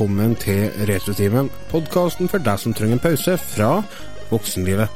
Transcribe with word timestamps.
velkommen 0.00 0.32
til 0.40 0.70
Retrotimen, 0.88 1.50
podkasten 1.68 2.28
for 2.32 2.40
deg 2.40 2.56
som 2.62 2.72
trenger 2.72 2.96
en 2.96 3.02
pause 3.02 3.34
fra 3.36 3.82
voksenlivet. 4.30 4.88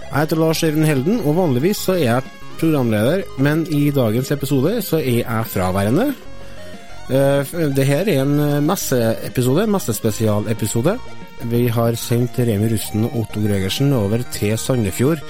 Jeg 0.00 0.16
heter 0.16 0.40
Lars 0.40 0.62
Even 0.66 0.82
Helden, 0.82 1.20
og 1.20 1.36
vanligvis 1.36 1.84
så 1.86 1.94
er 1.94 2.00
jeg 2.02 2.32
programleder, 2.58 3.22
men 3.38 3.62
i 3.70 3.92
dagens 3.94 4.32
episode 4.34 4.72
så 4.82 4.98
er 4.98 5.20
jeg 5.20 5.52
fraværende. 5.52 6.08
Eh, 7.06 7.54
det 7.76 7.86
her 7.86 8.10
er 8.10 8.24
en 8.24 8.66
messeepisode, 8.66 9.68
messespesialepisode. 9.70 10.96
Vi 11.54 11.62
har 11.78 11.94
sendt 11.94 12.42
Remi 12.42 12.72
Rusten 12.74 13.06
og 13.06 13.14
Otto 13.22 13.46
Gregersen 13.46 13.94
over 13.94 14.26
til 14.34 14.58
Sandefjord 14.58 15.22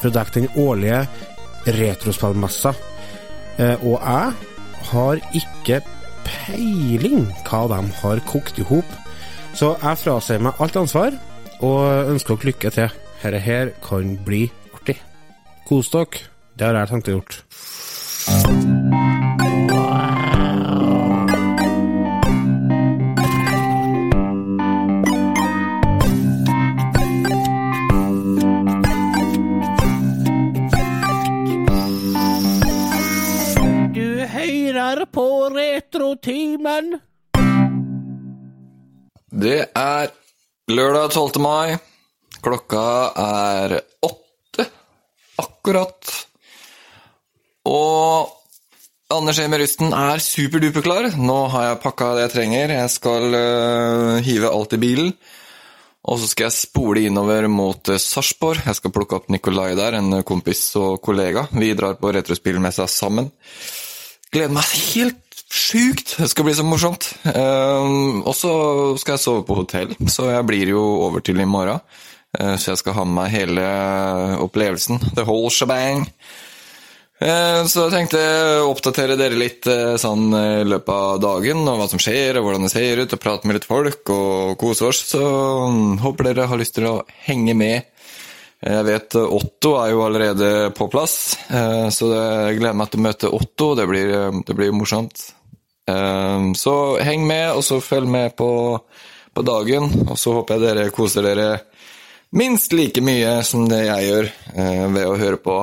for 0.00 0.10
å 0.10 0.16
dekke 0.18 0.40
den 0.40 0.50
årlige 0.58 1.04
retrospillmessa. 1.70 2.74
Eh, 3.62 3.76
og 3.78 4.00
jeg 4.02 4.90
har 4.90 5.26
ikke 5.38 5.84
peiling 6.26 7.28
hva 7.46 7.64
de 7.72 7.80
har 8.00 8.24
kokt 8.28 8.60
i 8.60 8.66
hop. 8.68 8.98
Så 9.54 9.74
jeg 9.76 10.00
frasier 10.00 10.42
meg 10.42 10.60
alt 10.62 10.78
ansvar, 10.80 11.16
og 11.62 12.10
ønsker 12.12 12.36
dere 12.36 12.52
lykke 12.52 12.74
til. 12.74 13.00
Dette 13.22 13.40
her 13.44 13.72
kan 13.84 14.16
bli 14.26 14.44
artig. 14.74 14.98
Kos 15.68 15.92
dere. 15.94 16.28
Det 16.58 16.68
har 16.68 16.82
jeg 16.82 16.94
tenkt 16.94 17.12
å 17.12 17.18
gjort. 17.18 18.71
På 35.12 35.26
Retrotimen. 35.52 36.96
Det 39.32 39.58
er 39.74 40.12
lørdag 40.72 41.12
12. 41.12 41.40
mai. 41.40 41.78
Klokka 42.42 42.86
er 43.22 43.78
åtte 44.02 44.66
akkurat. 45.40 46.12
Og 47.68 48.38
Anders 49.12 49.38
Emil 49.42 49.60
Rusten 49.62 49.92
er 49.92 50.22
superduperklar. 50.24 51.12
Nå 51.20 51.38
har 51.52 51.68
jeg 51.68 51.80
pakka 51.84 52.10
det 52.16 52.26
jeg 52.26 52.34
trenger. 52.34 52.74
Jeg 52.78 52.92
skal 52.94 53.36
uh, 53.36 54.18
hive 54.24 54.50
alt 54.50 54.76
i 54.76 54.80
bilen. 54.82 55.14
Og 56.02 56.18
så 56.18 56.30
skal 56.30 56.48
jeg 56.48 56.56
spole 56.56 57.04
innover 57.06 57.46
mot 57.52 57.92
uh, 57.92 58.00
Sarpsborg. 58.00 58.64
Jeg 58.66 58.80
skal 58.80 58.94
plukke 58.94 59.20
opp 59.20 59.28
Nikolai 59.30 59.74
der, 59.78 59.98
en 60.00 60.18
øh, 60.18 60.24
kompis 60.26 60.64
og 60.80 60.98
kollega. 61.04 61.46
Vi 61.52 61.74
drar 61.78 62.00
på 62.00 62.14
retrospillmessa 62.16 62.88
sammen. 62.90 63.30
Gleder 64.32 64.54
meg 64.56 64.68
helt 64.94 65.42
sjukt! 65.52 66.14
Det 66.16 66.28
skal 66.32 66.46
bli 66.46 66.54
så 66.56 66.64
morsomt. 66.64 67.10
Ehm, 67.28 68.22
og 68.24 68.32
så 68.36 68.52
skal 69.00 69.18
jeg 69.18 69.24
sove 69.26 69.42
på 69.44 69.58
hotell, 69.58 69.92
så 70.08 70.30
jeg 70.30 70.46
blir 70.48 70.72
jo 70.72 70.80
over 71.04 71.20
til 71.24 71.42
i 71.42 71.48
morgen. 71.48 71.82
Uh, 72.32 72.54
så 72.56 72.70
jeg 72.70 72.80
skal 72.80 72.94
ha 72.96 73.02
med 73.04 73.18
meg 73.18 73.34
hele 73.34 73.64
opplevelsen. 74.40 75.02
The 75.18 75.26
whole 75.28 75.50
shebang. 75.52 76.06
Eh, 77.22 77.60
Så 77.70 77.84
jeg 77.84 77.92
tenkte 77.92 78.20
å 78.64 78.70
oppdatere 78.72 79.14
dere 79.20 79.36
litt 79.38 79.68
eh, 79.70 79.94
sånn 80.00 80.32
i 80.34 80.64
løpet 80.66 80.90
av 80.90 81.20
dagen, 81.22 81.60
og 81.70 81.76
hva 81.78 81.86
som 81.92 82.00
skjer, 82.02 82.40
og 82.40 82.48
hvordan 82.48 82.66
det 82.66 82.72
ser 82.72 83.02
ut, 83.04 83.12
og 83.14 83.20
prate 83.22 83.46
med 83.46 83.60
litt 83.60 83.68
folk, 83.68 84.00
og 84.10 84.56
kose 84.58 84.88
oss. 84.88 85.04
Så 85.12 85.20
mm, 85.20 86.00
håper 86.02 86.30
dere 86.30 86.48
har 86.50 86.58
lyst 86.58 86.74
til 86.80 86.88
å 86.88 86.96
henge 87.28 87.54
med. 87.54 87.86
Jeg 88.62 88.86
vet 88.86 89.16
eh, 89.18 89.32
Otto 89.38 89.74
er 89.82 89.90
jo 89.90 90.04
allerede 90.06 90.48
på 90.76 90.86
plass, 90.90 91.34
eh, 91.50 91.88
så 91.90 92.10
jeg 92.14 92.60
gleder 92.60 92.76
meg 92.78 92.92
til 92.92 93.00
å 93.00 93.06
møte 93.08 93.30
Otto. 93.34 93.72
Det 93.78 93.86
blir, 93.90 94.12
eh, 94.14 94.42
det 94.46 94.58
blir 94.58 94.74
morsomt. 94.76 95.30
Så 95.82 96.72
heng 97.02 97.24
med, 97.26 97.56
og 97.58 97.64
så 97.66 97.80
følg 97.82 98.06
med 98.08 98.36
på, 98.38 98.46
på 99.34 99.42
dagen. 99.44 99.88
Og 100.06 100.14
så 100.16 100.30
håper 100.36 100.54
jeg 100.54 100.62
dere 100.62 100.92
koser 100.94 101.26
dere 101.26 101.48
minst 102.38 102.72
like 102.72 103.02
mye 103.02 103.32
som 103.44 103.66
det 103.68 103.80
jeg 103.88 104.06
gjør 104.06 104.28
ved 104.94 105.08
å 105.10 105.18
høre 105.18 105.40
på, 105.42 105.56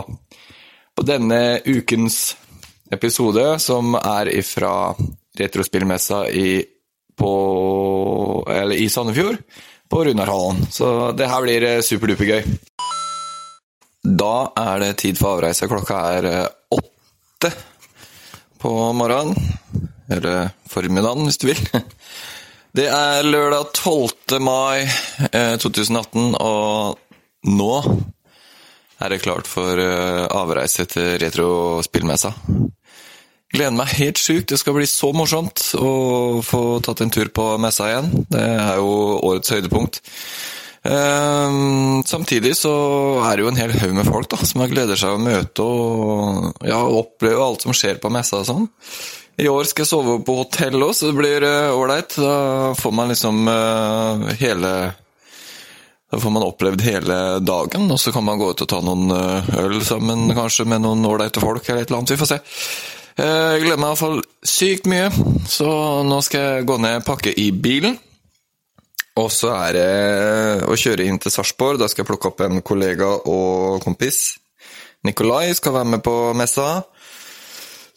på 0.92 1.06
denne 1.08 1.40
ukens 1.66 2.36
episode, 2.92 3.48
som 3.64 3.96
er 3.96 4.34
ifra 4.36 4.92
Retrospillmessa 5.40 6.26
i, 6.36 6.60
på, 7.18 7.34
i 8.76 8.92
Sandefjord, 8.92 9.40
på 9.90 10.04
Runarhallen. 10.12 10.68
Så 10.70 11.14
det 11.16 11.32
her 11.32 11.48
blir 11.48 11.70
superdupergøy. 11.80 12.44
Da 14.04 14.52
er 14.56 14.80
det 14.84 14.94
tid 15.04 15.20
for 15.20 15.38
avreise. 15.38 15.68
Klokka 15.68 16.00
er 16.16 16.28
eh, 16.30 16.46
åtte 16.76 17.52
på 18.60 18.72
morgenen. 18.96 19.36
Eller 20.10 20.52
formiddagen, 20.70 21.28
hvis 21.28 21.42
du 21.42 21.50
vil. 21.52 21.64
Det 22.70 22.86
er 22.86 23.26
lørdag 23.26 23.72
12. 23.74 24.38
mai 24.46 24.86
eh, 25.34 25.56
2018, 25.58 26.36
og 26.38 27.00
nå 27.50 27.72
er 29.02 29.10
det 29.10 29.24
klart 29.24 29.50
for 29.50 29.82
eh, 29.82 30.26
avreise 30.38 30.86
til 30.92 31.16
retrospillmessa. 31.24 32.34
Gleder 33.50 33.74
meg 33.74 33.96
helt 33.98 34.22
sjukt. 34.22 34.52
Det 34.52 34.60
skal 34.62 34.78
bli 34.78 34.86
så 34.86 35.10
morsomt 35.18 35.72
å 35.82 35.92
få 36.46 36.62
tatt 36.86 37.02
en 37.02 37.10
tur 37.14 37.32
på 37.34 37.48
messa 37.58 37.90
igjen. 37.90 38.12
Det 38.30 38.44
er 38.46 38.78
jo 38.78 38.92
årets 39.18 39.56
høydepunkt. 39.56 40.04
Ehm, 40.88 42.04
samtidig 42.08 42.54
så 42.56 42.72
er 43.28 43.36
det 43.36 43.44
jo 43.44 43.50
en 43.52 43.60
hel 43.60 43.74
haug 43.82 43.96
med 43.98 44.08
folk 44.08 44.30
da, 44.32 44.40
som 44.48 44.64
gleder 44.72 45.00
seg 45.00 45.18
å 45.18 45.22
møte 45.22 45.66
og 45.66 46.64
ja, 46.68 46.80
oppleve 46.80 47.44
alt 47.44 47.66
som 47.66 47.76
skjer 47.76 48.00
på 48.00 48.12
messa 48.14 48.40
og 48.40 48.48
sånn. 48.48 48.70
I 49.40 49.48
år 49.48 49.68
skal 49.68 49.86
jeg 49.86 49.92
sove 49.92 50.18
på 50.28 50.36
hotell 50.42 50.82
òg, 50.84 50.94
så 50.96 51.12
det 51.12 51.20
blir 51.20 51.44
eh, 51.48 51.72
ålreit. 51.72 52.16
da 52.20 52.74
får 52.76 52.92
man 52.96 53.12
liksom 53.12 53.48
uh, 53.48 54.26
hele 54.40 54.72
Da 56.12 56.20
får 56.20 56.34
man 56.34 56.44
opplevd 56.44 56.82
hele 56.84 57.18
dagen, 57.40 57.86
og 57.92 58.00
så 58.02 58.12
kan 58.12 58.26
man 58.26 58.40
gå 58.40 58.50
ut 58.52 58.64
og 58.66 58.68
ta 58.72 58.80
noen 58.84 59.12
eh, 59.14 59.52
øl 59.62 59.78
sammen 59.86 60.32
kanskje 60.36 60.66
med 60.66 60.82
noen 60.84 61.06
ålreite 61.06 61.44
folk 61.44 61.68
eller 61.70 61.84
et 61.84 61.92
eller 61.92 62.00
annet. 62.02 62.16
Vi 62.16 62.20
får 62.20 62.32
se. 62.34 62.40
Eh, 63.20 63.48
Jeg 63.54 63.64
gleder 63.64 63.80
meg 63.80 63.92
iallfall 63.94 64.20
sykt 64.42 64.90
mye, 64.90 65.12
så 65.48 65.70
nå 66.08 66.20
skal 66.26 66.42
jeg 66.48 66.68
gå 66.72 66.80
ned 66.82 67.00
og 67.00 67.08
pakke 67.08 67.36
i 67.38 67.52
bilen. 67.54 68.00
Og 69.20 69.28
så 69.34 69.52
er 69.56 69.76
det 69.76 69.90
å 70.70 70.78
kjøre 70.80 71.08
inn 71.10 71.20
til 71.20 71.34
Sarpsborg. 71.34 71.82
Da 71.82 71.90
skal 71.92 72.04
jeg 72.04 72.10
plukke 72.12 72.32
opp 72.32 72.46
en 72.46 72.62
kollega 72.66 73.10
og 73.28 73.84
kompis. 73.84 74.38
Nikolai 75.08 75.52
skal 75.58 75.76
være 75.76 75.94
med 75.96 76.04
på 76.06 76.16
messa. 76.38 76.70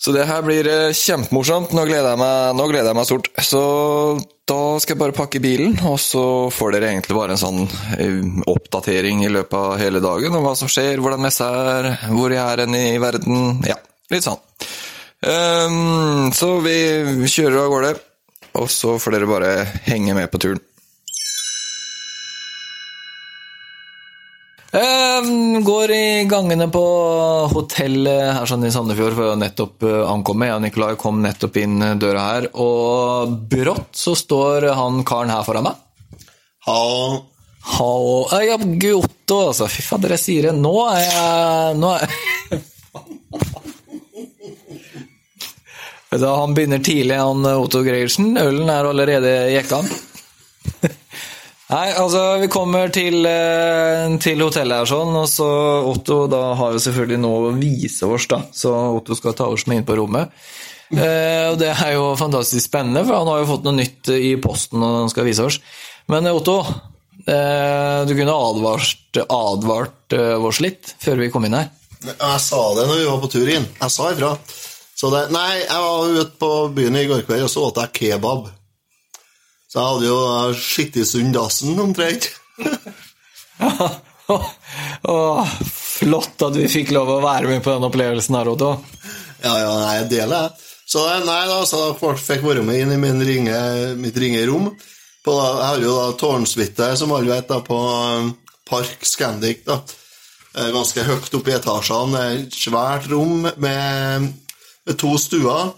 Så 0.02 0.10
det 0.10 0.24
her 0.26 0.42
blir 0.42 0.66
eh, 0.66 0.94
kjempemorsomt. 0.98 1.74
Nå 1.76 1.84
gleder 1.86 2.14
jeg 2.14 2.18
meg, 2.18 2.56
nå 2.58 2.64
gleder 2.70 2.90
jeg 2.90 2.98
meg 2.98 3.06
stort. 3.06 3.28
Så 3.38 3.60
da 4.50 4.58
skal 4.82 4.96
jeg 4.96 5.00
bare 5.04 5.14
pakke 5.14 5.42
bilen, 5.42 5.76
og 5.86 6.00
så 6.02 6.24
får 6.50 6.74
dere 6.74 6.88
egentlig 6.90 7.14
bare 7.14 7.36
en 7.36 7.42
sånn 7.42 7.60
eh, 7.94 8.40
oppdatering 8.50 9.22
i 9.22 9.30
løpet 9.30 9.54
av 9.54 9.76
hele 9.78 10.02
dagen 10.02 10.34
om 10.34 10.42
hva 10.42 10.56
som 10.58 10.70
skjer, 10.70 10.98
hvordan 10.98 11.22
messa 11.22 11.52
er, 11.76 11.90
hvor 12.10 12.34
jeg 12.34 12.42
er 12.42 12.64
hen 12.64 12.74
i 12.80 12.98
verden. 13.02 13.62
Ja, 13.68 13.78
litt 14.10 14.26
sånn. 14.26 14.42
Um, 15.22 16.32
så 16.34 16.56
vi 16.64 16.74
kjører 17.30 17.60
av 17.62 17.70
gårde, 17.70 17.94
og 18.58 18.66
så 18.74 18.98
får 18.98 19.14
dere 19.14 19.30
bare 19.30 19.54
henge 19.86 20.18
med 20.18 20.34
på 20.34 20.42
turen. 20.42 20.64
Går 24.72 25.90
i 25.90 26.24
gangene 26.24 26.68
på 26.72 26.82
hotellet 27.52 28.32
her 28.38 28.48
sånn 28.48 28.64
i 28.64 28.70
Sandefjord 28.72 29.16
for 29.18 29.32
å 29.34 29.36
nettopp 29.36 29.84
eh, 29.84 29.98
ankomme. 30.08 30.48
Jeg 30.48 30.56
og 30.56 30.62
Nikolai 30.64 30.94
kom 31.00 31.20
nettopp 31.24 31.58
inn 31.60 31.76
døra 32.00 32.22
her, 32.30 32.48
og 32.56 33.34
brått 33.52 33.92
så 34.00 34.14
står 34.16 34.70
han 34.78 35.04
karen 35.04 35.32
her 35.34 35.44
foran 35.44 35.68
meg. 35.68 35.76
Ha 36.64 36.80
Hallo 37.62 38.26
Ja, 38.42 38.56
Giotto, 38.58 39.48
altså. 39.48 39.68
Fy 39.70 39.82
fader, 39.86 40.10
jeg 40.16 40.22
sier 40.22 40.42
det. 40.48 40.54
Nå 40.58 40.72
er 40.90 41.02
jeg 41.04 41.76
Nå 41.78 41.92
er 41.94 42.08
jeg 46.12 46.20
Han 46.26 46.54
begynner 46.56 46.82
tidlig, 46.82 47.16
han 47.20 47.46
Otto 47.52 47.84
Gregersen. 47.86 48.34
Ølen 48.40 48.68
er 48.72 48.88
allerede 48.88 49.36
jekka. 49.52 49.82
Nei, 51.72 51.86
altså, 51.96 52.20
vi 52.42 52.50
kommer 52.52 52.90
til, 52.92 53.24
eh, 53.24 54.10
til 54.20 54.42
hotellet 54.44 54.82
her 54.82 54.88
sånn, 54.90 55.14
og 55.16 55.28
så 55.30 55.46
Otto 55.88 56.26
da 56.28 56.50
har 56.58 56.74
jo 56.74 56.82
selvfølgelig 56.84 57.20
noe 57.22 57.46
å 57.48 57.54
vise 57.56 58.04
oss, 58.04 58.26
da. 58.28 58.42
Så 58.52 58.72
Otto 58.98 59.16
skal 59.16 59.32
ta 59.38 59.46
oss 59.48 59.64
med 59.66 59.80
inn 59.80 59.88
på 59.88 59.96
rommet. 59.96 60.34
Eh, 60.92 61.48
og 61.48 61.56
det 61.62 61.70
er 61.72 61.94
jo 61.94 62.10
fantastisk 62.20 62.66
spennende, 62.68 63.06
for 63.08 63.22
han 63.22 63.30
har 63.30 63.40
jo 63.40 63.48
fått 63.54 63.64
noe 63.64 63.78
nytt 63.78 64.12
i 64.12 64.34
posten 64.36 64.84
og 64.84 64.98
han 65.00 65.12
skal 65.12 65.24
vise 65.24 65.46
oss. 65.48 65.60
Men 66.12 66.28
eh, 66.28 66.36
Otto, 66.36 66.58
eh, 67.24 68.04
du 68.04 68.12
kunne 68.18 68.36
advart, 68.36 69.22
advart 69.24 70.18
eh, 70.18 70.36
oss 70.36 70.60
litt 70.60 70.92
før 71.00 71.24
vi 71.24 71.32
kom 71.32 71.48
inn 71.48 71.56
her. 71.56 71.72
Jeg 72.04 72.40
sa 72.44 72.62
det 72.76 72.84
når 72.84 72.98
vi 73.00 73.08
var 73.08 73.22
på 73.22 73.32
tur 73.32 73.48
inn. 73.48 73.64
Jeg 73.80 73.96
sa 73.96 74.12
ifra. 74.12 74.36
Det, 75.02 75.20
nei, 75.34 75.62
jeg 75.64 75.82
var 75.82 76.18
ute 76.20 76.34
på 76.38 76.50
byen 76.76 77.00
i 77.00 77.08
går 77.08 77.24
kveld, 77.26 77.48
og 77.48 77.50
så 77.50 77.64
åt 77.70 77.80
jeg 77.80 77.96
kebab. 77.96 78.52
Så 79.72 79.80
jeg 79.80 79.88
hadde 79.88 80.08
jo 80.10 80.16
skittet 80.60 81.08
sund 81.08 81.32
dassen 81.32 81.78
omtrent. 81.80 82.26
Åh, 85.08 85.52
flott 85.72 86.44
at 86.44 86.58
vi 86.58 86.66
fikk 86.68 86.92
lov 86.92 87.08
å 87.14 87.22
være 87.24 87.48
med 87.48 87.62
på 87.64 87.72
den 87.72 87.86
opplevelsen 87.88 88.36
her, 88.36 88.50
Otto. 88.52 88.74
Ja, 89.42 89.54
ja, 89.56 89.70
jeg 89.96 90.10
deler, 90.12 90.44
jeg. 90.44 90.68
Så 90.92 91.06
nei 91.24 91.40
da, 91.48 91.62
så 91.64 91.86
jeg 91.88 92.18
fikk 92.20 92.44
være 92.44 92.64
med 92.66 92.82
inn 92.82 92.92
i 92.92 93.00
min 93.00 93.22
ringe, 93.24 93.56
mitt 93.96 94.16
ringe 94.20 94.42
rom. 94.50 94.68
på, 95.24 95.32
Jeg 95.40 95.64
har 95.70 95.80
jo 95.80 95.94
da 95.96 96.06
tårnsuite, 96.20 96.90
som 97.00 97.14
alle 97.16 97.32
vet, 97.32 97.48
da, 97.48 97.62
på 97.64 97.78
um, 97.80 98.32
Park 98.68 99.06
Scandic. 99.08 99.64
da. 99.64 99.80
Eh, 100.52 100.68
Ganske 100.74 101.06
høyt 101.06 101.32
oppe 101.38 101.48
i 101.48 101.56
etasjene. 101.56 102.26
Et 102.42 102.52
svært 102.52 103.08
rom 103.08 103.46
med, 103.56 104.28
med 104.84 104.98
to 105.00 105.14
stuer. 105.16 105.72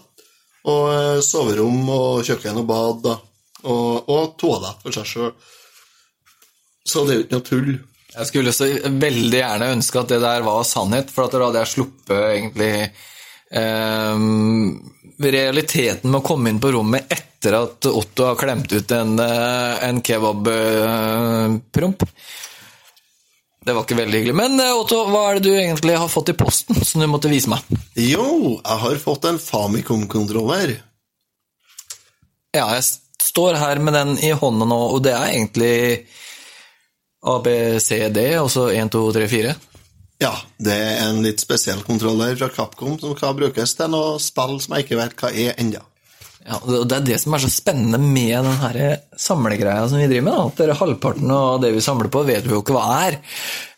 Og 0.65 0.83
eh, 0.91 1.21
soverom 1.23 1.87
og 1.95 2.25
kjøkken 2.27 2.59
og 2.59 2.67
bad. 2.67 3.01
da. 3.07 3.15
Og, 3.65 4.09
og 4.11 4.35
toalett 4.39 4.85
for 4.85 4.95
seg 4.95 5.09
sjøl. 5.09 5.33
Så 6.85 7.05
det 7.05 7.13
er 7.13 7.17
jo 7.17 7.25
ikke 7.25 7.37
noe 7.37 7.49
tull. 7.49 7.73
Jeg 8.15 8.29
skulle 8.29 8.53
så 8.55 8.67
veldig 8.85 9.39
gjerne 9.41 9.73
ønske 9.75 9.99
at 9.99 10.11
det 10.13 10.21
der 10.23 10.45
var 10.45 10.63
sannhet, 10.67 11.11
for 11.11 11.25
at 11.25 11.35
da 11.35 11.47
hadde 11.47 11.63
jeg 11.63 11.73
sluppet 11.73 12.19
egentlig 12.29 12.73
ehm, 13.51 14.69
realiteten 15.19 16.11
med 16.11 16.21
å 16.21 16.25
komme 16.25 16.51
inn 16.51 16.61
på 16.63 16.71
rommet 16.75 17.11
etter 17.11 17.57
at 17.57 17.89
Otto 17.89 18.29
har 18.29 18.39
klemt 18.39 18.71
ut 18.71 18.91
en, 18.95 19.19
eh, 19.19 19.83
en 19.89 20.01
kebabpromp. 20.05 21.99
Det 23.65 23.73
var 23.73 23.81
ikke 23.81 23.97
veldig 23.97 24.21
hyggelig. 24.21 24.37
Men 24.37 24.59
eh, 24.61 24.77
Otto, 24.77 25.01
hva 25.09 25.23
er 25.27 25.39
det 25.39 25.49
du 25.49 25.57
egentlig 25.57 25.97
har 25.97 26.11
fått 26.11 26.31
i 26.31 26.37
posten 26.37 26.77
som 26.85 27.01
du 27.01 27.09
måtte 27.11 27.31
vise 27.31 27.49
meg? 27.51 27.65
Jo, 27.97 28.27
jeg 28.61 28.81
har 28.85 29.01
fått 29.01 29.25
en 29.27 29.41
Famicom-kontroller. 29.41 30.77
Ja, 32.55 32.69
jeg 32.77 32.85
står 33.25 33.57
her 33.59 33.81
med 33.83 33.97
den 33.97 34.15
i 34.21 34.31
hånda 34.37 34.67
nå, 34.69 34.81
og 34.95 35.01
det 35.05 35.15
er 35.17 35.31
egentlig 35.33 35.75
ABCD, 37.25 38.19
altså 38.37 38.69
1, 38.71 38.91
2, 38.93 39.07
3, 39.17 39.27
4. 39.31 39.55
Ja, 40.21 40.31
det 40.61 40.75
er 40.77 41.01
en 41.09 41.23
litt 41.25 41.41
spesiell 41.43 41.81
kontroller 41.83 42.37
fra 42.39 42.47
Capcom 42.53 42.95
som 43.01 43.17
kan 43.17 43.35
brukes 43.35 43.75
til 43.75 43.91
noe 43.91 44.15
spill 44.23 44.59
som 44.63 44.77
jeg 44.77 44.85
ikke 44.85 45.01
vet 45.01 45.17
hva 45.19 45.33
er 45.33 45.57
ennå. 45.59 45.81
Ja, 46.45 46.59
og 46.61 46.85
Det 46.85 46.99
er 46.99 47.05
det 47.07 47.15
som 47.23 47.33
er 47.33 47.41
så 47.41 47.49
spennende 47.49 47.97
med 47.97 48.45
den 48.45 48.59
her 48.61 48.77
samlegreia 49.17 49.87
som 49.89 49.97
vi 49.97 50.05
driver 50.11 50.27
med. 50.27 50.39
at 50.43 50.59
dere 50.61 50.77
Halvparten 50.77 51.31
av 51.33 51.57
det 51.63 51.71
vi 51.73 51.81
samler 51.81 52.11
på, 52.13 52.21
vet 52.27 52.45
vi 52.45 52.53
jo 52.53 52.61
ikke 52.61 52.75
hva 52.75 52.85
er. 53.07 53.17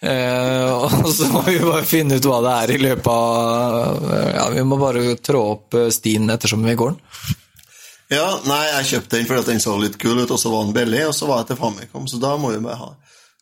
Eh, 0.04 0.74
og 0.76 1.08
så 1.16 1.30
må 1.32 1.46
vi 1.48 1.62
bare 1.64 1.88
finne 1.88 2.20
ut 2.20 2.28
hva 2.28 2.42
det 2.44 2.56
er 2.58 2.76
i 2.76 2.82
løpet 2.84 3.08
av 3.14 4.12
Ja, 4.36 4.50
Vi 4.52 4.68
må 4.68 4.78
bare 4.82 5.16
trå 5.24 5.46
opp 5.56 5.80
eh, 5.80 5.88
stien 5.96 6.28
ettersom 6.30 6.68
vi 6.68 6.76
går 6.76 6.92
den. 6.92 7.38
Ja, 8.12 8.28
nei, 8.48 8.64
jeg 8.72 8.90
kjøpte 8.94 9.18
den 9.18 9.28
fordi 9.28 9.52
den 9.52 9.62
så 9.64 9.76
litt 9.80 9.98
kul 10.00 10.22
ut, 10.22 10.32
og 10.32 10.40
så 10.40 10.52
var 10.54 10.66
den 10.66 10.76
billig, 10.78 11.04
og 11.10 11.16
så 11.16 11.28
var 11.28 11.42
jeg 11.42 11.52
til 11.52 11.60
Famicom, 11.60 12.08
så 12.08 12.20
da 12.24 12.34
må 12.40 12.54
vi 12.54 12.64
bare 12.64 12.80
ha. 12.80 12.90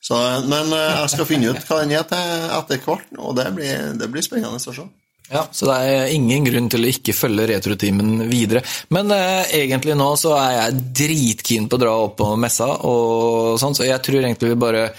Så, 0.05 0.17
men 0.49 0.73
eh, 0.73 0.99
jeg 1.01 1.11
skal 1.15 1.27
finne 1.29 1.53
ut 1.53 1.65
hva 1.65 1.81
den 1.81 1.95
er 1.97 2.05
til 2.09 2.45
etter 2.59 2.81
hvert, 2.85 3.11
og 3.17 3.35
det 3.37 3.49
blir, 3.57 3.91
det 3.97 4.09
blir 4.13 4.25
spennende 4.25 4.57
å 4.57 4.73
se. 4.73 4.85
Ja, 5.31 5.47
Så 5.49 5.65
det 5.65 5.75
er 5.89 6.11
ingen 6.13 6.45
grunn 6.45 6.67
til 6.69 6.85
å 6.85 6.89
ikke 6.91 7.15
følge 7.17 7.47
retrotimen 7.49 8.27
videre. 8.29 8.61
Men 8.93 9.09
eh, 9.13 9.55
egentlig 9.63 9.95
nå 9.97 10.11
så 10.21 10.35
er 10.37 10.51
jeg 10.59 10.81
dritkeen 11.01 11.69
på 11.69 11.79
å 11.79 11.81
dra 11.81 11.93
opp 12.03 12.17
på 12.21 12.31
messa, 12.37 12.69
og 12.85 13.55
sånn, 13.61 13.77
så 13.77 13.87
jeg 13.87 14.01
tror 14.05 14.21
egentlig 14.21 14.53
vi 14.53 14.59
bare 14.65 14.89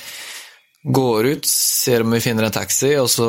går 0.86 1.26
ut, 1.26 1.46
ser 1.46 2.04
om 2.04 2.10
vi 2.14 2.20
finner 2.22 2.46
en 2.46 2.54
taxi, 2.54 2.92
og 3.00 3.08
så 3.10 3.26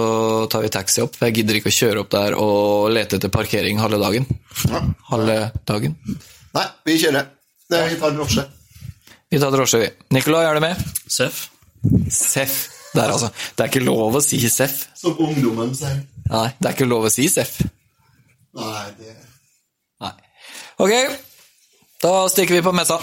tar 0.52 0.62
vi 0.66 0.70
taxi 0.74 1.02
opp. 1.02 1.18
Jeg 1.24 1.40
gidder 1.40 1.58
ikke 1.58 1.72
å 1.72 1.78
kjøre 1.78 2.04
opp 2.04 2.12
der 2.14 2.38
og 2.38 2.92
lete 2.94 3.18
etter 3.18 3.34
parkering 3.34 3.82
halve 3.82 4.00
dagen. 4.02 4.28
Ja. 4.70 4.84
Halve 5.10 5.38
dagen. 5.66 5.98
Nei, 6.54 6.66
vi 6.86 6.98
kjører. 7.02 7.32
Det 7.68 7.80
er 7.82 7.90
vi 7.92 8.00
tar 8.00 8.14
drosje. 8.16 8.46
Vi 9.28 9.40
tar 9.42 9.52
drosje, 9.52 9.82
vi. 9.82 9.90
Nikolai, 10.16 10.46
er 10.48 10.60
du 10.60 10.64
med? 10.64 10.86
Seff. 11.12 11.48
Seff. 12.14 12.60
Der, 12.94 13.12
altså. 13.12 13.32
Det 13.56 13.66
er 13.66 13.72
ikke 13.72 13.86
lov 13.86 14.16
å 14.18 14.24
si 14.24 14.40
Seff. 14.50 14.88
Som 14.98 15.18
ungdommen 15.22 15.74
sier. 15.78 16.00
Nei, 16.30 16.48
det 16.60 16.70
er 16.70 16.78
ikke 16.78 16.88
lov 16.88 17.10
å 17.10 17.14
si 17.14 17.28
Seff. 17.32 17.60
Nei, 18.58 18.86
det 19.02 19.16
Nei. 20.04 20.14
Ok, 20.78 20.94
da 22.06 22.14
stikker 22.30 22.60
vi 22.60 22.66
på 22.66 22.74
messa. 22.78 23.02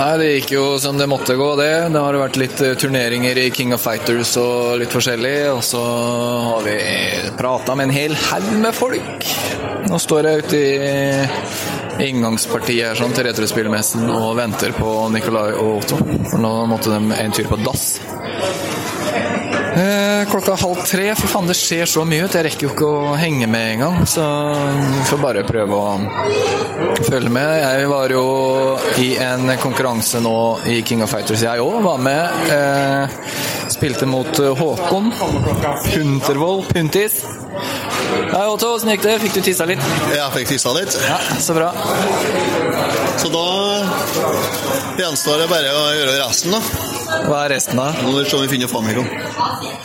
Nei, 0.00 0.12
det 0.16 0.28
gikk 0.30 0.52
jo 0.54 0.62
som 0.80 0.96
det 0.96 1.04
måtte 1.10 1.34
gå, 1.36 1.46
det. 1.58 1.72
Det 1.92 2.00
har 2.00 2.16
vært 2.16 2.38
litt 2.40 2.60
eh, 2.64 2.72
turneringer 2.80 3.36
i 3.36 3.50
King 3.52 3.74
of 3.76 3.82
Fighters 3.84 4.30
og 4.40 4.78
litt 4.80 4.94
forskjellig. 4.96 5.34
Og 5.52 5.60
så 5.66 5.80
har 6.46 6.64
vi 6.64 6.76
prata 7.36 7.76
med 7.76 7.90
en 7.90 7.92
hel 7.92 8.16
haug 8.16 8.48
med 8.62 8.72
folk. 8.78 9.26
Nå 9.90 10.00
står 10.00 10.30
jeg 10.30 10.46
ute 10.46 10.62
i 10.62 12.08
inngangspartiet 12.08 12.86
her 12.86 12.96
sånn, 12.96 13.12
til 13.12 13.28
Retrospillmessen 13.28 14.08
og 14.08 14.32
venter 14.40 14.72
på 14.72 14.94
Nikolai 15.12 15.50
og 15.52 15.82
Otto. 15.82 16.00
For 16.30 16.40
nå 16.40 16.54
måtte 16.72 16.96
de 16.96 17.20
en 17.20 17.36
tur 17.36 17.52
på 17.52 17.60
dass. 17.60 17.90
Eh, 19.80 20.30
klokka 20.30 20.54
halv 20.60 20.82
tre. 20.84 21.14
Fy 21.16 21.28
faen, 21.30 21.46
det 21.48 21.56
skjer 21.56 21.88
så 21.88 22.02
mye 22.04 22.26
ut. 22.26 22.34
Jeg 22.36 22.44
rekker 22.46 22.66
jo 22.66 22.72
ikke 22.74 22.88
å 22.88 23.14
henge 23.16 23.46
med 23.48 23.76
engang. 23.76 24.02
Så 24.08 24.24
vi 24.76 25.04
får 25.08 25.20
bare 25.22 25.44
prøve 25.48 25.78
å 25.78 25.94
følge 27.06 27.32
med. 27.32 27.48
Jeg 27.62 27.88
var 27.88 28.12
jo 28.12 28.24
i 29.00 29.14
en 29.24 29.54
konkurranse 29.62 30.20
nå 30.20 30.34
i 30.68 30.80
King 30.86 31.04
of 31.06 31.12
Fighters, 31.14 31.44
jeg 31.46 31.64
òg. 31.64 31.80
Var 31.86 32.02
med. 32.04 32.52
Eh, 32.52 33.18
spilte 33.72 34.08
mot 34.10 34.42
Håkon 34.60 35.12
Puntervold. 35.86 36.68
Puntis. 36.74 37.22
Hei, 38.30 38.46
Otto. 38.46 38.74
Åssen 38.74 38.92
gikk 38.92 39.06
det? 39.06 39.18
Fikk 39.24 39.38
du 39.38 39.44
tissa 39.48 39.68
litt? 39.70 39.84
Jeg 40.12 40.32
fikk 40.36 40.56
tissa 40.56 40.74
litt. 40.76 40.96
Ja, 41.06 41.20
så 41.40 41.56
bra. 41.56 41.72
Så 43.20 43.32
da 43.32 43.46
gjenstår 45.00 45.44
det 45.44 45.52
bare 45.52 45.72
å 45.76 45.86
gjøre 45.96 46.18
resten, 46.20 46.58
da. 46.58 46.99
Hva 47.26 47.44
er 47.44 47.54
resten, 47.56 47.78
da? 47.78 47.90
Nå 48.02 48.12
må 48.12 48.18
vi 48.20 48.28
se 48.30 48.36
om 48.38 48.42
vi 48.44 48.50
finner 48.52 48.70
Famicom. 48.70 49.06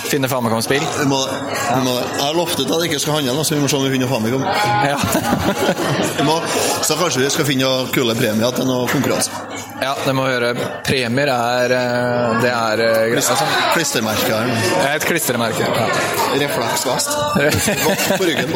Finne 0.06 0.30
Famicom-spill? 0.30 0.84
Vi 1.00 1.08
må, 1.10 1.20
vi 1.26 1.82
må, 1.86 1.96
jeg 1.98 2.22
har 2.22 2.38
lovt 2.38 2.62
at 2.62 2.70
jeg 2.70 2.90
ikke 2.92 3.02
skal 3.02 3.20
handle, 3.20 3.46
så 3.46 3.58
vi 3.58 3.64
må 3.64 3.70
se 3.72 3.80
om 3.80 3.86
vi 3.88 3.94
finner 3.96 4.12
Famicom. 4.12 4.46
Ja. 4.86 5.00
Må, 6.26 6.40
så 6.86 6.96
kanskje 6.98 7.22
vi 7.22 7.30
skal 7.34 7.46
finne 7.48 7.70
kule 7.94 8.16
premier 8.18 8.54
til 8.56 8.66
noe 8.70 8.88
konkurranse. 8.90 9.30
ja, 9.82 9.92
det 10.06 10.14
må 10.16 10.26
vi 10.26 10.32
gjøre. 10.34 10.52
Premier 10.88 11.30
er 11.34 11.74
eh, 11.76 12.38
Det 12.42 12.52
er 12.52 12.84
eh, 12.86 13.02
greit. 13.12 13.30
Altså, 13.36 13.50
Klistremerke 13.76 14.40
et 14.96 15.06
klistremerke. 15.06 15.66
Ja. 15.66 15.88
Refleksvest. 16.40 17.10
På 18.18 18.24
ryggen. 18.24 18.50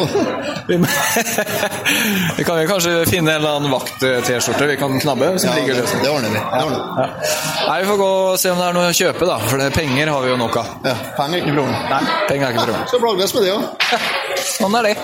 Vi 2.38 2.44
kan 2.44 2.60
jo 2.62 2.68
kanskje 2.68 2.94
finne 3.10 3.34
en 3.34 3.40
eller 3.40 3.58
annen 3.58 3.72
vakt-T-skjorte 3.72 4.66
vi 4.70 4.76
kan 4.80 5.00
knabbe. 5.00 5.32
Ja, 5.42 5.54
det, 5.66 5.74
det 6.02 6.10
ordner 6.10 6.30
vi. 6.32 6.38
Det 6.38 6.64
ordner. 6.64 6.80
Ja. 6.96 7.08
Nei, 7.68 7.80
Vi 7.82 7.88
får 7.90 8.00
gå 8.00 8.08
og 8.30 8.38
se 8.40 8.52
om 8.54 8.59
det 8.60 8.66
er 8.68 8.76
noe 8.76 8.90
å 8.90 8.96
kjøpe, 8.96 9.24
da. 9.28 9.38
For 9.48 9.56
det, 9.60 9.70
penger 9.76 10.10
har 10.12 10.20
vi 10.24 10.30
jo 10.32 10.36
nok 10.40 10.56
av. 10.60 10.68
Ja, 10.84 10.96
penger 11.16 11.38
er 11.38 11.42
ikke 11.44 11.56
problem. 11.56 11.78
Nei, 11.94 12.02
penger 12.28 12.44
er 12.46 12.50
ikke 12.52 12.66
problem. 12.66 12.84
Skal 12.92 13.02
plages 13.06 13.34
med 13.36 13.42
det 13.46 13.52
òg. 13.56 13.62
Sånn 14.50 14.78
er 14.80 14.90
det. 14.90 14.96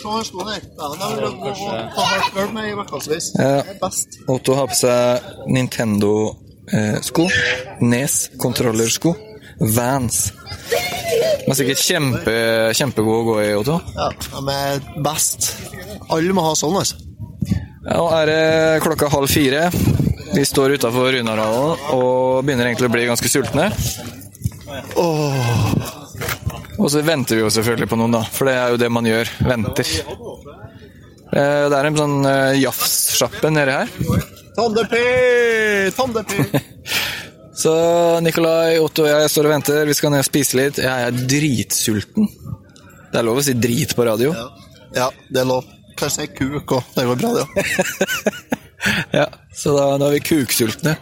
Se 0.00 0.08
her 0.08 0.24
står 0.24 0.44
det. 0.48 0.60
Ta 0.78 2.04
hardcore 2.10 2.52
med 2.54 2.70
i 2.70 2.72
ukevis. 2.78 3.32
Ja. 3.36 3.60
Det 3.60 3.74
er 3.74 3.80
best. 3.82 4.20
Otto 4.32 4.56
har 4.56 4.70
på 4.72 4.78
seg 4.80 5.28
Nintendo-sko. 5.52 7.28
Nes 7.84 8.20
kontrollersko. 8.40 9.14
Vans. 9.76 10.30
Den 11.40 11.52
er 11.54 11.58
sikkert 11.58 11.82
kjempe, 11.84 12.34
kjempegod 12.76 13.16
å 13.20 13.26
gå 13.30 13.36
i, 13.42 13.48
Otto. 13.58 13.78
Ja, 13.96 14.08
de 14.36 14.54
er 14.54 14.82
best. 15.04 15.50
Alle 16.12 16.34
må 16.36 16.44
ha 16.44 16.52
sånn, 16.58 16.76
altså. 16.80 16.98
Ja, 17.80 17.96
Nå 17.96 18.06
er 18.18 18.28
det 18.28 18.82
klokka 18.84 19.08
halv 19.10 19.30
fire. 19.32 19.68
Vi 20.34 20.44
står 20.46 20.76
utafor 20.78 21.10
Runarhallen 21.16 21.86
og 21.96 22.44
begynner 22.46 22.68
egentlig 22.68 22.90
å 22.90 22.92
bli 22.94 23.06
ganske 23.08 23.30
sultne. 23.32 23.70
Og 26.80 26.86
så 26.92 27.02
venter 27.04 27.36
vi 27.36 27.42
jo 27.42 27.50
selvfølgelig 27.52 27.88
på 27.90 27.98
noen, 28.00 28.14
da. 28.18 28.22
For 28.32 28.48
det 28.48 28.54
er 28.56 28.74
jo 28.74 28.78
det 28.80 28.90
man 28.92 29.08
gjør. 29.08 29.32
Venter. 29.48 29.90
Eh, 31.30 31.64
Det 31.70 31.76
er 31.78 31.88
en 31.90 31.98
sånn 31.98 32.18
eh, 32.26 32.60
jafssjappe 32.62 33.50
nedi 33.52 33.74
her. 33.74 33.88
Tande-P! 34.56 35.00
Tande-P! 35.96 36.60
Så 37.60 37.72
Nikolai, 38.24 38.78
Otto 38.80 39.04
og 39.04 39.10
jeg 39.10 39.30
står 39.32 39.48
og 39.48 39.52
venter. 39.56 39.82
Vi 39.88 39.96
skal 39.98 40.12
ned 40.14 40.22
og 40.24 40.28
spise 40.28 40.56
litt. 40.60 40.78
Jeg 40.80 41.08
er 41.10 41.18
dritsulten. 41.28 42.28
Det 43.10 43.18
er 43.20 43.26
lov 43.26 43.40
å 43.40 43.44
si 43.44 43.52
drit 43.58 43.92
på 43.98 44.06
radio. 44.06 44.30
Ja. 44.36 44.46
ja, 44.96 45.08
det 45.28 45.42
er 45.42 45.48
lov. 45.50 45.66
Kanskje 46.00 46.24
jeg 46.24 46.30
er 46.30 46.36
kuk 46.38 46.72
òg. 46.78 46.90
Det 46.94 47.04
går 47.10 47.20
bra, 47.20 47.34
det 47.36 47.44
òg. 47.44 47.52
Ja, 49.12 49.26
Så 49.52 49.74
da, 49.76 49.90
da 50.00 50.06
er 50.08 50.14
vi 50.16 50.20
kuksultne. 50.24 50.94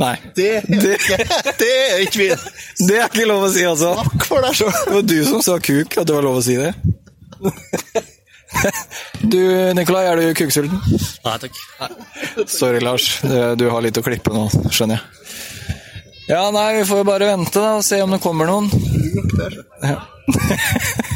Nei. 0.00 0.14
Det, 0.34 0.48
Det- 0.66 0.96
det 1.60 1.68
er 1.70 2.00
ikke 2.02 2.18
vi. 2.24 2.26
Det 2.88 2.96
er 2.98 3.04
ikke 3.06 3.28
lov 3.30 3.44
å 3.46 3.50
si, 3.54 3.62
altså. 3.70 3.92
Takk 4.00 4.26
for 4.26 4.42
deg 4.42 4.56
sjøl. 4.58 4.72
Det 4.74 4.96
var 4.96 5.06
du 5.12 5.14
som 5.28 5.44
sa 5.46 5.60
kuk, 5.62 5.94
at 6.00 6.08
det 6.10 6.16
var 6.16 6.26
lov 6.26 6.40
å 6.40 6.42
si 6.48 6.56
det. 6.58 6.72
Du, 9.24 9.40
Nikolai, 9.74 10.04
er 10.06 10.20
du 10.20 10.28
kuksulten? 10.38 10.78
Nei 11.24 11.32
takk. 11.42 11.56
Sorry, 12.46 12.78
Lars. 12.84 13.06
Du, 13.24 13.34
du 13.58 13.64
har 13.72 13.82
litt 13.82 13.98
å 13.98 14.02
klippe 14.06 14.30
nå, 14.34 14.44
skjønner 14.70 15.00
jeg. 15.00 15.23
Ja, 16.24 16.48
nei, 16.54 16.78
vi 16.78 16.84
får 16.88 17.02
jo 17.02 17.06
bare 17.08 17.26
vente 17.28 17.60
da, 17.60 17.74
og 17.78 17.84
se 17.84 17.98
om 18.00 18.14
det 18.14 18.22
kommer 18.24 18.48
noen. 18.48 18.70
Ja. 19.84 19.98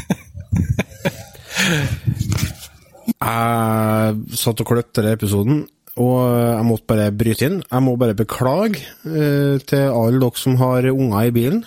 Jeg 3.19 4.37
satt 4.39 4.61
og 4.63 4.69
kløtte 4.69 5.03
i 5.03 5.11
episoden. 5.11 5.65
og 5.99 6.19
jeg 6.31 6.63
måtte 6.63 6.87
bare 6.87 7.11
bryte 7.11 7.49
inn. 7.49 7.57
Jeg 7.65 7.83
må 7.83 7.97
bare 7.99 8.15
beklage 8.15 8.79
eh, 9.03 9.57
til 9.67 9.89
alle 9.91 10.21
dere 10.21 10.39
som 10.39 10.55
har 10.61 10.87
unger 10.93 11.27
i 11.27 11.33
bilen. 11.35 11.65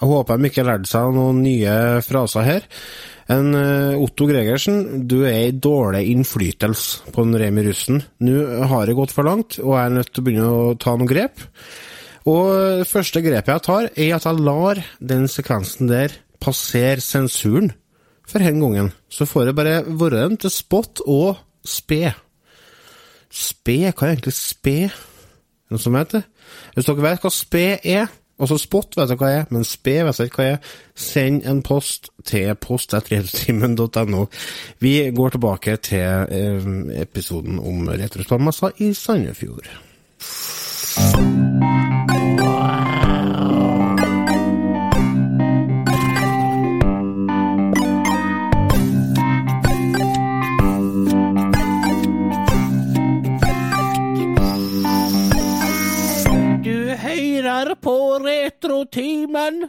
Jeg 0.00 0.08
håper 0.10 0.40
de 0.40 0.48
ikke 0.48 0.64
lærte 0.66 0.90
seg 0.90 1.12
noen 1.14 1.42
nye 1.44 1.74
fraser 2.02 2.42
her. 2.48 2.66
En 3.30 3.54
eh, 3.54 4.00
Otto 4.02 4.26
Gregersen, 4.26 5.06
du 5.06 5.20
er 5.28 5.52
i 5.52 5.54
dårlig 5.54 6.08
innflytelse 6.10 7.12
på 7.14 7.22
en 7.22 7.38
Remi 7.38 7.62
Russen. 7.68 8.02
Nå 8.26 8.66
har 8.72 8.88
det 8.88 8.98
gått 8.98 9.14
for 9.14 9.28
langt, 9.28 9.60
og 9.62 9.76
jeg 9.76 9.84
er 9.84 9.96
nødt 10.00 10.10
til 10.10 10.24
å 10.24 10.26
begynne 10.26 10.50
å 10.50 10.74
ta 10.80 10.96
noen 10.96 11.12
grep. 11.12 11.46
Og 12.28 12.80
det 12.80 12.88
første 12.90 13.22
grepet 13.24 13.54
jeg 13.54 13.64
tar, 13.64 13.88
er 13.96 14.16
at 14.16 14.26
jeg 14.26 14.44
lar 14.44 14.80
den 15.00 15.28
sekvensen 15.30 15.88
der 15.88 16.16
passere 16.40 17.00
sensuren 17.00 17.72
for 18.28 18.38
den 18.38 18.60
gangen. 18.60 18.92
Så 19.08 19.24
får 19.24 19.44
jeg 19.44 19.56
bare 19.56 19.82
være 19.86 20.24
den 20.28 20.36
til 20.36 20.50
spot 20.50 21.00
og 21.06 21.36
spe. 21.64 22.12
Spe? 23.30 23.92
Hva 23.92 24.06
er 24.06 24.14
egentlig 24.14 24.34
spe? 24.36 24.90
Noen 25.70 25.82
som 25.82 25.94
vet 25.94 26.16
det? 26.16 26.24
Hvis 26.74 26.88
dere 26.88 27.04
vet 27.04 27.22
hva 27.22 27.30
spe 27.30 27.66
er, 27.78 28.08
altså 28.40 28.58
spot 28.58 28.96
vet 28.98 29.10
dere 29.10 29.20
hva 29.20 29.30
er, 29.34 29.44
men 29.54 29.66
spe 29.68 30.00
vet 30.06 30.18
dere 30.18 30.30
ikke 30.30 30.42
hva 30.42 30.48
er, 30.54 30.72
send 30.98 31.46
en 31.46 31.62
post 31.66 32.10
til 32.26 32.50
post.retrotimen.no. 32.58 34.26
Vi 34.82 34.94
går 35.14 35.36
tilbake 35.36 35.76
til 35.76 36.34
eh, 36.40 36.72
episoden 37.02 37.62
om 37.62 37.88
retrospillmessa 37.92 38.74
i 38.82 38.92
Sandefjord. 38.98 39.70
Hører 57.70 57.80
på 57.80 58.18
Retrotimen. 58.24 59.68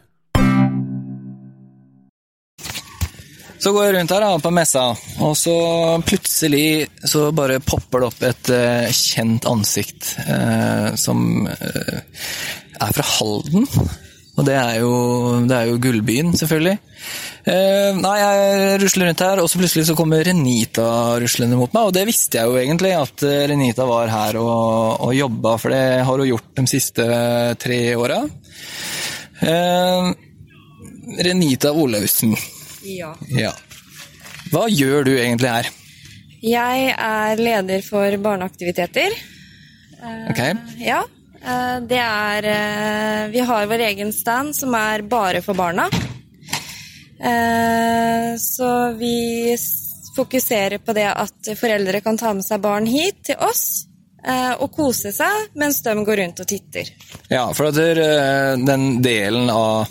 Så 3.61 3.71
går 3.71 3.85
jeg 3.85 3.95
rundt 3.95 4.11
her 4.11 4.39
på 4.41 4.51
messa, 4.51 4.87
og 5.21 5.35
så 5.37 5.53
plutselig 6.01 6.87
så 7.05 7.31
bare 7.31 7.59
popper 7.61 8.01
det 8.01 8.07
opp 8.07 8.23
et 8.25 8.49
eh, 8.55 8.89
kjent 8.89 9.45
ansikt 9.45 10.15
eh, 10.25 10.95
som 10.97 11.45
eh, 11.45 11.99
er 12.81 12.95
fra 12.97 13.05
Halden. 13.05 13.67
Og 14.39 14.45
det 14.47 14.55
er 14.55 14.77
jo, 14.79 14.91
det 15.43 15.55
er 15.57 15.67
jo 15.67 15.79
Gullbyen, 15.83 16.31
selvfølgelig. 16.39 16.77
Eh, 17.51 17.97
nei, 17.99 18.13
jeg 18.21 18.77
rusler 18.83 19.09
rundt 19.09 19.23
her, 19.25 19.41
og 19.43 19.49
så 19.51 19.59
plutselig 19.59 19.83
så 19.89 19.95
kommer 19.97 20.23
Renita 20.23 20.85
ruslende 21.19 21.57
mot 21.59 21.73
meg. 21.75 21.89
Og 21.89 21.95
det 21.97 22.05
visste 22.07 22.39
jeg 22.39 22.47
jo 22.47 22.55
egentlig, 22.61 22.93
at 22.95 23.25
eh, 23.27 23.43
Renita 23.51 23.87
var 23.89 24.11
her 24.13 24.39
og, 24.39 25.03
og 25.07 25.13
jobba, 25.17 25.57
for 25.59 25.75
det 25.75 25.83
har 26.07 26.23
hun 26.23 26.29
gjort 26.31 26.47
de 26.61 26.65
siste 26.71 27.07
tre 27.59 27.81
åra. 27.99 28.21
Eh, 29.43 30.11
Renita 31.27 31.73
Olaussen. 31.75 32.37
Ja. 32.87 33.11
Ja. 33.35 33.51
Hva 34.51 34.65
gjør 34.71 35.09
du 35.09 35.15
egentlig 35.17 35.51
her? 35.51 35.71
Jeg 36.41 36.93
er 36.95 37.41
leder 37.41 37.83
for 37.85 38.15
barneaktiviteter. 38.23 39.13
Ok, 40.31 40.39
Ja. 40.81 41.03
Eh, 41.43 41.77
Det 41.87 41.99
er 42.01 42.47
eh, 42.53 43.27
Vi 43.33 43.39
har 43.39 43.69
vår 43.69 43.85
egen 43.89 44.13
stand 44.13 44.55
som 44.55 44.75
er 44.75 45.01
bare 45.01 45.41
for 45.41 45.57
barna. 45.57 45.89
Eh, 47.21 48.35
Så 48.37 48.93
vi 48.97 49.55
fokuserer 50.15 50.77
på 50.77 50.93
det 50.93 51.07
at 51.07 51.53
foreldre 51.59 52.01
kan 52.01 52.17
ta 52.17 52.33
med 52.33 52.45
seg 52.45 52.61
barn 52.61 52.85
hit 52.85 53.23
til 53.25 53.39
oss 53.39 53.87
og 54.61 54.67
kose 54.75 55.09
seg 55.15 55.55
mens 55.57 55.79
de 55.81 55.95
går 56.05 56.19
rundt 56.19 56.39
og 56.43 56.47
titter. 56.47 56.89
Ja, 57.31 57.47
for 57.57 57.71
at 57.71 57.79
den 58.61 58.83
delen 59.01 59.49
av 59.49 59.89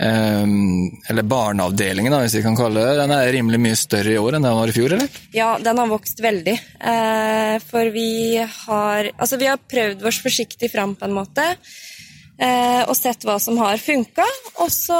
Eller 0.00 1.26
barneavdelingen, 1.28 2.14
hvis 2.22 2.38
vi 2.38 2.42
kan 2.44 2.56
kalle 2.56 2.84
det 2.86 2.96
den 3.02 3.12
er 3.12 3.32
rimelig 3.34 3.60
mye 3.60 3.76
større 3.76 4.14
i 4.14 4.18
år 4.20 4.38
enn 4.38 4.46
den 4.46 4.56
var 4.56 4.72
i 4.72 4.74
fjor, 4.76 4.94
eller? 4.96 5.20
Ja, 5.36 5.50
den 5.60 5.80
har 5.82 5.90
vokst 5.90 6.22
veldig. 6.24 6.56
Eh, 6.92 7.56
for 7.68 7.92
vi 7.92 8.10
har 8.40 9.10
Altså, 9.10 9.36
vi 9.36 9.48
har 9.50 9.60
prøvd 9.60 10.04
oss 10.08 10.20
forsiktig 10.24 10.70
fram 10.72 10.94
på 10.96 11.04
en 11.08 11.16
måte. 11.16 11.44
Eh, 12.40 12.82
og 12.88 12.96
sett 12.96 13.26
hva 13.28 13.36
som 13.42 13.58
har 13.60 13.80
funka. 13.80 14.24
Og 14.64 14.70
så 14.72 14.96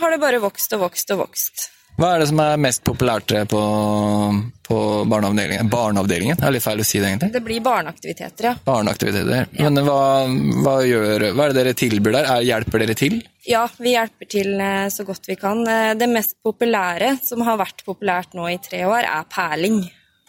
har 0.00 0.10
det 0.10 0.22
bare 0.22 0.42
vokst 0.42 0.74
og 0.74 0.88
vokst 0.88 1.14
og 1.14 1.22
vokst. 1.26 1.68
Hva 2.00 2.14
er 2.14 2.22
det 2.22 2.30
som 2.30 2.38
er 2.40 2.56
mest 2.56 2.80
populært 2.86 3.32
på, 3.50 3.58
på 4.64 4.76
barneavdelingen? 5.10 5.68
Barneavdelingen, 5.68 6.38
det 6.40 6.46
er 6.48 6.54
litt 6.54 6.64
feil 6.64 6.80
å 6.80 6.86
si 6.88 6.96
det, 6.96 7.10
egentlig. 7.10 7.28
Det 7.34 7.42
blir 7.44 7.60
barneaktiviteter, 7.60 8.46
ja. 8.48 8.52
Barneaktiviteter. 8.64 9.50
Men 9.58 9.82
hva, 9.84 9.98
hva, 10.64 10.78
gjør, 10.88 11.26
hva 11.36 11.44
er 11.44 11.52
det 11.52 11.58
dere 11.58 11.74
tilbyr 11.76 12.16
der? 12.16 12.30
Er, 12.38 12.46
hjelper 12.48 12.84
dere 12.86 12.96
til? 12.96 13.18
Ja, 13.44 13.66
vi 13.76 13.92
hjelper 13.92 14.30
til 14.32 14.54
eh, 14.64 14.86
så 14.94 15.04
godt 15.04 15.28
vi 15.28 15.36
kan. 15.40 15.60
Eh, 15.68 15.92
Det 16.00 16.08
mest 16.08 16.38
populære, 16.40 17.18
som 17.26 17.44
har 17.44 17.60
vært 17.60 17.84
populært 17.84 18.32
nå 18.38 18.48
i 18.48 18.56
tre 18.64 18.80
år, 18.88 19.04
er 19.04 19.28
perling. 19.36 19.82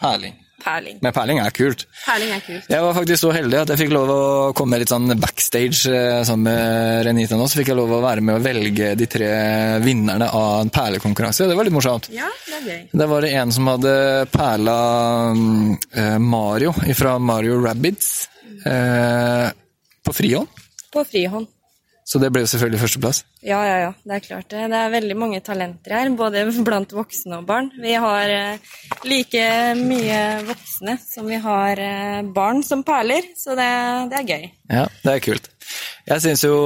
Herlig. 0.03 0.33
Perling. 0.61 0.97
Men 1.01 1.13
perling 1.15 1.39
er 1.41 1.53
kult. 1.55 1.85
Perling 2.05 2.33
er 2.35 2.43
kult. 2.45 2.67
Jeg 2.69 2.85
var 2.85 2.95
faktisk 2.97 3.23
så 3.23 3.31
heldig 3.35 3.59
at 3.61 3.73
jeg 3.73 3.81
fikk 3.83 3.93
lov 3.95 4.11
å 4.13 4.21
komme 4.57 4.79
litt 4.81 4.91
sånn 4.91 5.13
backstage 5.21 5.89
eh, 5.89 6.21
sammen 6.27 6.47
med 6.49 7.05
Renita 7.07 7.39
nå. 7.39 7.47
Så 7.49 7.61
fikk 7.61 7.71
jeg 7.73 7.79
lov 7.79 7.93
å 7.97 8.01
være 8.03 8.25
med 8.25 8.37
å 8.37 8.43
velge 8.43 8.93
de 8.99 9.07
tre 9.11 9.31
vinnerne 9.83 10.29
av 10.29 10.61
en 10.61 10.73
perlekonkurranse. 10.73 11.47
Det 11.49 11.57
var 11.57 11.67
litt 11.67 11.75
morsomt. 11.75 12.11
Ja, 12.13 12.29
det 12.47 12.59
er 12.59 12.67
gøy. 12.67 12.83
Det 13.01 13.09
var 13.13 13.25
det 13.25 13.33
en 13.41 13.55
som 13.55 13.71
hadde 13.71 13.95
perla 14.33 14.77
mm, 15.37 15.71
eh, 15.95 16.19
Mario 16.21 16.75
fra 16.97 17.17
Mario 17.19 17.57
Rabbids 17.63 18.11
eh, 18.65 19.47
på 20.05 20.15
frihånd. 20.15 20.61
På 20.91 21.05
frihånd. 21.07 21.49
Så 22.11 22.19
det 22.19 22.27
ble 22.33 22.41
jo 22.43 22.49
selvfølgelig 22.51 22.79
førsteplass. 22.81 23.21
Ja, 23.39 23.61
ja, 23.63 23.75
ja. 23.85 23.91
Det 24.03 24.15
er 24.17 24.23
klart 24.25 24.49
det. 24.51 24.65
Det 24.73 24.79
er 24.81 24.89
veldig 24.91 25.15
mange 25.15 25.39
talenter 25.45 25.93
her, 25.95 26.09
både 26.19 26.43
blant 26.67 26.91
voksne 26.91 27.37
og 27.39 27.45
barn. 27.47 27.69
Vi 27.79 27.93
har 28.03 28.33
eh, 28.35 28.73
like 29.07 29.45
mye 29.79 30.17
voksne 30.49 30.97
som 31.05 31.29
vi 31.31 31.39
har 31.39 31.79
eh, 31.79 32.19
barn 32.35 32.59
som 32.67 32.83
perler, 32.83 33.31
så 33.39 33.55
det, 33.55 33.69
det 34.11 34.19
er 34.19 34.27
gøy. 34.27 34.51
Ja, 34.73 34.83
det 35.05 35.13
er 35.13 35.23
kult. 35.23 35.47
Jeg 36.09 36.25
syns 36.25 36.43
jo 36.43 36.57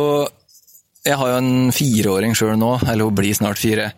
Jeg 1.06 1.20
har 1.22 1.30
jo 1.30 1.38
en 1.38 1.72
fireåring 1.76 2.34
sjøl 2.34 2.58
nå, 2.58 2.72
eller 2.82 3.06
hun 3.06 3.22
blir 3.22 3.38
snart 3.38 3.62
fire. 3.62 3.92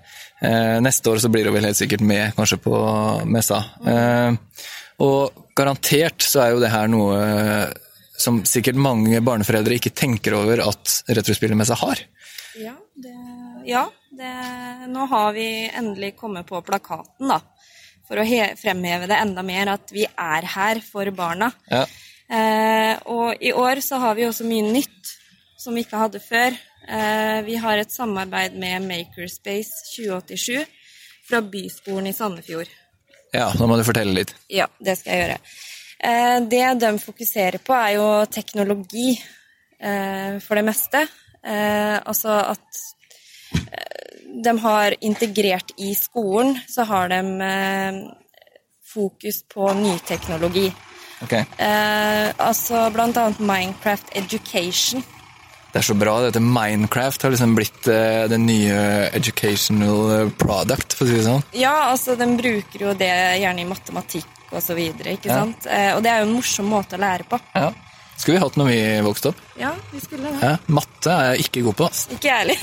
Eh, 0.44 0.77
neste 0.84 1.13
år 1.13 1.24
så 1.24 1.32
blir 1.32 1.48
hun 1.48 1.56
vel 1.56 1.70
helt 1.70 1.80
sikkert 1.80 2.04
med, 2.04 2.36
kanskje 2.36 2.60
på 2.68 2.75
messa. 3.24 3.63
Og 5.00 5.46
garantert 5.56 6.27
så 6.27 6.44
er 6.44 6.51
jo 6.51 6.60
det 6.60 6.75
her 6.75 6.92
noe 6.92 7.16
som 8.18 8.42
sikkert 8.50 8.80
mange 8.82 9.22
barneforeldre 9.22 9.78
ikke 9.78 9.94
tenker 9.96 10.36
over 10.38 10.64
at 10.66 11.02
Retrospillmessa 11.14 11.78
har. 11.84 12.02
Ja, 12.58 12.74
det, 12.98 13.14
ja 13.70 13.84
det, 14.18 14.34
nå 14.90 15.06
har 15.12 15.34
vi 15.36 15.48
endelig 15.70 16.16
kommet 16.18 16.50
på 16.50 16.62
plakaten, 16.66 17.30
da. 17.30 17.42
For 18.08 18.22
å 18.22 18.26
he 18.26 18.40
fremheve 18.58 19.10
det 19.10 19.20
enda 19.20 19.44
mer, 19.46 19.74
at 19.76 19.92
vi 19.94 20.06
er 20.08 20.48
her 20.48 20.82
for 20.82 21.12
barna. 21.16 21.52
Ja. 21.70 21.84
Eh, 22.28 22.94
og 23.12 23.44
i 23.44 23.54
år 23.56 23.84
så 23.84 24.00
har 24.04 24.16
vi 24.18 24.26
også 24.28 24.48
mye 24.48 24.66
nytt 24.72 25.14
som 25.60 25.76
vi 25.76 25.84
ikke 25.86 26.02
hadde 26.02 26.24
før. 26.24 26.56
Eh, 26.88 27.40
vi 27.48 27.60
har 27.60 27.78
et 27.78 27.92
samarbeid 27.92 28.56
med 28.60 28.88
Makerspace 28.88 29.84
2087 29.92 30.66
fra 31.28 31.42
Byskolen 31.44 32.08
i 32.08 32.16
Sandefjord. 32.16 32.70
ja, 33.36 33.52
nå 33.60 33.68
må 33.68 33.78
du 33.78 33.84
fortelle 33.84 34.16
litt. 34.16 34.34
Ja, 34.50 34.70
det 34.80 34.96
skal 35.00 35.14
jeg 35.14 35.26
gjøre. 35.26 35.40
Eh, 35.98 36.38
det 36.50 36.66
de 36.82 36.92
fokuserer 37.01 37.58
på, 37.63 37.74
er 37.74 37.96
jo 37.98 38.10
teknologi 38.30 39.16
eh, 39.80 40.38
for 40.44 40.60
det 40.60 40.66
meste. 40.68 41.06
Eh, 41.48 41.98
altså 42.04 42.38
at 42.54 42.84
de 44.44 44.54
har 44.62 44.94
integrert 45.01 45.72
i 45.82 45.94
skolen, 45.98 46.58
så 46.70 46.86
har 46.86 47.10
de 47.10 47.22
fokus 48.94 49.44
på 49.50 49.74
ny 49.74 49.98
teknologi. 50.06 50.68
Ok. 51.22 51.34
Eh, 51.34 52.30
altså 52.38 52.89
blant 52.94 53.18
annet 53.18 53.39
Minecraft 53.39 54.13
Education. 54.18 55.04
Det 55.72 55.82
er 55.82 55.86
så 55.86 55.98
bra. 55.98 56.20
Dette 56.24 56.42
Minecraft 56.42 57.25
har 57.25 57.34
liksom 57.34 57.56
blitt 57.58 57.89
eh, 57.92 58.25
det 58.30 58.39
nye 58.42 58.77
educational 59.18 60.32
product, 60.39 60.94
for 60.94 61.06
å 61.06 61.10
si 61.10 61.18
det 61.18 61.25
sånn. 61.25 61.46
Ja, 61.58 61.75
altså 61.92 62.16
de 62.20 62.30
bruker 62.38 62.88
jo 62.88 62.96
det 62.98 63.13
gjerne 63.42 63.66
i 63.66 63.70
matematikk 63.70 64.37
videre, 64.51 65.18
ikke 65.18 65.25
Ja. 65.30 65.42
sant? 65.44 65.66
Eh, 65.70 65.94
og 65.96 66.04
det 66.04 66.12
er 66.12 66.20
jo 66.24 66.30
en 66.30 66.34
morsom 66.38 66.66
måte 66.70 66.96
å 66.98 67.00
lære 67.00 67.24
på. 67.30 67.39
Ja. 67.56 67.72
Skulle 68.18 68.39
vi 68.39 68.44
hatt 68.44 68.56
når 68.58 68.66
vi 68.66 68.77
vokste 69.06 69.30
opp? 69.30 69.36
Ja, 69.60 69.75
vi 69.94 70.00
skulle 70.01 70.24
det. 70.32 70.39
Ja. 70.42 70.58
Matte 70.74 71.12
er 71.12 71.36
jeg 71.36 71.44
ikke 71.46 71.62
god 71.68 71.75
på. 71.77 71.86
ass. 71.86 72.08
Ikke 72.10 72.24
jeg 72.24 72.38
heller. 72.39 72.58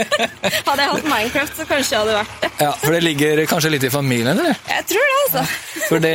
hadde 0.66 0.78
jeg 0.80 0.90
hatt 0.94 1.04
Minecraft, 1.04 1.56
så 1.58 1.66
kanskje 1.68 1.90
jeg 1.92 2.00
hadde 2.00 2.14
vært 2.16 2.40
det. 2.40 2.50
Ja, 2.62 2.70
For 2.80 2.92
det 2.96 3.02
ligger 3.04 3.42
kanskje 3.50 3.70
litt 3.74 3.84
i 3.84 3.90
familien, 3.92 4.30
eller? 4.32 4.56
Jeg 4.70 4.86
tror 4.88 5.10
det, 5.10 5.18
altså. 5.26 5.42
For 5.90 5.98
det 6.00 6.14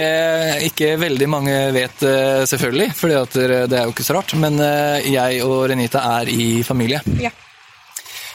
ikke 0.71 0.89
veldig 0.97 1.27
mange 1.29 1.59
vet, 1.77 2.01
eh, 2.09 2.41
selvfølgelig, 2.49 2.89
for 2.97 3.07
det 3.13 3.77
er 3.77 3.85
jo 3.85 3.93
ikke 3.93 4.07
så 4.09 4.15
rart. 4.17 4.33
Men 4.41 4.57
eh, 4.59 5.11
jeg 5.13 5.43
og 5.45 5.69
Renita 5.69 6.01
er 6.17 6.33
i 6.33 6.63
familie. 6.65 7.03
Ja, 7.21 7.29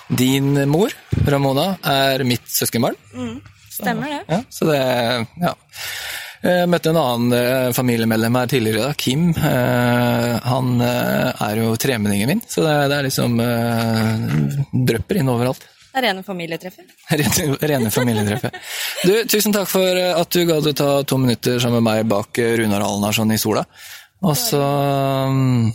Din 0.08 0.52
mor, 0.70 0.92
Ramona, 1.26 1.72
er 1.82 2.22
mitt 2.22 2.46
søskenbarn. 2.46 2.94
stemmer 3.74 4.06
det. 4.14 4.22
Ja, 4.30 4.38
så 4.48 4.70
det 4.70 5.26
Ja. 5.42 5.54
Jeg 6.42 6.68
møtte 6.70 6.90
en 6.92 6.98
annen 7.00 7.32
eh, 7.36 7.70
familiemedlem 7.76 8.36
her 8.40 8.50
tidligere, 8.50 8.88
da, 8.90 8.96
Kim. 8.98 9.30
Eh, 9.30 10.34
han 10.44 10.74
eh, 10.84 11.46
er 11.48 11.62
jo 11.62 11.72
tremenningen 11.80 12.28
min, 12.34 12.42
så 12.48 12.62
det, 12.66 12.74
er- 12.98 13.06
liksom 13.08 13.40
eh, 13.40 14.12
drypper 14.90 15.22
inn 15.22 15.32
overalt. 15.32 15.64
Det 15.96 16.02
er 16.02 16.08
rene 16.10 16.22
familietreffet. 16.26 16.90
Rene, 17.16 17.56
rene 17.70 17.90
familietreffet. 17.90 18.56
Du, 19.08 19.12
tusen 19.32 19.54
takk 19.56 19.70
for 19.70 19.96
eh, 19.96 20.12
at 20.12 20.28
du 20.36 20.42
gadd 20.48 20.66
å 20.68 20.74
ta 20.76 20.90
to 21.08 21.16
minutter 21.22 21.56
sammen 21.62 21.80
med 21.80 21.88
meg 21.88 22.10
bak 22.10 22.36
eh, 22.42 22.52
Runar 22.60 22.84
Alnarsson 22.84 23.24
sånn 23.24 23.32
i 23.36 23.40
sola. 23.40 23.62
Og 24.26 24.36
så 24.36 24.60
mm, 25.32 25.70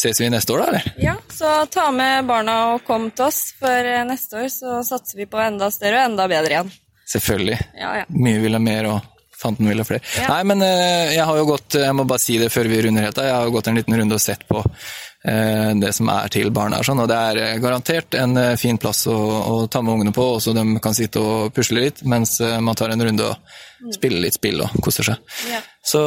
ses 0.00 0.20
vi 0.20 0.30
neste 0.32 0.54
år, 0.56 0.62
da, 0.64 0.68
eller? 0.72 0.88
Ja, 1.04 1.14
så 1.32 1.52
ta 1.72 1.90
med 1.92 2.24
barna 2.28 2.56
og 2.72 2.86
kom 2.88 3.10
til 3.12 3.26
oss, 3.28 3.50
for 3.60 3.68
eh, 3.92 4.00
neste 4.08 4.40
år 4.46 4.48
så 4.54 4.80
satser 4.86 5.20
vi 5.20 5.28
på 5.28 5.40
enda 5.44 5.68
større 5.74 6.00
og 6.06 6.12
enda 6.14 6.28
bedre 6.32 6.56
igjen. 6.56 6.72
Selvfølgelig. 7.10 7.60
Ja, 7.80 7.92
ja. 8.00 8.08
Mye 8.16 8.40
vil 8.46 8.56
ha 8.56 8.60
mer, 8.64 8.88
og 8.94 9.19
Fanten 9.40 9.68
ville 9.70 9.84
flere. 9.88 10.04
Ja. 10.18 10.26
Nei, 10.34 10.40
men 10.50 10.62
eh, 10.66 11.14
jeg 11.14 11.24
har 11.24 11.38
jo 11.38 11.46
gått, 11.48 11.78
jeg 11.80 11.96
må 11.96 12.04
bare 12.08 12.20
si 12.20 12.36
det 12.40 12.50
før 12.52 12.68
vi 12.68 12.82
runder 12.84 13.06
helt 13.06 13.20
av, 13.20 13.28
jeg 13.28 13.36
har 13.38 13.46
jo 13.48 13.54
gått 13.54 13.70
en 13.70 13.78
liten 13.80 13.96
runde 13.96 14.18
og 14.18 14.20
sett 14.20 14.42
på 14.48 14.60
eh, 14.60 15.70
det 15.80 15.92
som 15.96 16.10
er 16.12 16.28
til 16.34 16.50
barna 16.52 16.80
og 16.82 16.84
sånn, 16.84 17.00
og 17.00 17.08
det 17.08 17.16
er 17.30 17.40
eh, 17.44 17.54
garantert 17.62 18.16
en 18.20 18.36
eh, 18.36 18.56
fin 18.60 18.76
plass 18.80 19.06
å, 19.08 19.16
å 19.16 19.54
ta 19.72 19.80
med 19.84 19.94
ungene 19.96 20.12
på, 20.16 20.26
så 20.44 20.52
de 20.56 20.64
kan 20.84 20.96
sitte 20.96 21.22
og 21.24 21.54
pusle 21.56 21.86
litt, 21.86 22.02
mens 22.04 22.36
eh, 22.44 22.58
man 22.60 22.76
tar 22.76 22.92
en 22.92 23.04
runde 23.08 23.30
og 23.30 23.94
spiller 23.96 24.26
litt 24.26 24.36
spill 24.36 24.60
og 24.60 24.76
koser 24.84 25.08
seg. 25.08 25.38
Ja. 25.48 25.62
Så 25.92 26.02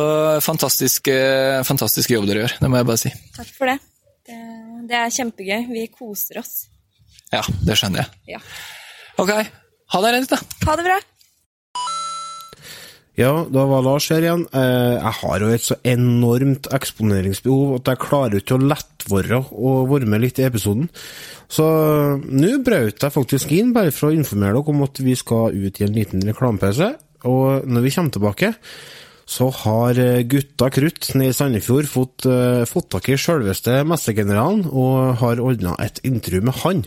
fantastisk, 0.46 1.10
eh, 1.10 1.64
fantastisk 1.66 2.14
jobb 2.14 2.30
dere 2.30 2.46
gjør, 2.46 2.60
det 2.62 2.70
må 2.70 2.82
jeg 2.82 2.90
bare 2.92 3.02
si. 3.02 3.14
Takk 3.40 3.50
for 3.58 3.72
det. 3.74 3.80
det. 4.30 4.38
Det 4.92 5.00
er 5.00 5.18
kjempegøy. 5.18 5.66
Vi 5.74 5.88
koser 5.98 6.44
oss. 6.44 6.54
Ja, 7.34 7.42
det 7.66 7.80
skjønner 7.80 8.04
jeg. 8.04 8.36
Ja. 8.36 8.44
Ok, 9.18 9.34
ha 9.34 10.04
det 10.06 10.14
rett 10.20 10.30
da. 10.36 10.38
Ha 10.68 10.78
det 10.78 10.86
bra. 10.86 11.00
Ja, 13.14 13.44
da 13.46 13.64
var 13.70 13.84
Lars 13.86 14.08
her 14.10 14.24
igjen. 14.26 14.48
Eh, 14.58 14.96
Jeg 14.98 15.14
har 15.20 15.44
jo 15.44 15.52
et 15.54 15.62
så 15.62 15.76
enormt 15.86 16.66
eksponeringsbehov 16.74 17.76
at 17.78 17.92
jeg 17.92 18.02
klarer 18.02 18.40
ikke 18.40 18.58
å 18.58 18.64
lette 18.66 19.10
være 19.12 19.38
å 19.52 19.74
være 19.90 20.08
med 20.10 20.24
litt 20.24 20.40
i 20.42 20.48
episoden. 20.48 20.88
Så 21.52 21.68
nå 22.24 22.56
brøt 22.66 23.04
jeg 23.04 23.14
faktisk 23.14 23.52
inn, 23.54 23.74
bare 23.76 23.94
for 23.94 24.10
å 24.10 24.18
informere 24.18 24.58
dere 24.58 24.74
om 24.74 24.82
at 24.88 24.98
vi 25.04 25.14
skal 25.20 25.54
ut 25.54 25.78
i 25.82 25.86
en 25.86 25.94
liten 25.94 26.26
reklamepause. 26.26 26.94
Og 27.30 27.70
når 27.70 27.86
vi 27.86 27.92
kommer 27.94 28.16
tilbake, 28.18 28.54
så 29.30 29.48
har 29.62 30.00
eh, 30.02 30.24
gutta 30.28 30.68
krutt 30.74 31.14
nede 31.16 31.32
i 31.32 31.38
Sandefjord 31.38 31.88
fått, 31.88 32.26
eh, 32.26 32.66
fått 32.68 32.90
tak 32.92 33.08
i 33.14 33.16
selveste 33.22 33.84
messegeneralen 33.88 34.66
og 34.74 35.20
har 35.22 35.40
ordna 35.40 35.78
et 35.80 36.02
intervju 36.04 36.42
med 36.50 36.58
han. 36.66 36.82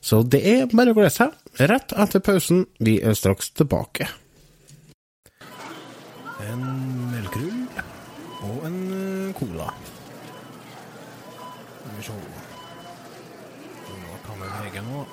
Så 0.00 0.22
det 0.22 0.40
er 0.46 0.70
bare 0.70 0.94
å 0.94 0.96
glede 0.96 1.12
seg. 1.18 1.34
Rett 1.60 1.92
etter 1.92 2.22
pausen. 2.24 2.64
Vi 2.80 3.00
er 3.02 3.18
straks 3.18 3.50
tilbake. 3.58 4.08
En 6.44 6.64
melkerull 7.12 7.60
og 8.44 8.64
en 8.68 8.78
eh, 8.94 9.34
cola. 9.38 9.68
Skal 11.78 11.94
vi 11.96 12.02
se 12.08 12.16
Nå 13.94 14.18
tar 14.24 14.40
vi 14.40 14.48
VG 14.56 14.80
nå. 14.86 15.04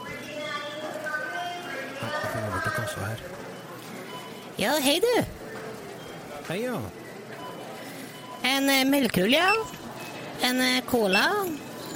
Ja, 2.01 2.07
jeg 2.07 2.31
får 2.33 2.47
over 2.47 2.63
til 2.65 2.75
kassa 2.79 3.05
her. 3.11 3.23
Ja, 4.59 4.73
hei 4.83 4.97
du. 5.03 5.13
Hei, 6.49 6.59
ja. 6.65 6.79
En 8.51 8.69
eh, 8.73 8.83
melkerull, 8.89 9.37
ja. 9.37 9.51
En 10.47 10.59
eh, 10.65 10.81
cola 10.89 11.27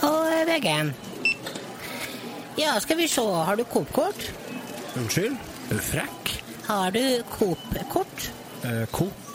og 0.05 0.47
VG-en. 0.47 0.93
Ja, 2.61 2.77
skal 2.79 3.01
vi 3.01 3.09
se. 3.11 3.25
Har 3.49 3.59
du 3.59 3.65
Coop-kort? 3.67 4.29
Unnskyld? 4.95 5.35
Er 5.69 5.75
du 5.75 5.85
frekk? 5.91 6.35
Har 6.69 6.93
du 6.95 7.03
Coop-kort? 7.35 8.29
Eh, 8.65 8.85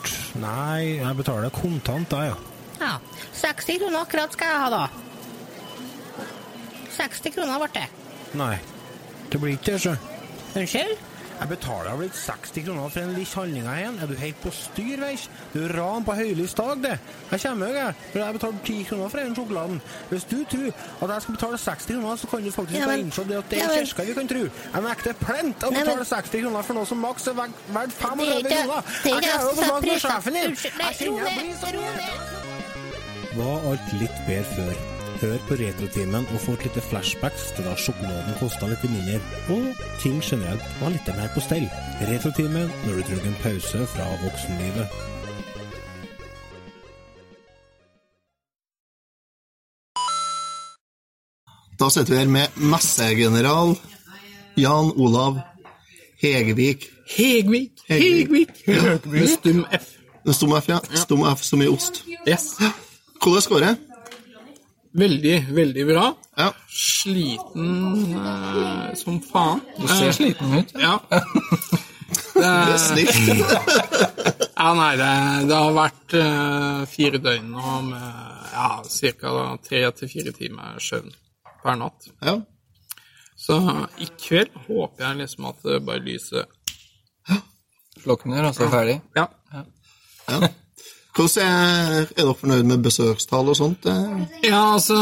kort? 0.01 0.35
Nei, 0.41 0.97
jeg 0.99 1.17
betaler 1.17 1.53
kontant, 1.53 2.09
da, 2.11 2.23
ja. 2.31 2.35
Ja. 2.81 2.97
60 3.41 3.79
kroner 3.81 4.01
akkurat 4.01 4.33
skal 4.33 4.47
jeg 4.51 4.59
ha, 4.59 4.69
da. 4.69 4.89
60 6.97 7.35
kroner 7.35 7.61
ble 7.61 7.69
det. 7.75 7.87
Nei. 8.37 8.55
Det 9.31 9.39
blir 9.39 9.55
ikke 9.55 9.75
det, 9.75 9.81
sjø. 9.85 9.95
Unnskyld? 10.57 10.97
Jeg 11.41 11.49
betaler 11.49 11.95
vel 11.97 12.09
60 12.13 12.63
kroner 12.67 12.89
for 12.93 13.01
en 13.01 13.13
liten 13.17 13.33
handling 13.39 13.65
av 13.67 13.77
en. 13.81 13.95
Er 14.03 14.07
du 14.11 14.13
helt 14.19 14.37
på 14.43 14.51
styr, 14.53 14.99
veis? 15.01 15.23
Det 15.53 15.63
er 15.65 15.73
ran 15.73 16.05
på 16.05 16.13
høylys 16.13 16.53
dag, 16.53 16.75
det. 16.83 16.91
Jeg 17.31 17.41
kommer 17.41 17.71
jo, 17.71 17.73
jeg. 17.79 17.95
For 18.11 18.19
jeg 18.21 18.35
betaler 18.37 18.59
10 18.67 18.83
kroner 18.91 19.09
for 19.09 19.17
den 19.23 19.35
sjokoladen. 19.39 19.81
Hvis 20.11 20.27
du 20.29 20.37
tror 20.51 20.67
at 21.01 21.09
jeg 21.15 21.21
skal 21.25 21.35
betale 21.39 21.57
60 21.57 21.87
kroner, 21.95 22.15
så 22.21 22.27
kan 22.29 22.43
du 22.45 22.51
faktisk 22.51 22.79
Ja, 22.79 22.85
men- 22.91 22.99
innse 23.07 23.25
det 23.27 23.37
at 23.41 23.49
det 23.49 23.57
er 23.57 23.63
ja, 23.63 23.67
men- 23.73 23.85
kirka 23.89 24.03
vi 24.05 24.13
kan 24.13 24.27
tro. 24.27 24.43
Jeg 24.75 24.83
nekter 24.85 25.13
plent 25.25 25.63
å 25.63 25.69
betale 25.73 26.05
60 26.05 26.41
kroner 26.45 26.61
for 26.61 26.73
noe 26.73 26.85
som 26.85 26.97
maks 27.01 27.27
er 27.27 27.33
verd 27.33 27.53
verdt 27.73 27.89
Det 27.89 28.05
er 28.05 28.07
35 28.07 28.43
kroner. 28.51 28.81
det 29.03 29.11
er 29.11 29.15
Jeg 29.15 29.17
ikke 29.17 29.31
klarer 29.31 29.49
å 29.49 29.55
få 29.57 29.65
jeg 29.65 29.91
med 29.91 30.01
sjefen 30.05 30.33
din. 30.33 30.55
Jeg 30.55 30.93
kjenner 31.01 31.25
jeg 31.25 31.39
blir 31.41 31.55
så 31.57 31.69
Var 33.37 33.71
alt 33.71 33.93
litt 33.93 34.17
bedre 34.27 34.43
før? 34.55 35.00
Hør 35.21 35.37
på 35.45 35.53
Retrotimen 35.53 36.23
og 36.33 36.39
få 36.41 36.55
et 36.57 36.63
lite 36.65 36.81
flashbacks 36.81 37.51
til 37.53 37.67
da 37.67 37.75
sjokoladen 37.77 38.33
kosta 38.39 38.65
litt 38.65 38.81
mindre, 38.89 39.19
og 39.53 39.83
ting 40.01 40.15
generelt 40.25 40.63
var 40.79 40.89
litt 40.95 41.09
mer 41.13 41.27
på 41.35 41.43
stell. 41.45 41.67
Retrotimen 42.09 42.71
når 42.87 42.95
du 42.97 43.01
trenger 43.05 43.27
en 43.29 43.35
pause 43.43 43.83
fra 43.91 44.07
voksenlivet. 44.23 44.95
Da 51.77 51.91
sitter 51.93 52.15
vi 52.15 52.19
her 52.23 52.33
med 52.39 52.57
messegeneral 52.73 53.75
Jan 54.57 54.89
Olav 54.97 55.37
Hegevik. 56.21 56.89
Hegvik. 57.13 57.85
Hegvik. 57.89 58.65
Hegvik. 58.65 59.05
Med 59.05 59.29
stum 59.37 59.63
F. 59.69 59.93
Stum 60.33 60.57
F, 60.57 60.73
ja. 60.73 60.81
Stum 61.05 61.23
F 61.29 61.45
som 61.45 61.61
i 61.61 61.69
ost. 61.69 62.03
Yes. 62.25 62.55
Hvordan 63.21 63.49
går 63.49 63.65
det? 63.67 63.77
Veldig, 64.91 65.35
veldig 65.55 65.85
bra. 65.87 66.07
Ja. 66.37 66.49
Sliten 66.67 68.15
eh, 68.17 68.93
som 68.99 69.21
faen. 69.23 69.61
Du 69.77 69.87
ser 69.87 70.11
sliten 70.11 70.57
ut. 70.59 70.75
Ja. 70.75 70.99
Det 72.35 72.47
er 72.47 72.77
snilt. 72.77 73.17
Ja, 74.61 74.75
nei, 74.77 74.91
det, 74.93 75.05
det 75.49 75.57
har 75.57 75.71
vært 75.73 76.13
eh, 76.13 76.81
fire 76.91 77.17
døgn 77.17 77.47
nå 77.49 77.77
med 77.87 78.03
ja, 78.51 78.67
ca. 79.17 79.31
tre 79.65 79.79
til 79.97 80.11
fire 80.11 80.33
timer 80.35 80.75
søvn 80.77 81.09
per 81.63 81.79
natt. 81.79 82.11
Ja. 82.21 82.35
Så 83.41 83.57
i 83.97 84.05
kveld 84.21 84.53
håper 84.67 85.07
jeg 85.07 85.21
liksom 85.23 85.47
at 85.49 85.65
det 85.65 85.79
bare 85.87 86.03
lyser 86.05 86.45
så 88.53 88.67
er 88.67 88.73
ferdig. 88.75 88.97
Ja. 89.17 89.25
ja. 90.29 90.51
Hvordan 91.11 91.43
er, 91.43 92.05
er 92.07 92.21
dere 92.23 92.33
fornøyd 92.39 92.63
med 92.69 92.83
besøkstall 92.85 93.49
og 93.51 93.57
sånt? 93.59 93.85
Eh, 93.85 94.21
Ja, 94.47 94.61
altså 94.77 94.95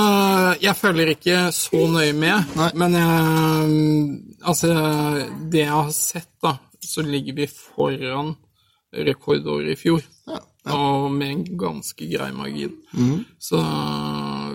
Jeg 0.62 0.76
følger 0.76 1.12
ikke 1.14 1.52
så 1.54 1.84
nøye 1.92 2.14
med, 2.18 2.56
Nei. 2.58 2.70
men 2.82 2.98
jeg, 2.98 4.40
altså 4.42 4.72
Det 5.52 5.60
jeg 5.66 5.70
har 5.76 5.92
sett, 5.94 6.30
da, 6.44 6.56
så 6.82 7.02
ligger 7.06 7.36
vi 7.38 7.48
foran 7.48 8.36
rekordåret 8.96 9.76
i 9.76 9.78
fjor. 9.78 10.02
Ja, 10.28 10.40
Og 10.74 11.12
med 11.14 11.30
en 11.30 11.44
ganske 11.62 12.08
grei 12.10 12.32
margin. 12.34 12.74
Så 13.40 13.60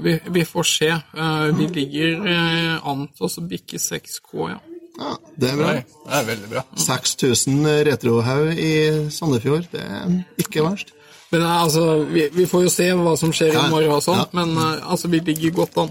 vi, 0.02 0.16
vi 0.34 0.42
får 0.44 0.66
se. 0.66 0.88
Eh, 0.90 1.46
Vi 1.58 1.66
ligger 1.70 2.26
eh, 2.26 2.86
an 2.86 3.06
til 3.14 3.28
å 3.30 3.44
bikke 3.48 3.78
6K, 3.78 4.48
ja. 4.50 4.58
ja, 4.98 5.14
det 5.38 5.52
er 5.52 5.56
bra. 5.62 5.70
Nei, 5.70 5.84
det 5.86 6.18
er 6.18 6.26
veldig 6.32 6.50
bra. 6.50 6.64
6000 6.82 7.70
retrohaug 7.92 8.58
i 8.58 8.74
Sandefjord, 9.14 9.70
det 9.72 9.86
er 9.86 10.18
ikke 10.42 10.66
verst. 10.66 10.90
Men 11.34 11.42
eh, 11.42 11.62
altså, 11.62 12.04
vi, 12.04 12.28
vi 12.32 12.46
får 12.46 12.62
jo 12.62 12.70
se 12.70 12.84
hva 12.94 13.16
som 13.18 13.32
skjer 13.34 13.56
Ja, 13.56 13.64
i 13.66 13.72
morgen 13.72 13.96
og 13.96 14.02
sånn, 14.04 14.20
ja. 14.22 14.26
men 14.38 14.54
eh, 14.54 14.84
altså, 14.86 15.10
vi 15.10 15.18
ligger 15.26 15.50
godt 15.56 15.80
an. 15.82 15.90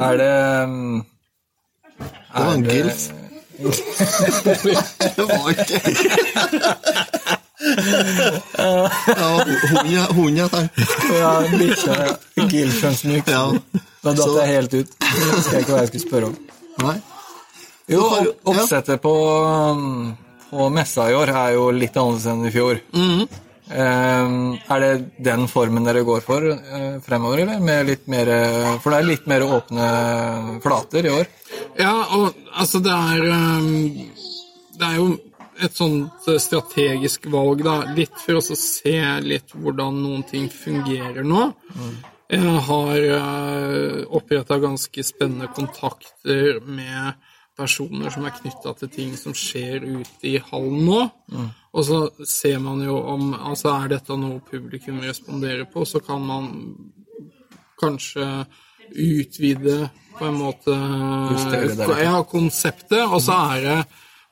Er 0.00 0.16
det 0.16 0.36
mm, 0.70 1.02
Det 2.00 2.38
var 2.38 2.54
en 2.54 2.64
gilf. 2.70 3.02
Det 5.16 5.24
var 5.28 5.50
ikke 5.52 5.76
Ja, 9.12 9.28
hund, 9.68 9.92
ja, 9.92 10.06
hund, 10.16 10.38
jeg 10.40 10.48
tenkte. 10.50 10.86
Ja, 11.14 11.34
bikkja. 11.52 11.94
Gilfen 12.48 12.96
nyk. 13.12 13.28
Ja. 13.28 13.44
Da 14.02 14.16
datt 14.18 14.40
jeg 14.40 14.48
helt 14.56 14.72
ut. 14.80 14.96
Jeg 15.04 15.28
husker 15.36 15.60
ikke 15.60 15.76
hva 15.76 15.84
jeg 15.84 15.92
skulle 15.92 16.06
spørre 16.08 16.32
om. 16.32 16.34
Nei. 16.82 16.96
Jo, 17.92 18.08
oppsettet 18.48 19.04
på, 19.04 19.14
på 20.52 20.68
messa 20.72 21.08
i 21.10 21.16
år 21.16 21.32
er 21.32 21.54
jo 21.56 21.70
litt 21.72 21.96
annerledes 21.96 22.28
enn 22.28 22.44
i 22.44 22.52
fjor. 22.52 22.82
Mm. 22.92 23.22
er 23.72 24.82
det 24.82 24.92
den 25.24 25.46
formen 25.48 25.86
dere 25.86 26.02
går 26.04 26.20
for 26.26 26.44
uh, 26.44 26.98
fremover, 27.04 27.44
eller? 27.46 27.62
Mer, 27.64 27.88
uh, 28.28 28.74
for 28.82 28.92
det 28.92 28.98
er 28.98 29.08
litt 29.08 29.28
mer 29.30 29.46
åpne 29.46 29.86
flater 30.64 31.08
i 31.08 31.12
år. 31.14 31.30
Ja, 31.80 31.94
og 32.18 32.36
altså 32.52 32.82
det 32.84 32.92
er 32.92 33.26
ehm, 33.32 34.10
Det 34.76 34.88
er 34.88 34.96
jo 34.98 35.08
et 35.62 35.76
sånt 35.76 36.28
eh, 36.28 36.40
strategisk 36.40 37.28
valg, 37.32 37.62
da. 37.64 37.74
Litt 37.96 38.16
for 38.20 38.40
oss 38.40 38.50
å 38.52 38.58
se 38.58 38.96
litt 39.24 39.52
hvordan 39.54 40.00
noen 40.02 40.24
ting 40.28 40.48
fungerer 40.52 41.24
nå. 41.24 41.44
Jeg 42.32 42.54
har 42.66 43.04
oppretta 44.16 44.56
ganske 44.58 45.04
spennende 45.04 45.50
kontakter 45.52 46.62
med 46.64 47.12
personer 47.58 48.12
som 48.12 48.24
er 48.26 48.34
knytta 48.36 48.72
til 48.78 48.90
ting 48.92 49.14
som 49.18 49.34
skjer 49.36 49.84
ute 49.84 50.28
i 50.28 50.38
hallen 50.50 50.84
nå. 50.86 51.00
Og 51.72 51.86
så 51.88 52.00
ser 52.28 52.58
man 52.60 52.82
jo 52.84 52.98
om 53.14 53.32
altså 53.34 53.72
Er 53.78 53.94
dette 53.94 54.16
noe 54.16 54.42
publikum 54.44 55.00
responderer 55.04 55.64
på, 55.72 55.84
så 55.88 56.00
kan 56.04 56.24
man 56.26 56.50
kanskje 57.80 58.44
utvide 58.92 59.88
på 60.18 60.28
en 60.28 60.38
måte 60.38 60.76
det 60.76 62.00
ja, 62.04 62.18
konseptet. 62.28 63.00
Og 63.08 63.20
så 63.24 63.38
er 63.56 63.66
det 63.66 63.78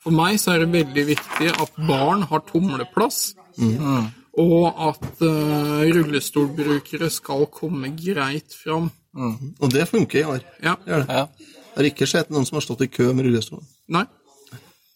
For 0.00 0.16
meg 0.16 0.38
så 0.40 0.54
er 0.54 0.62
det 0.64 0.72
veldig 0.72 1.02
viktig 1.10 1.50
at 1.52 1.80
barn 1.88 2.22
har 2.30 2.44
tumleplass. 2.48 3.34
Og 4.40 4.78
at 4.86 5.08
uh, 5.20 5.82
rullestolbrukere 5.84 7.10
skal 7.12 7.44
komme 7.52 7.90
greit 7.98 8.54
fram. 8.56 8.88
Og 9.60 9.72
det 9.74 9.88
funker 9.90 10.20
i 10.20 10.24
år. 10.24 10.46
Ja. 10.64 10.76
Gjør 10.86 11.04
det. 11.04 11.18
Ja. 11.18 11.49
Jeg 11.70 11.78
har 11.78 11.86
ikke 11.90 12.06
sett 12.10 12.30
noen 12.34 12.46
som 12.48 12.56
har 12.58 12.64
stått 12.66 12.82
i 12.84 12.88
kø 12.90 13.06
med 13.14 13.22
rullestol. 13.28 13.62
Nei. 13.94 14.02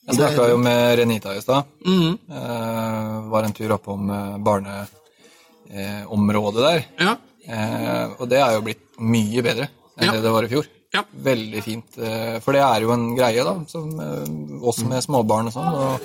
Jeg 0.04 0.14
snakka 0.18 0.42
jo 0.50 0.56
med 0.60 0.98
Renita 0.98 1.30
i 1.36 1.40
stad. 1.40 1.62
Mhm. 1.86 2.12
Eh, 2.28 3.14
var 3.32 3.42
en 3.46 3.54
tur 3.56 3.70
oppom 3.78 4.02
eh, 4.10 4.36
barneområdet 4.48 6.62
der. 6.66 6.80
Ja. 7.00 7.14
Eh, 7.48 8.06
og 8.18 8.28
det 8.28 8.38
er 8.40 8.52
jo 8.56 8.62
blitt 8.66 8.84
mye 9.00 9.42
bedre 9.44 9.68
enn 9.98 10.06
Ja. 10.08 10.12
det 10.12 10.22
det 10.22 10.30
var 10.32 10.42
i 10.44 10.48
fjor. 10.48 10.66
Ja. 10.94 11.02
Veldig 11.12 11.62
fint. 11.64 11.98
eh, 11.98 12.40
For 12.40 12.52
det 12.52 12.60
er 12.62 12.80
jo 12.82 12.90
en 12.92 13.16
greie, 13.16 13.44
da, 13.44 13.64
som 13.66 14.00
eh, 14.00 14.24
oss 14.68 14.78
med 14.84 15.02
småbarn 15.02 15.46
og 15.46 15.52
sånn. 15.52 15.74
og 15.74 16.00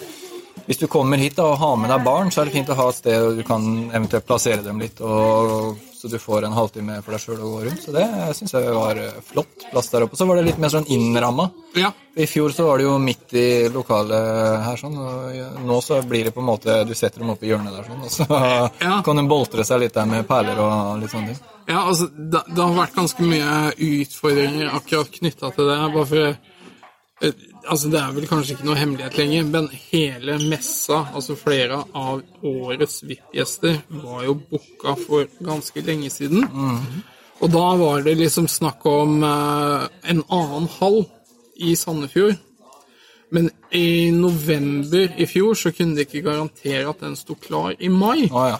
Hvis 0.67 0.77
du 0.79 0.87
kommer 0.87 1.17
hit 1.17 1.35
da, 1.35 1.43
og 1.43 1.57
har 1.57 1.75
med 1.77 1.89
deg 1.89 2.03
barn, 2.03 2.29
så 2.31 2.41
er 2.41 2.45
det 2.45 2.53
fint 2.53 2.69
å 2.69 2.75
ha 2.75 2.89
et 2.89 2.95
sted 2.95 3.35
du 3.37 3.43
kan 3.43 3.89
eventuelt 3.91 4.25
plassere 4.25 4.63
dem 4.63 4.79
litt, 4.79 4.99
og, 5.01 5.77
så 5.99 6.07
du 6.07 6.15
får 6.19 6.45
en 6.47 6.53
halvtime 6.55 7.01
for 7.03 7.11
deg 7.11 7.19
sjøl 7.19 7.41
å 7.43 7.49
gå 7.51 7.61
rundt. 7.65 7.81
Så 7.83 7.91
det 7.91 8.05
syns 8.37 8.53
jeg 8.55 8.71
var 8.71 8.99
eh, 9.01 9.17
flott 9.27 9.65
plass 9.71 9.89
der 9.91 10.05
oppe. 10.05 10.15
Så 10.15 10.27
var 10.29 10.39
det 10.39 10.45
litt 10.47 10.61
mer 10.63 10.71
sånn 10.71 10.87
innramma. 10.95 11.49
Ja. 11.75 11.89
I 12.15 12.27
fjor 12.27 12.53
så 12.55 12.65
var 12.69 12.79
det 12.79 12.85
jo 12.87 12.93
midt 13.03 13.33
i 13.35 13.45
lokalet 13.71 14.63
her, 14.65 14.79
sånn, 14.79 14.95
og 14.95 15.59
nå 15.67 15.79
så 15.83 15.99
blir 16.07 16.25
det 16.27 16.33
på 16.35 16.41
en 16.41 16.47
måte 16.49 16.73
Du 16.87 16.95
setter 16.97 17.21
dem 17.21 17.29
opp 17.35 17.43
i 17.45 17.51
hjørnet 17.51 17.75
der, 17.75 17.85
sånn, 17.87 18.01
og 18.07 18.11
så 18.11 18.25
Ja. 18.87 18.97
kan 19.05 19.19
de 19.19 19.25
boltre 19.29 19.63
seg 19.67 19.83
litt 19.83 19.95
der 19.99 20.07
med 20.09 20.27
perler 20.27 20.59
og 20.63 20.99
litt 21.03 21.11
sånne 21.13 21.33
ting. 21.35 21.43
Ja, 21.69 21.83
altså, 21.85 22.07
det, 22.15 22.41
det 22.49 22.63
har 22.63 22.73
vært 22.79 22.95
ganske 22.97 23.27
mye 23.29 23.51
utfordringer 23.91 24.71
akkurat 24.79 25.11
knytta 25.19 25.51
til 25.55 25.69
det. 25.69 25.77
Bare 25.93 26.07
for 26.09 26.31
eh, 26.31 27.43
Altså, 27.67 27.89
det 27.91 27.99
er 27.99 28.13
vel 28.15 28.27
kanskje 28.29 28.55
ikke 28.55 28.67
noe 28.67 28.79
hemmelighet 28.79 29.17
lenger, 29.19 29.47
men 29.51 29.69
hele 29.91 30.37
messa, 30.49 31.03
altså 31.13 31.35
flere 31.37 31.81
av 31.97 32.21
årets 32.45 33.01
VIP-gjester, 33.03 33.81
var 34.03 34.23
jo 34.25 34.37
booka 34.39 34.95
for 35.01 35.27
ganske 35.43 35.83
lenge 35.85 36.11
siden. 36.13 36.47
Og 37.39 37.51
da 37.51 37.65
var 37.79 38.03
det 38.03 38.17
liksom 38.19 38.47
snakk 38.51 38.85
om 38.89 39.23
eh, 39.23 39.87
en 40.11 40.23
annen 40.27 40.67
hall 40.79 41.03
i 41.59 41.75
Sandefjord. 41.75 42.35
Men 43.29 43.51
i 43.71 44.09
november 44.11 45.13
i 45.21 45.27
fjor 45.29 45.53
så 45.53 45.71
kunne 45.75 45.95
de 45.95 46.07
ikke 46.07 46.25
garantere 46.25 46.87
at 46.89 47.03
den 47.03 47.15
sto 47.19 47.37
klar 47.37 47.75
i 47.77 47.91
mai. 47.93 48.25
Å 48.31 48.47
ja. 48.49 48.57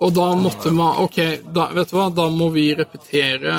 Og 0.00 0.12
da 0.16 0.28
måtte 0.38 0.72
man 0.74 0.96
Ok, 1.02 1.18
da, 1.54 1.68
vet 1.76 1.90
du 1.90 1.96
hva, 1.98 2.08
da 2.14 2.28
må 2.32 2.48
vi 2.54 2.70
repetere 2.76 3.56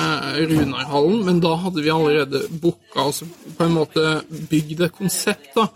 Runarhallen, 0.50 1.22
men 1.28 1.40
da 1.44 1.54
hadde 1.62 1.84
vi 1.84 1.92
allerede 1.94 2.44
booka 2.50 3.06
altså 3.06 3.28
på 3.56 3.66
en 3.66 3.76
måte 3.76 4.04
bygd 4.50 4.82
et 4.88 4.96
konsept, 4.98 5.52
da. 5.54 5.68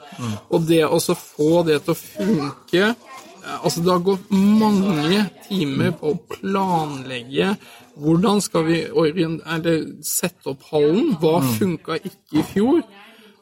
Og 0.50 0.66
det 0.68 0.82
å 0.84 0.98
få 0.98 1.62
det 1.68 1.82
til 1.84 1.94
å 1.94 2.00
funke 2.02 2.84
eh, 2.90 3.58
Altså, 3.62 3.80
det 3.80 3.92
har 3.94 4.02
gått 4.04 4.32
mange 4.34 5.22
timer 5.46 5.94
på 5.96 6.10
å 6.12 6.18
planlegge 6.34 7.54
hvordan 7.98 8.42
skal 8.44 8.66
vi 8.66 8.82
eller 8.92 9.78
sette 10.04 10.52
opp 10.52 10.66
hallen. 10.70 11.14
Hva 11.18 11.40
funka 11.56 11.96
ikke 11.96 12.38
i 12.38 12.44
fjor? 12.52 12.82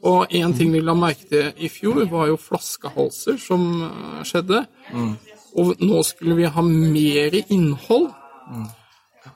Og 0.06 0.32
én 0.36 0.54
ting 0.56 0.70
vi 0.72 0.80
la 0.84 0.94
merke 0.96 1.26
til 1.28 1.50
i 1.58 1.68
fjor, 1.72 2.04
var 2.08 2.30
jo 2.30 2.38
flaskehalser 2.40 3.40
som 3.42 3.66
skjedde. 4.24 4.62
skjedde. 4.92 5.35
Og 5.56 5.80
nå 5.80 6.02
skulle 6.04 6.36
vi 6.38 6.50
ha 6.52 6.62
mer 6.62 7.36
innhold. 7.48 8.10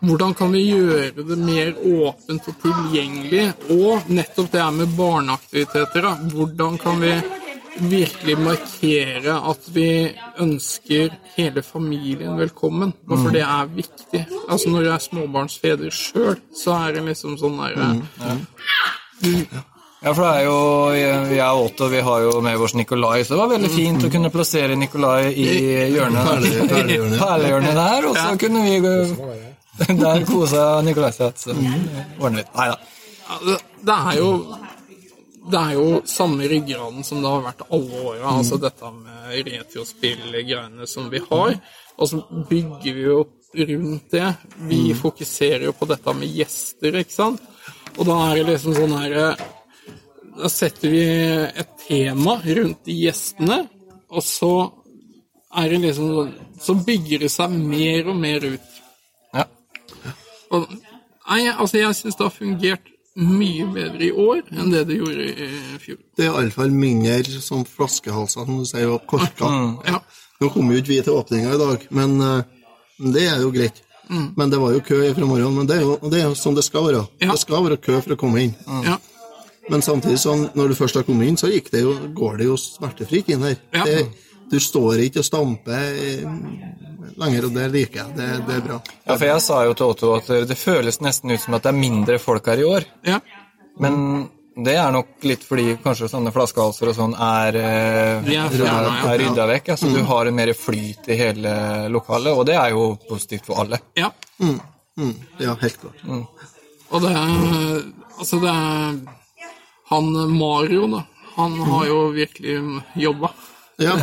Hvordan 0.01 0.35
kan 0.39 0.53
vi 0.53 0.63
gjøre 0.71 1.25
det 1.27 1.37
mer 1.41 1.75
åpent 1.77 2.49
og 2.49 2.63
tilgjengelig? 2.63 3.47
Og 3.75 4.09
nettopp 4.13 4.53
det 4.53 4.63
her 4.63 4.75
med 4.77 4.97
barneaktiviteter. 4.97 6.07
Da. 6.07 6.15
Hvordan 6.35 6.79
kan 6.81 7.01
vi 7.03 7.15
virkelig 7.91 8.37
markere 8.39 9.37
at 9.51 9.69
vi 9.75 9.89
ønsker 10.41 11.17
hele 11.37 11.63
familien 11.63 12.39
velkommen? 12.39 12.95
Og 13.09 13.17
for 13.19 13.35
det 13.35 13.45
er 13.47 13.75
viktig. 13.75 14.25
Altså 14.49 14.71
Når 14.71 14.87
jeg 14.87 14.95
er 14.95 15.07
småbarnsfeder 15.09 15.91
sjøl, 15.91 16.39
så 16.57 16.79
er 16.85 16.97
det 16.97 17.07
liksom 17.11 17.37
sånn 17.41 17.61
derre 17.61 17.93
Ja, 20.03 20.15
for 20.17 20.23
det 20.25 20.31
er 20.33 20.45
jo 20.47 20.59
Jeg 20.97 21.41
er 21.45 21.59
Otto, 21.61 21.89
vi 21.93 22.01
har 22.01 22.23
jo 22.25 22.41
med 22.41 22.57
oss 22.65 22.73
Nikolai, 22.75 23.21
så 23.25 23.35
det 23.35 23.41
var 23.43 23.51
veldig 23.53 23.71
fint 23.75 24.05
å 24.07 24.11
kunne 24.13 24.31
plassere 24.33 24.77
Nikolai 24.81 25.29
i 25.35 25.49
hjørnet. 25.93 26.31
Perle- 26.71 27.19
perlehjørnet. 27.25 27.75
Der, 27.77 28.07
og 28.09 28.17
så 28.17 28.31
kunne 28.41 28.63
vi 28.65 28.79
gå 28.85 28.95
Der 30.05 30.25
kosa 30.29 30.65
Nikolai 30.85 31.13
seg. 31.17 31.37
Så 31.41 31.53
ordne 31.53 32.41
litt. 32.41 32.51
Nei 32.57 32.69
da. 32.73 32.79
Det- 33.85 33.99
er 33.99 34.19
jo 34.23 34.31
det 35.51 35.57
er 35.59 35.73
jo 35.75 35.85
samme 36.07 36.47
ryggraden 36.47 37.05
som 37.05 37.23
det 37.25 37.31
har 37.33 37.41
vært 37.43 37.63
alle 37.73 38.01
åra. 38.07 38.35
Altså 38.39 38.59
dette 38.61 38.91
med 38.95 39.39
retrospill-greiene 39.49 40.87
som 40.89 41.09
vi 41.11 41.19
har. 41.31 41.55
Og 42.01 42.09
så 42.11 42.21
bygger 42.51 42.95
vi 42.97 43.07
jo 43.07 43.23
rundt 43.71 44.11
det. 44.13 44.29
Vi 44.69 44.83
fokuserer 44.95 45.65
jo 45.69 45.73
på 45.77 45.89
dette 45.91 46.13
med 46.15 46.29
gjester, 46.37 47.01
ikke 47.03 47.17
sant. 47.17 47.41
Og 47.99 48.05
da 48.07 48.19
er 48.31 48.37
det 48.43 48.47
liksom 48.53 48.77
sånn 48.77 48.95
her 49.01 49.17
Da 50.39 50.49
setter 50.53 50.93
vi 50.93 51.03
et 51.63 51.73
tema 51.87 52.37
rundt 52.45 52.85
de 52.87 52.95
gjestene, 53.07 53.65
og 54.11 54.23
så 54.25 54.53
er 55.59 55.73
det 55.73 55.81
liksom 55.83 56.13
sånn 56.15 56.31
Så 56.61 56.75
bygger 56.87 57.25
det 57.25 57.31
seg 57.33 57.53
mer 57.57 58.11
og 58.13 58.17
mer 58.21 58.45
ut. 58.45 58.73
Ja. 59.33 59.47
Og, 60.53 60.67
nei, 61.25 61.47
altså 61.49 61.81
jeg 61.81 61.97
syns 61.97 62.19
det 62.19 62.27
har 62.27 62.35
fungert 62.35 62.91
mye 63.17 63.65
bedre 63.73 64.05
i 64.07 64.11
år 64.13 64.43
enn 64.53 64.71
det 64.71 64.85
det 64.91 64.99
gjorde 65.01 65.25
i 65.25 65.79
fjor. 65.81 65.99
Det 66.17 66.27
er 66.27 66.37
iallfall 66.37 66.75
mindre 66.75 67.41
som 67.43 67.65
flaskehalser, 67.67 68.45
som 68.45 68.61
du 68.61 68.69
sier, 68.69 68.93
og 68.93 69.07
korker. 69.09 69.57
Ja. 69.89 70.03
Nå 70.41 70.51
kommer 70.53 70.77
jo 70.77 70.83
ikke 70.85 70.93
vi 70.93 71.01
til 71.07 71.17
åpninga 71.17 71.57
i 71.57 71.63
dag, 71.65 71.87
men 71.97 72.21
eh, 72.27 72.45
det 73.17 73.25
er 73.33 73.41
jo 73.41 73.51
greit. 73.57 73.81
Men 74.11 74.51
det 74.51 74.59
var 74.59 74.73
jo 74.75 74.81
kø 74.83 75.01
fra 75.15 75.27
morgenen. 75.27 75.55
Men 75.61 75.69
det 75.71 75.77
er 75.79 75.85
jo, 75.87 75.97
det 76.11 76.19
er 76.19 76.25
jo 76.29 76.39
sånn 76.39 76.57
det 76.59 76.65
skal 76.67 76.89
være. 76.89 77.05
Ja. 77.23 77.31
Det 77.31 77.41
skal 77.45 77.63
være 77.63 77.79
kø 77.81 78.01
for 78.03 78.17
å 78.17 78.19
komme 78.21 78.43
inn. 78.49 78.57
ja. 78.85 78.99
Men 79.69 79.83
samtidig, 79.85 80.19
sånn, 80.19 80.49
når 80.57 80.73
du 80.73 80.75
først 80.75 80.97
har 80.97 81.05
kommet 81.07 81.29
inn, 81.29 81.37
så 81.37 81.51
gikk 81.53 81.71
det 81.71 81.83
jo, 81.85 81.93
går 82.17 82.41
det 82.41 82.49
jo 82.49 82.57
smertefritt 82.59 83.29
inn 83.29 83.45
her. 83.45 83.59
Ja. 83.77 83.85
Det, 83.85 84.09
du 84.51 84.59
står 84.61 84.99
ikke 85.05 85.21
og 85.23 85.27
stamper 85.29 86.01
eh, 86.01 86.25
lenger, 87.21 87.47
og 87.47 87.55
det 87.55 87.69
liker 87.71 88.01
jeg. 88.03 88.17
Det, 88.17 88.29
det 88.49 88.57
er 88.57 88.65
bra. 88.67 88.81
ja, 89.05 89.15
for 89.15 89.27
jeg 89.29 89.45
sa 89.45 89.61
jo 89.69 89.77
til 89.79 89.93
Otto 89.93 90.15
at 90.17 90.33
det 90.49 90.57
føles 90.59 91.01
nesten 91.05 91.31
ut 91.35 91.41
som 91.45 91.55
at 91.59 91.63
det 91.69 91.71
er 91.75 91.79
mindre 91.79 92.19
folk 92.23 92.47
her 92.51 92.63
i 92.65 92.67
år. 92.67 92.89
ja. 93.07 93.21
Men 93.81 94.29
det 94.61 94.75
er 94.77 94.91
nok 94.93 95.23
litt 95.25 95.45
fordi 95.47 95.77
kanskje 95.81 96.09
sånne 96.11 96.33
flaskehalser 96.35 96.91
og 96.91 96.97
sånn 96.99 97.15
er, 97.15 97.57
eh, 97.57 98.27
er 98.35 98.57
er 99.07 99.23
rydda 99.23 99.47
vekk. 99.49 99.71
Altså, 99.73 99.89
Du 99.95 100.03
har 100.05 100.27
en 100.27 100.37
mer 100.37 100.51
flyt 100.53 101.09
i 101.09 101.17
hele 101.17 101.55
lokalet, 101.89 102.35
og 102.35 102.45
det 102.51 102.59
er 102.61 102.75
jo 102.75 102.91
positivt 103.09 103.47
for 103.49 103.63
alle. 103.63 103.79
ja. 103.97 104.11
Mm, 104.41 105.15
ja, 105.39 105.55
helt 105.63 105.79
klart. 105.81 106.03
Og 106.91 107.01
det 107.01 107.11
er 107.15 107.85
Altså, 108.19 108.37
det 108.43 108.51
er 108.53 108.99
Han 109.91 110.11
Mario, 110.39 110.87
da. 110.91 111.05
Han 111.37 111.57
har 111.67 111.87
jo 111.87 112.01
virkelig 112.15 112.59
jobba. 112.95 113.31
Ja, 113.81 113.95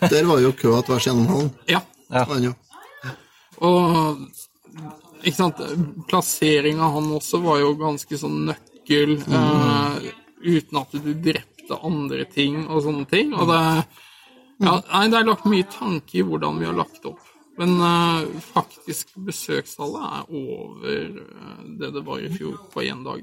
der 0.00 0.24
var 0.24 0.40
jo 0.40 0.52
køa 0.54 0.82
tvers 0.86 1.06
gjennom 1.08 1.26
hallen. 1.26 1.50
Ja. 1.66 1.80
ja. 2.12 2.52
Og 3.64 4.20
ikke 5.24 5.36
sant, 5.36 5.60
plasseringa 6.08 6.90
han 6.94 7.10
også 7.16 7.40
var 7.44 7.60
jo 7.62 7.74
ganske 7.80 8.18
sånn 8.20 8.44
nøkkel, 8.50 9.16
eh, 9.24 10.08
uten 10.44 10.80
at 10.80 10.96
du 11.04 11.12
drepte 11.26 11.78
andre 11.80 12.26
ting 12.30 12.64
og 12.68 12.84
sånne 12.84 13.06
ting. 13.10 13.32
Og 13.34 13.48
det, 13.50 13.60
ja, 14.64 14.78
nei, 14.80 15.04
det 15.10 15.20
er 15.20 15.30
lagt 15.30 15.48
mye 15.50 15.68
tanke 15.72 16.20
i 16.20 16.26
hvordan 16.26 16.60
vi 16.60 16.68
har 16.68 16.76
lagt 16.76 17.08
opp. 17.08 17.22
Men 17.58 17.76
eh, 17.86 18.26
faktisk 18.52 19.14
besøkstallet 19.26 20.04
er 20.18 20.30
over 20.34 21.00
eh, 21.24 21.64
det 21.80 21.92
det 21.94 22.04
var 22.06 22.20
i 22.20 22.32
fjor 22.34 22.58
på 22.72 22.84
én 22.84 23.04
dag. 23.06 23.22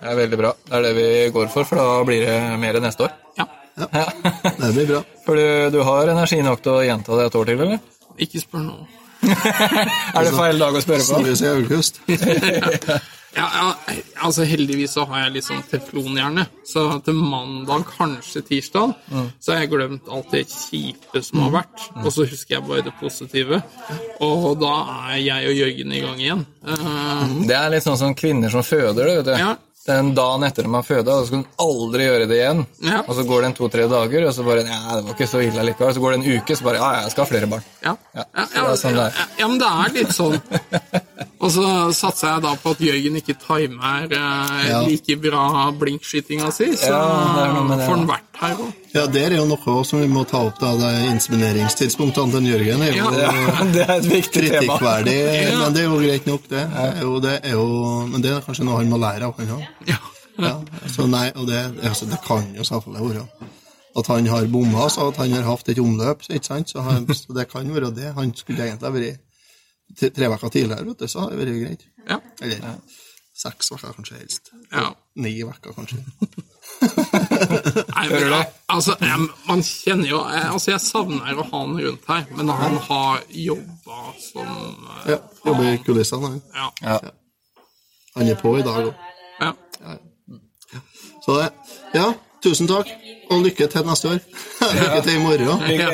Det 0.00 0.08
er 0.12 0.16
veldig 0.16 0.38
bra. 0.40 0.52
Det 0.66 0.76
er 0.78 0.86
det 0.88 0.92
vi 0.96 1.08
går 1.34 1.50
for, 1.52 1.68
for 1.68 1.80
da 1.80 1.88
blir 2.08 2.24
det 2.26 2.38
mer 2.62 2.80
neste 2.80 3.04
år. 3.08 3.12
Ja. 3.38 3.46
Ja. 3.80 4.06
Det 4.58 4.72
blir 4.74 4.88
bra. 4.94 5.02
For 5.24 5.38
du, 5.38 5.70
du 5.76 5.82
har 5.86 6.08
energi 6.10 6.40
nok 6.42 6.60
til 6.64 6.72
å 6.74 6.80
gjenta 6.84 7.16
det 7.16 7.28
et 7.30 7.36
år 7.38 7.46
til, 7.52 7.60
eller? 7.64 7.78
Ikke 8.20 8.40
spør 8.42 8.64
nå. 8.66 8.74
Er 9.30 10.26
det 10.26 10.32
feil 10.34 10.58
dag 10.60 10.74
å 10.76 10.82
spørre 10.82 11.04
på? 11.04 11.08
Snakkes 11.14 11.44
i 11.44 11.50
august. 11.54 12.00
Ja, 13.30 13.44
ja, 13.54 13.94
altså 14.26 14.42
Heldigvis 14.42 14.96
så 14.96 15.04
har 15.06 15.20
jeg 15.20 15.36
litt 15.36 15.46
sånn 15.46 15.60
teflonhjerne. 15.70 16.48
Så 16.66 16.82
til 17.06 17.14
mandag, 17.14 17.84
kanskje 17.94 18.42
tirsdag, 18.48 18.96
så 19.38 19.52
har 19.52 19.60
jeg 19.62 19.70
glemt 19.70 20.08
alt 20.10 20.32
det 20.34 20.40
kjipe 20.50 21.22
som 21.22 21.44
har 21.44 21.52
vært. 21.60 21.84
Og 22.02 22.10
så 22.10 22.26
husker 22.26 22.56
jeg 22.56 22.64
bare 22.66 22.82
det 22.88 22.94
positive. 22.98 23.60
Og 24.26 24.48
da 24.58 24.72
er 25.12 25.20
jeg 25.22 25.46
og 25.52 25.60
Jørgen 25.60 25.94
i 25.94 26.02
gang 26.02 26.18
igjen. 26.24 26.42
Uh, 26.66 27.38
Det 27.46 27.54
er 27.54 27.70
litt 27.76 27.86
sånn 27.86 28.00
som 28.02 28.16
kvinner 28.18 28.50
som 28.50 28.66
føder, 28.66 28.98
det, 29.06 29.14
vet 29.20 29.30
du. 29.30 29.34
Ja. 29.38 29.52
Den 29.90 30.12
dagen 30.14 30.46
etter 30.46 30.66
at 30.68 30.72
man 30.72 30.86
føda, 30.86 31.16
og 31.16 31.24
så 31.24 31.30
skal 31.30 31.40
hun 31.40 31.46
aldri 31.66 32.06
gjøre 32.06 32.28
det 32.30 32.38
igjen. 32.38 32.64
Ja. 32.86 33.00
Og 33.02 33.16
så 33.18 33.24
går 33.26 33.42
det 33.42 33.50
en 33.50 33.56
to-tre 33.58 33.86
dager, 33.90 34.26
og 34.28 34.34
så 34.36 34.46
bare 34.46 34.64
Ja, 34.68 34.80
det 34.96 35.04
var 35.08 35.16
ikke 35.16 35.30
så 35.30 35.42
ille 35.42 35.66
likevel. 35.66 35.94
Så 35.96 36.04
går 36.04 36.14
det 36.14 36.20
en 36.20 36.38
uke, 36.38 36.56
så 36.56 36.68
bare 36.68 36.80
Ja, 36.80 36.90
jeg 37.02 37.14
skal 37.14 37.24
ha 37.24 37.30
flere 37.32 37.50
barn. 37.50 37.66
Ja. 37.84 37.96
Ja, 38.14 38.26
Ja, 38.40 38.46
ja 38.56 38.76
sånn 38.78 38.98
ja, 39.00 39.08
ja, 39.40 39.48
men 39.50 39.58
det 39.60 39.70
er 39.70 39.94
litt 39.98 40.14
sånn. 40.14 40.38
Og 41.42 41.48
så 41.54 41.66
satser 41.96 42.34
jeg 42.34 42.44
da 42.44 42.54
på 42.60 42.74
at 42.74 42.82
Jørgen 42.84 43.16
ikke 43.16 43.36
timer 43.40 44.10
eh, 44.12 44.72
like 44.84 45.16
bra 45.22 45.44
blinkskytinga 45.80 46.50
si, 46.52 46.68
så 46.76 46.92
får 46.92 47.94
han 47.94 48.04
vært 48.10 48.29
her 48.40 48.54
òg. 48.64 48.70
Ja, 48.94 49.04
der 49.06 49.30
er 49.30 49.36
jo 49.38 49.46
noe 49.50 49.74
som 49.86 50.00
vi 50.02 50.08
må 50.10 50.22
ta 50.28 50.40
opp, 50.48 50.58
da. 50.60 50.72
Det 50.80 50.88
er 50.90 51.08
insemineringstidspunktene 51.12 52.32
til 52.32 52.48
Jørgen 52.50 52.82
er 52.86 52.96
jo 52.96 53.10
Ja. 53.18 53.32
Det 53.74 53.84
er 53.86 53.92
et 53.98 54.08
viktig 54.10 54.42
tema. 54.50 54.78
kritikkverdig, 54.78 55.16
Ja. 55.50 55.58
men 55.60 55.74
det 55.76 55.82
er 55.84 55.88
jo 55.90 55.98
greit 56.00 56.26
nok, 56.26 56.48
det. 56.48 56.64
det, 56.72 56.86
er 56.96 57.00
jo, 57.04 57.20
det 57.20 57.34
er 57.44 57.52
jo, 57.58 57.66
men 58.10 58.22
det 58.24 58.32
er 58.32 58.40
kanskje 58.46 58.64
noe 58.66 58.80
han 58.80 58.90
må 58.92 58.98
lære 59.00 59.28
av, 59.28 59.34
han 59.38 59.54
òg. 59.58 59.66
Ja. 59.88 59.98
Ja, 60.40 60.54
så 60.88 61.04
nei, 61.10 61.26
og 61.36 61.46
det, 61.50 61.58
altså, 61.84 62.06
det 62.08 62.16
kan 62.24 62.46
jo 62.56 62.64
selvfølgelig 62.64 63.10
være 63.14 63.26
at 64.00 64.06
han 64.06 64.26
har 64.30 64.46
bomma, 64.48 64.86
så 64.88 65.08
at 65.10 65.16
han 65.20 65.32
har 65.34 65.42
hatt 65.44 65.68
et 65.68 65.78
omløp, 65.82 66.22
ikke 66.30 66.46
sant? 66.46 66.70
Så, 66.70 66.80
han, 66.86 67.04
så 67.18 67.34
det 67.36 67.48
kan 67.50 67.68
være 67.74 67.90
det. 67.92 68.12
Han 68.16 68.30
skulle 68.38 68.64
egentlig 68.64 68.86
ha 68.88 68.94
vært 68.94 69.20
tre, 69.98 70.08
tre 70.16 70.28
uker 70.32 70.48
tidligere, 70.54 70.86
vet 70.86 71.02
du, 71.02 71.08
så 71.10 71.24
hadde 71.26 71.36
det 71.36 71.44
vært 71.44 71.60
greit. 71.66 71.84
Ja. 72.08 72.20
Eller 72.40 72.64
seks 73.36 73.72
uker, 73.74 73.92
kanskje 73.98 74.16
helst. 74.22 74.52
ja. 74.72 74.86
Ni 75.20 75.34
uker, 75.42 75.74
kanskje. 75.76 75.98
Nei, 77.96 78.06
men, 78.08 78.34
altså, 78.72 78.94
jeg, 79.00 79.24
man 79.48 79.62
kjenner 79.66 80.08
jo 80.08 80.20
jeg, 80.32 80.44
Altså, 80.52 80.70
jeg 80.72 80.80
savner 80.84 81.36
å 81.36 81.44
ha 81.44 81.60
han 81.64 81.76
rundt 81.84 82.06
her, 82.08 82.24
men 82.38 82.48
han 82.56 82.78
har 82.88 83.20
jobba 83.36 83.98
som 84.22 84.86
Ja, 85.08 85.18
Jobber 85.44 85.68
i 85.72 85.76
kulissene, 85.84 86.30
han. 86.30 86.40
Ja. 86.56 86.70
Ja. 86.86 87.12
Han 88.16 88.28
er 88.32 88.40
på 88.40 88.54
i 88.58 88.64
dag 88.66 88.88
òg. 88.90 88.94
ja. 89.40 89.52
Så 91.24 91.36
det 91.36 91.50
Ja, 91.94 92.06
tusen 92.42 92.68
takk, 92.70 92.88
og 93.30 93.42
lykke 93.44 93.66
til 93.70 93.84
neste 93.86 94.08
år. 94.14 94.20
lykke 94.80 95.02
til 95.04 95.14
i 95.14 95.22
morgen. 95.22 95.64
ja. 95.68 95.90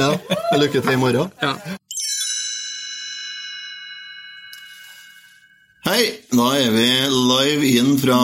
Ja, 0.00 0.10
lykke 0.56 0.80
til 0.80 0.92
i 0.96 1.00
morgen. 1.00 1.32
Hei, 5.90 6.04
da 6.30 6.52
er 6.54 6.68
vi 6.70 6.86
live 7.10 7.68
inn 7.80 7.96
fra 7.98 8.16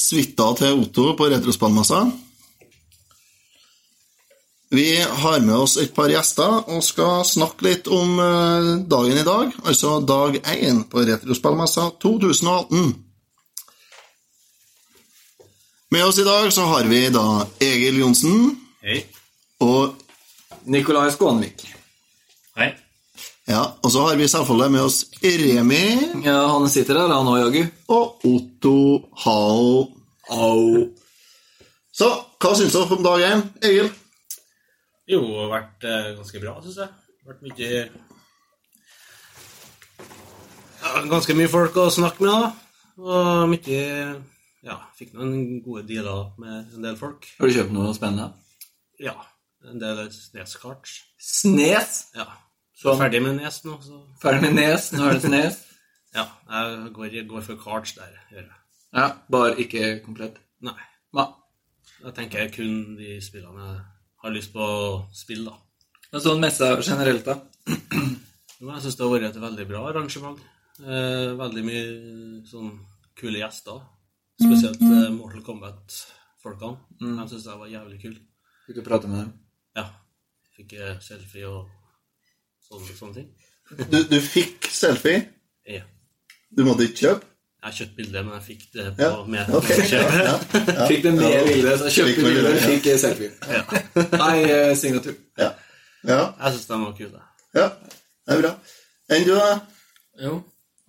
suita 0.00 0.46
til 0.56 0.78
Otto 0.80 1.10
på 1.18 1.26
Retrospallmessa. 1.28 1.98
Vi 4.72 4.86
har 4.96 5.42
med 5.44 5.52
oss 5.58 5.74
et 5.82 5.92
par 5.92 6.08
gjester 6.08 6.70
og 6.72 6.80
skal 6.86 7.26
snakke 7.28 7.66
litt 7.66 7.90
om 7.92 8.14
eh, 8.16 8.68
dagen 8.88 9.20
i 9.20 9.26
dag, 9.26 9.52
altså 9.60 9.98
dag 10.08 10.38
én 10.54 10.80
på 10.88 11.04
Retrospallmessa 11.10 11.90
2018. 12.00 12.94
Med 15.92 16.06
oss 16.06 16.22
i 16.22 16.24
dag 16.30 16.48
så 16.56 16.64
har 16.70 16.88
vi 16.88 17.02
da 17.12 17.26
Egil 17.60 18.00
Johnsen 18.06 18.54
Hei. 18.80 19.02
og 19.60 20.00
Nikolai 20.64 21.10
Skånvik. 21.12 21.66
Hei. 22.56 22.72
Ja, 23.52 23.62
og 23.84 23.90
så 23.92 24.02
har 24.06 24.16
vi 24.18 24.26
selvfølgelig 24.30 24.72
med 24.74 24.82
oss 24.86 24.98
Remi 25.22 25.82
Ja, 26.24 26.38
han 26.54 26.68
sitter 26.72 26.94
der, 26.98 27.12
han 27.12 27.28
òg, 27.28 27.38
jaggu. 27.44 27.62
og 27.92 28.24
Otto 28.28 28.74
Hao. 29.24 29.88
Au. 30.32 30.86
Så 31.92 32.08
hva 32.40 32.52
syns 32.56 32.72
dere 32.72 32.96
om 32.96 33.04
dag 33.04 33.20
én, 33.28 33.42
Egil? 33.68 33.90
Jo, 35.10 35.20
det 35.26 35.40
har 35.42 35.50
vært 35.52 35.84
eh, 35.90 36.10
ganske 36.16 36.40
bra, 36.40 36.54
syns 36.64 36.78
jeg. 36.80 36.88
Det 36.88 37.26
har 37.26 37.34
vært 37.34 37.44
mye 37.46 37.70
ja, 40.82 41.02
Ganske 41.10 41.36
mye 41.38 41.50
folk 41.52 41.76
å 41.82 41.88
snakke 41.94 42.24
med, 42.24 42.32
da. 42.32 42.52
Og 43.02 43.50
mye 43.52 43.82
Ja, 44.62 44.76
fikk 44.98 45.12
noen 45.18 45.60
gode 45.64 45.82
dealer 45.88 46.30
med 46.38 46.72
en 46.78 46.84
del 46.86 46.96
folk. 46.98 47.26
Har 47.38 47.50
du 47.50 47.56
kjøpt 47.56 47.74
noe 47.74 47.92
spennende? 47.96 48.30
Ja. 49.02 49.16
En 49.66 49.78
del 49.82 50.04
Snes-kart. 50.10 50.88
Snes. 51.22 52.04
Ja. 52.18 52.26
Så 52.82 52.96
ferdig 52.98 53.20
med 53.22 53.38
Nes 53.38 53.60
nå, 53.64 53.76
så 53.84 54.00
Ferdig 54.22 54.42
med 54.48 54.56
nes. 54.58 54.88
Nå 54.96 55.06
er 55.06 55.18
det 55.18 55.28
Snes. 55.28 55.60
Ja. 56.12 56.26
Jeg 56.44 56.90
går, 56.92 57.14
går 57.24 57.44
for 57.46 57.56
cards 57.56 57.94
der, 57.96 58.16
gjør 58.28 58.42
jeg. 58.42 58.56
Ja, 58.92 59.06
bare 59.32 59.54
ikke 59.62 59.86
komplett. 60.04 60.34
Nei. 60.60 60.74
Hva? 61.16 61.24
Da 62.02 62.12
tenker 62.12 62.42
jeg 62.42 62.52
kun 62.52 62.98
de 62.98 63.14
spillene 63.24 63.70
jeg 63.70 63.78
har 64.26 64.34
lyst 64.34 64.52
på 64.52 64.60
å 64.60 64.82
spille, 65.16 65.48
da. 65.48 65.56
Men 66.12 66.24
sånn 66.26 66.42
messe 66.44 66.68
generelt, 66.84 67.24
da? 67.24 67.38
Jeg 68.62 68.82
syns 68.84 68.94
det 68.94 69.02
har 69.02 69.10
vært 69.10 69.24
et 69.32 69.40
veldig 69.42 69.64
bra 69.66 69.80
arrangement. 69.88 70.36
Eh, 70.78 71.32
veldig 71.40 71.62
mye 71.66 71.80
sånn 72.46 72.68
kule 73.18 73.40
gjester. 73.40 73.80
Spesielt 74.38 74.84
eh, 74.86 75.08
Mortal 75.16 75.42
Kombat-folkene. 75.48 76.76
De 77.00 77.26
syns 77.32 77.48
jeg 77.48 77.58
var 77.58 77.72
jævlig 77.72 77.98
kul. 78.04 78.14
Fikk 78.68 78.78
du 78.78 78.84
prate 78.86 79.10
med 79.10 79.24
dem? 79.24 79.32
Ja. 79.80 79.88
Fikk 80.54 80.76
eh, 80.78 80.94
selfie 81.02 81.48
og 81.50 81.72
sånne, 82.72 82.96
sånne 82.98 83.14
ting. 83.20 83.28
Du, 83.92 83.98
du 84.10 84.16
fikk 84.24 84.66
selfie. 84.72 85.20
Ja. 85.68 85.84
Du 86.52 86.64
måtte 86.66 86.88
ikke 86.88 87.04
kjøpe. 87.06 87.28
Jeg 87.62 87.68
har 87.70 87.74
kjøpt 87.76 87.92
bilde, 87.96 88.22
men 88.26 88.32
jeg 88.34 88.42
fikk 88.48 88.62
det 88.74 88.84
på, 88.96 89.02
Ja, 89.04 89.10
med, 89.30 89.50
ok. 89.54 89.68
med 89.70 89.90
kjøp. 89.92 90.14
Ja, 90.26 90.86
Fikk 90.90 91.02
det 91.04 91.12
med 91.14 91.34
bildet, 91.46 91.76
så 91.78 91.84
jeg 91.86 91.94
kjøpte 91.94 92.24
bildet, 92.26 92.56
ja. 92.56 92.62
fikk 92.72 92.88
selfie. 92.98 93.28
Nei, 94.24 94.38
eh, 94.50 94.72
signatur. 94.80 95.14
ja. 95.38 95.50
ja, 96.08 96.16
Jeg 96.40 96.56
syns 96.56 96.66
den 96.72 96.82
var 96.88 96.96
kule. 96.98 97.22
ja. 97.54 97.68
Det 98.26 98.34
er 98.36 98.40
bra. 98.42 98.50
Enn 99.14 99.24
du, 99.28 99.30
da? 99.34 99.52
Jo, 100.22 100.32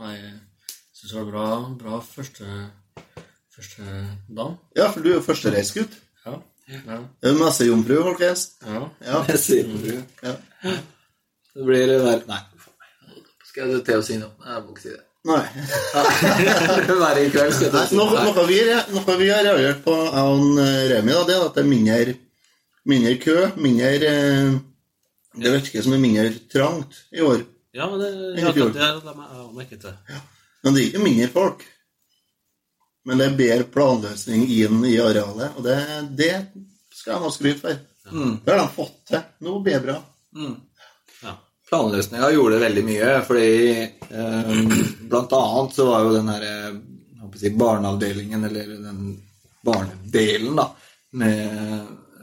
jeg 0.01 0.33
syns 0.97 1.11
det 1.13 1.19
var 1.19 1.29
bra, 1.29 1.45
bra 1.83 1.99
første, 2.05 2.49
første 3.53 3.85
dag. 4.37 4.57
Ja, 4.77 4.89
for 4.89 5.05
du 5.05 5.11
er 5.11 5.19
jo 5.19 5.23
førstereisgutt. 5.29 5.99
Ja. 6.25 6.39
Ja. 6.87 6.99
Messejomfru, 7.37 7.99
folkens. 8.09 8.47
ja. 8.65 8.81
Ja. 9.05 9.21
Messejomfru. 9.29 10.01
ja. 10.25 10.35
Det 11.53 11.65
blir 11.67 11.91
verre 12.01 12.23
Nei. 12.29 12.41
Skal 13.47 13.69
jeg 13.69 13.83
til 13.85 13.99
å 14.01 14.05
si 14.05 14.15
noe? 14.17 14.33
Jeg 14.41 14.63
må 14.65 14.73
ikke 14.73 14.83
si 14.83 14.93
det. 14.93 15.03
Nei. 15.29 15.43
Verre 17.03 17.21
i 17.21 17.29
kveld. 17.31 17.53
skal 17.55 17.69
jeg 17.69 17.89
si. 17.91 17.95
noe, 17.95 18.23
noe, 18.25 18.45
vi, 18.49 18.57
noe 18.95 19.17
vi 19.19 19.29
har 19.29 19.45
reagert 19.45 19.83
på, 19.85 19.93
jeg 20.09 20.31
og 20.33 20.57
eh, 20.63 20.79
Remi, 20.91 21.13
da, 21.13 21.21
det 21.29 21.35
er 21.35 21.45
at 21.45 21.59
det 21.59 21.63
er 21.63 21.69
mindre, 21.69 22.15
mindre 22.91 23.13
kø. 23.21 23.37
Mindre 23.61 23.91
eh, 24.09 24.57
Det 25.37 25.53
virker 25.53 25.85
som 25.85 25.93
det 25.93 25.99
er 25.99 26.03
mindre 26.07 26.33
trangt 26.51 26.97
i 27.13 27.21
år. 27.23 27.45
Ja, 27.73 27.87
men 27.89 28.01
det, 28.01 28.09
ja, 28.41 28.51
det 28.57 28.89
la 29.05 29.15
meg 29.17 29.29
jeg 29.37 29.45
merke 29.61 29.79
til. 29.85 30.19
Men 30.65 30.75
det 30.75 30.81
er 30.81 30.89
ikke 30.89 31.05
mindre 31.05 31.29
folk. 31.37 31.63
Men 33.05 33.19
det 33.19 33.29
er 33.29 33.39
bedre 33.39 33.71
planløsning 33.71 34.43
inn 34.57 34.83
i 34.87 34.97
arealet, 35.03 35.57
og 35.59 35.65
det, 35.65 35.79
det 36.17 36.33
skal 36.93 37.15
jeg 37.15 37.23
nå 37.23 37.31
skryte 37.35 37.61
for. 37.63 37.81
Det 38.11 38.53
har 38.53 38.61
de 38.61 38.67
fått 38.75 38.99
til. 39.09 39.25
Nå 39.43 39.57
blir 39.63 39.79
det 39.79 39.85
bra. 39.87 39.97
Ja. 40.37 40.51
Planløsninga 41.73 42.27
gjorde 42.29 42.61
veldig 42.61 42.81
mye, 42.85 43.13
fordi 43.25 43.47
eh, 43.81 44.49
blant 45.09 45.31
annet 45.33 45.73
så 45.73 45.87
var 45.87 46.03
jo 46.05 46.11
den 46.13 46.29
her 46.29 46.43
jeg 46.45 46.73
håper 47.23 47.39
å 47.39 47.41
si, 47.41 47.51
barneavdelingen, 47.57 48.43
eller 48.45 48.75
den 48.83 49.07
barnedelen, 49.65 50.59
da, 50.59 50.67
med 51.17 51.47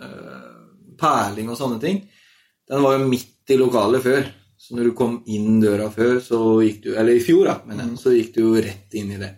eh, 0.07 0.45
perling 1.01 1.51
og 1.51 1.59
sånne 1.59 1.81
ting, 1.83 1.99
den 2.71 2.87
var 2.87 2.95
jo 2.95 3.11
midt 3.11 3.51
i 3.51 3.59
lokalet 3.59 4.07
før. 4.07 4.31
Så 4.61 4.77
når 4.77 4.91
du 4.91 4.95
kom 4.95 5.19
inn 5.33 5.59
døra 5.59 5.89
før, 5.91 6.21
så 6.23 6.39
gikk 6.63 6.83
du 6.85 6.91
Eller 6.95 7.17
i 7.17 7.23
fjor, 7.25 7.49
da, 7.49 7.57
men 7.67 7.97
så 7.99 8.13
gikk 8.15 8.35
du 8.37 8.43
jo 8.45 8.51
rett 8.63 8.95
inn 9.01 9.11
i 9.17 9.19
det. 9.19 9.33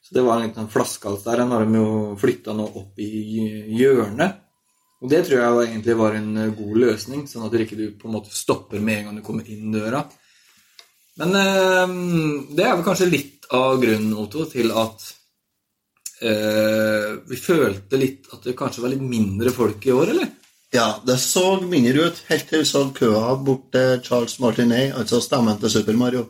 Så 0.00 0.14
det 0.16 0.24
var 0.24 0.38
en 0.38 0.46
liten 0.48 0.70
flaskehals 0.72 1.26
der. 1.26 1.42
Den 1.42 1.52
har 1.52 1.66
de 1.66 1.76
jo 1.82 1.90
flytta 2.16 2.54
nå 2.56 2.70
opp 2.80 3.02
i 3.04 3.10
hjørnet. 3.76 4.38
Og 4.98 5.10
det 5.12 5.20
tror 5.26 5.38
jeg 5.38 5.68
egentlig 5.68 5.94
var 5.98 6.16
en 6.18 6.32
eh, 6.36 6.54
god 6.58 6.80
løsning, 6.84 7.26
sånn 7.30 7.46
at 7.46 7.54
du 7.54 7.60
ikke 7.62 7.92
på 8.00 8.08
en 8.08 8.16
måte 8.16 8.34
stopper 8.34 8.82
med 8.82 9.00
en 9.00 9.08
gang 9.08 9.20
du 9.20 9.26
kommer 9.26 9.46
inn 9.50 9.70
døra. 9.74 10.02
Men 11.18 11.36
eh, 11.38 11.94
det 12.56 12.66
er 12.66 12.74
vel 12.74 12.86
kanskje 12.86 13.10
litt 13.10 13.46
av 13.54 13.78
grunnen, 13.82 14.16
Otto, 14.18 14.48
til 14.50 14.74
at 14.74 15.06
eh, 16.26 17.14
vi 17.30 17.38
følte 17.38 18.00
litt 18.00 18.26
at 18.34 18.50
det 18.50 18.58
kanskje 18.58 18.84
var 18.84 18.94
litt 18.94 19.06
mindre 19.06 19.54
folk 19.54 19.86
i 19.86 19.94
år, 19.94 20.12
eller? 20.16 20.34
Ja, 20.74 20.98
det 21.06 21.16
så 21.22 21.56
mindre 21.64 22.10
ut 22.10 22.18
helt 22.28 22.50
til 22.50 22.60
vi 22.60 22.68
så 22.68 22.82
køa 22.92 23.38
bort 23.40 23.70
til 23.72 24.02
Charles 24.04 24.36
Martinet, 24.42 24.92
altså 24.98 25.22
stemmen 25.24 25.56
til 25.62 25.72
Super 25.72 25.96
Mario. 25.96 26.26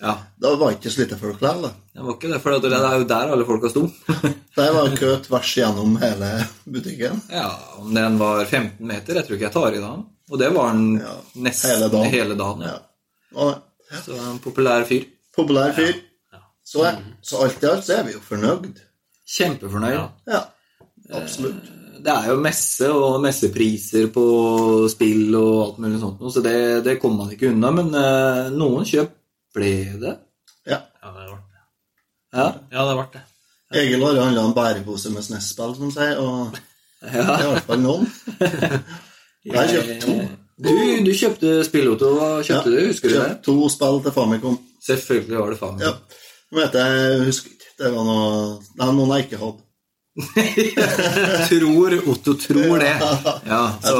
Ja, 0.00 0.12
Da 0.38 0.52
var 0.60 0.70
ikke 0.76 0.90
så 0.94 1.00
lite 1.02 1.16
folk 1.18 1.40
der. 1.42 1.56
da. 1.62 1.70
det 1.94 2.02
var 2.06 2.14
ikke 2.14 2.28
det, 2.32 2.40
for 2.42 2.54
det 2.62 2.72
er 2.72 2.98
jo 3.00 3.06
der 3.10 3.32
alle 3.34 3.44
folka 3.48 3.68
sto. 3.72 3.82
Der 4.58 4.72
var 4.74 4.90
kø 4.98 5.10
tvers 5.22 5.50
gjennom 5.58 5.96
hele 6.02 6.28
butikken. 6.66 7.20
ja, 7.30 7.48
om 7.78 7.92
den 7.94 8.16
var 8.18 8.44
15 8.44 8.86
meter, 8.86 9.14
jeg 9.14 9.26
tror 9.26 9.34
ikke 9.36 9.46
jeg 9.46 9.52
tar 9.54 9.74
i 9.76 9.80
da. 9.82 9.90
Og 10.30 10.38
det 10.38 10.48
var 10.54 10.72
den 10.74 10.98
Ja, 11.00 11.12
nesten 11.46 11.70
hele 11.70 11.88
dagen. 11.92 12.10
hele 12.10 12.34
dagen. 12.38 12.62
Ja. 12.66 12.74
Ja. 12.74 13.44
Og 13.44 14.02
Så 14.04 14.12
en 14.18 14.38
populær 14.42 14.84
fyr. 14.84 15.04
populær 15.36 15.72
fyr. 15.76 15.94
Så, 16.64 16.84
så 17.22 17.42
alt 17.44 17.62
i 17.62 17.66
alt 17.66 17.84
så 17.86 17.94
er 17.98 18.02
vi 18.04 18.12
jo 18.12 18.20
fornøyd. 18.20 18.80
Kjempefornøyd. 19.36 20.08
Ja, 20.28 20.42
absolutt. 21.14 21.62
Det 21.98 22.12
er 22.14 22.28
jo 22.30 22.36
messe 22.40 22.88
og 22.94 23.16
messepriser 23.24 24.06
på 24.14 24.24
spill 24.92 25.34
og 25.38 25.54
alt 25.64 25.78
mulig 25.82 25.98
sånt, 26.02 26.20
så 26.32 26.42
det, 26.44 26.84
det 26.86 26.98
kommer 27.02 27.24
man 27.24 27.32
ikke 27.34 27.50
unna. 27.50 27.70
Men 27.74 27.88
eh, 27.98 28.50
noen 28.54 28.86
kjøp 28.86 29.14
ble 29.58 29.72
det. 30.02 30.14
Ja. 30.68 30.80
Ja, 31.02 31.12
det 31.12 31.26
ble 31.26 31.36
det. 31.42 31.60
Ja. 32.38 32.48
Ja, 32.72 32.86
det 32.88 32.96
ble 32.96 33.06
det. 33.14 33.24
Egil 33.78 34.00
har 34.06 34.16
jo 34.16 34.24
handla 34.24 34.46
en 34.48 34.56
bærepose 34.56 35.12
med 35.12 35.26
SNES-spill, 35.26 35.74
som 35.76 35.92
sier, 35.92 36.16
og 36.22 36.56
det 37.04 37.20
er 37.20 37.44
i 37.44 37.50
hvert 37.52 37.68
fall 37.68 37.82
noen. 37.84 38.08
Jeg 39.48 39.56
har 39.56 39.68
kjøpt 39.70 40.02
to. 40.04 40.14
Du, 40.58 40.72
du 41.06 41.12
kjøpte 41.14 41.52
spillotto. 41.64 42.08
Hva 42.18 42.30
kjøpte 42.42 42.72
du? 42.72 42.78
Husker 42.88 43.12
du 43.12 43.14
det? 43.14 43.20
Kjøpt 43.20 43.44
to 43.46 43.68
spill 43.72 44.00
til 44.04 44.14
Famicom. 44.16 44.56
Selvfølgelig 44.84 45.38
var 45.38 45.52
det 45.52 45.60
Famicom. 45.60 45.86
Ja. 45.86 46.24
Nå 46.48 46.62
vet 46.62 46.76
jeg, 46.80 46.98
jeg 47.04 47.24
husker 47.28 47.54
ikke. 47.54 47.72
Det 47.78 47.90
var 47.94 48.06
noe, 48.08 48.28
det 48.74 48.86
er 48.88 48.94
noen 48.96 49.12
jeg 49.14 49.26
ikke 49.28 49.40
hadde. 49.44 49.62
tror 51.46 51.94
Otto 52.10 52.34
tror 52.42 52.82
det. 52.82 52.94
Ja, 53.46 53.60
så 53.84 53.98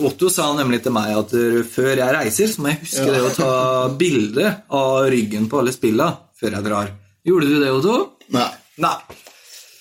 Otto 0.00 0.30
sa 0.32 0.48
nemlig 0.56 0.82
til 0.84 0.94
meg 0.94 1.12
at 1.16 1.34
uh, 1.36 1.58
før 1.68 1.92
jeg 1.92 2.14
reiser, 2.16 2.52
så 2.52 2.62
må 2.64 2.72
jeg 2.72 2.82
huske 2.84 3.08
det 3.10 3.20
å 3.20 3.32
ta 3.36 3.50
bilde 4.02 4.54
av 4.72 5.10
ryggen 5.12 5.50
på 5.50 5.60
alle 5.60 5.74
spilla 5.74 6.08
før 6.38 6.56
jeg 6.58 6.66
drar. 6.68 6.94
Gjorde 7.26 7.50
du 7.50 7.58
det, 7.60 7.74
Otto? 7.74 7.98
Nei, 8.34 8.48
Nei. 8.82 8.96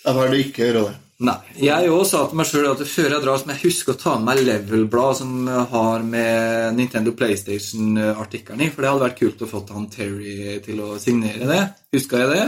jeg 0.04 0.18
valgte 0.18 0.44
ikke 0.44 0.64
å 0.64 0.68
gjøre 0.68 0.84
det. 0.90 0.98
Nei. 1.22 1.38
Jeg 1.62 1.90
òg 1.94 2.02
sa 2.10 2.24
til 2.26 2.40
meg 2.40 2.48
sjøl 2.50 2.68
at 2.72 2.80
før 2.90 3.14
jeg 3.14 3.22
drar, 3.22 3.38
så 3.38 3.48
må 3.48 3.54
jeg 3.54 3.68
huske 3.68 3.94
å 3.94 4.00
ta 4.02 4.16
med 4.18 4.26
meg 4.32 4.42
Level-blad 4.48 5.20
som 5.20 5.50
har 5.70 6.06
med 6.06 6.80
Nintendo 6.80 7.14
PlayStation-artikkelen 7.18 8.66
i, 8.66 8.72
for 8.74 8.82
det 8.82 8.90
hadde 8.90 9.06
vært 9.06 9.20
kult 9.20 9.44
å 9.46 9.50
få 9.52 9.62
han 9.70 9.90
Terry 9.94 10.58
til 10.66 10.82
å 10.82 10.96
signere 11.02 11.50
det. 11.50 11.62
Huska 11.94 12.24
jeg 12.24 12.32
det? 12.34 12.48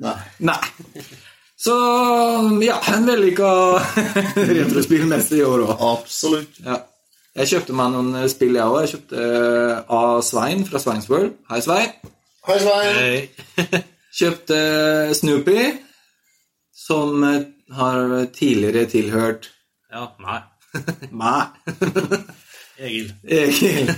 Nei. 0.00 0.16
Nei. 0.48 0.62
Så 1.60 1.74
ja, 2.64 2.78
en 2.94 3.04
vellykka 3.08 3.50
retrospillmester 4.50 5.40
i 5.40 5.44
år 5.44 5.66
òg. 5.66 5.74
Absolutt. 5.90 6.60
Ja. 6.64 6.78
Jeg 7.36 7.50
kjøpte 7.52 7.74
meg 7.76 7.92
noen 7.92 8.28
spill, 8.32 8.56
jeg 8.56 8.64
òg. 8.72 8.78
Jeg 8.86 8.92
kjøpte 8.94 9.26
A. 9.26 9.98
av 9.98 10.22
Svein 10.26 10.64
fra 10.66 10.80
Sveins 10.82 11.06
World. 11.12 11.36
Hei, 11.52 11.60
Svein. 11.62 11.92
Hei, 12.48 12.56
Svein. 12.64 12.96
Hei. 12.96 13.82
Kjøpte 14.20 14.56
Snoopy, 15.14 15.68
som 16.74 17.22
eh, 17.28 17.44
har 17.76 18.00
tidligere 18.34 18.88
tilhørt 18.90 19.46
Ja, 19.92 20.08
nei. 20.18 20.40
meg. 21.22 21.60
Egil. 22.80 23.12
Egil. 23.22 23.92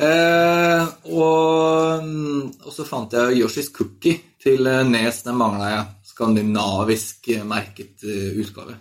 Eh, 0.00 0.86
og, 1.10 2.06
mm, 2.06 2.46
og 2.64 2.72
så 2.72 2.86
fant 2.88 3.12
jeg 3.18 3.42
Yoshis 3.42 3.68
Cookie 3.74 4.16
til 4.40 4.70
eh, 4.70 4.86
Nes. 4.88 5.20
Den 5.26 5.36
mangla 5.42 5.74
jeg. 5.74 5.84
Skandinavisk 6.20 7.30
eh, 7.32 7.44
merket 7.48 8.04
eh, 8.04 8.36
utgave. 8.42 8.76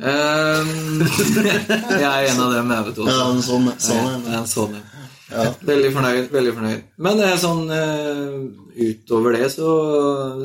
Um, 0.00 1.02
jeg 2.00 2.06
er 2.08 2.26
en 2.30 2.40
av 2.42 2.54
dem, 2.54 2.70
jeg, 2.72 2.86
vet 2.88 2.96
du. 2.96 3.02
Ja, 3.06 3.26
en 3.28 3.42
sånn, 3.44 3.68
sånn 3.78 4.24
Ja, 4.26 4.40
en. 4.40 4.48
sånn. 4.48 4.74
Ja. 5.30 5.44
Veldig 5.62 5.92
fornøyd. 5.94 6.30
veldig 6.32 6.54
fornøyd. 6.56 6.88
Men 7.06 7.22
er 7.22 7.36
sånn 7.38 7.62
eh, 7.74 8.40
utover 8.88 9.38
det 9.38 9.52
så 9.54 9.68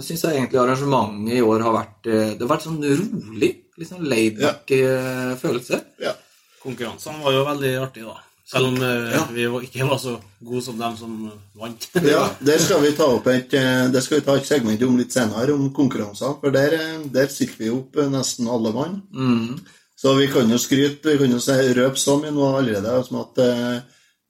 syns 0.06 0.28
jeg 0.28 0.38
egentlig 0.38 0.62
arrangementet 0.62 1.40
i 1.40 1.42
år 1.42 1.66
har 1.66 1.74
vært 1.80 2.12
eh, 2.12 2.36
Det 2.36 2.46
har 2.46 2.52
vært 2.52 2.68
sånn 2.68 2.78
rolig, 2.86 3.52
litt 3.80 3.90
sånn 3.90 4.06
laidback 4.06 4.76
ja. 4.78 5.34
følelse. 5.42 5.82
Ja. 6.04 6.14
Konkurransene 6.62 7.26
var 7.26 7.34
jo 7.34 7.48
veldig 7.50 7.74
artige, 7.82 8.14
da. 8.14 8.35
Selv 8.46 8.68
om 8.70 8.76
eh, 8.78 9.14
Ja. 9.16 9.24
vi 9.34 9.46
ikke 9.66 9.88
var 9.90 9.98
så 9.98 10.20
gode 10.46 10.62
som 10.62 10.78
dem 10.78 10.98
som 10.98 11.14
vant. 11.58 11.88
ja, 12.14 12.28
der 12.46 12.62
skal 12.62 12.84
vi 12.84 12.92
ta 12.98 13.08
opp 13.16 13.26
et 13.32 13.54
eh, 13.58 13.88
Det 13.90 14.04
skal 14.06 14.20
vi 14.20 14.26
ta 14.28 14.36
et 14.38 14.46
segment 14.46 14.84
om 14.86 15.00
litt 15.00 15.16
senere, 15.16 15.56
om 15.56 15.72
konkurranser. 15.74 16.38
For 16.44 16.54
der, 16.54 16.78
eh, 16.78 17.00
der 17.16 17.28
sitter 17.34 17.64
vi 17.64 17.72
opp 17.74 17.98
eh, 17.98 18.12
nesten 18.14 18.48
alle 18.52 18.74
mann. 18.76 19.02
Mm. 19.14 19.58
Så 19.98 20.14
vi 20.20 20.28
kan 20.30 20.50
jo 20.52 20.60
skryte, 20.62 21.10
vi 21.10 21.18
kan 21.18 21.32
jo 21.34 21.42
røpe 21.82 21.98
så 21.98 22.20
mye 22.22 22.34
nå 22.36 22.50
allerede 22.60 22.98
som 23.08 23.22
at 23.24 23.40
eh, 23.42 23.78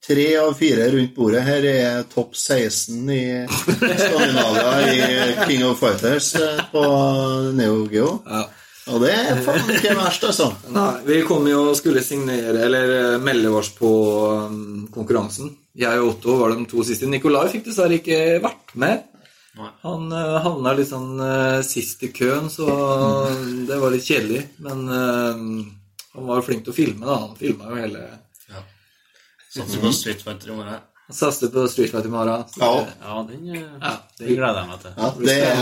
tre 0.05 0.27
av 0.37 0.53
fire 0.55 0.91
rundt 0.93 1.15
bordet 1.15 1.41
her 1.43 1.65
er 1.65 2.03
topp 2.07 2.35
16 2.37 3.09
i 3.09 3.23
Skandinavia 4.05 4.75
i 4.93 5.47
King 5.47 5.65
of 5.65 5.81
Fighters 5.81 6.35
eh, 6.39 6.61
på 6.71 6.83
Neo 7.57 7.81
Geo. 7.91 8.21
Ja. 8.29 8.45
Og 8.93 9.01
det 9.01 9.13
er 9.17 9.39
faen 9.41 9.69
ikke 9.73 9.95
verst, 9.97 10.23
altså. 10.27 10.51
Nei, 10.75 10.89
vi 11.07 11.15
kom 11.25 11.47
jo 11.49 11.63
og 11.71 11.77
skulle 11.79 12.03
signere, 12.05 12.53
eller 12.67 12.91
eh, 12.99 13.15
melde 13.23 13.49
oss 13.57 13.71
på 13.73 13.89
um, 14.45 14.85
konkurransen. 14.93 15.49
Jeg 15.75 15.99
og 16.03 16.11
Otto 16.13 16.35
var 16.39 16.53
de 16.53 16.67
to 16.69 16.83
siste. 16.85 17.09
Nikolai 17.09 17.47
fikk 17.51 17.65
dessverre 17.69 17.97
ikke 17.97 18.19
vært 18.43 18.75
med. 18.79 19.07
Nei. 19.57 19.71
Han 19.87 20.09
uh, 20.13 20.37
havna 20.43 20.75
litt 20.77 20.91
sånn 20.91 21.15
uh, 21.17 21.61
sist 21.65 22.03
i 22.05 22.11
køen, 22.13 22.49
så 22.53 22.67
det 23.67 23.77
var 23.81 23.93
litt 23.95 24.05
kjedelig. 24.05 24.43
Men 24.67 24.85
uh, 24.85 25.33
han 26.15 26.27
var 26.29 26.41
jo 26.41 26.45
flink 26.49 26.65
til 26.67 26.75
å 26.75 26.77
filme, 26.77 27.05
da. 27.07 27.17
Han 27.25 27.37
filma 27.39 27.71
jo 27.71 27.79
hele 27.81 28.03
ja. 28.51 28.61
Satser 29.55 29.81
på 29.81 29.91
Street 29.95 30.21
Fighter 30.21 30.51
i 30.51 30.59
morgen. 30.59 30.83
Han 31.09 31.15
satset 31.23 31.51
på 31.53 31.65
Street 31.71 31.91
Fighter 31.93 32.11
i 32.11 32.13
morgen. 32.13 32.45
Ja. 32.59 32.69
det- 32.85 32.95
Ja, 33.01 33.17
den, 33.31 33.49
Ja, 33.55 33.95
den 34.19 34.31
gleder 34.35 34.61
jeg 34.61 34.69
meg 34.69 34.79
til. 34.85 34.95
Ja, 34.99 35.11
det 35.17 35.35
er 35.41 35.59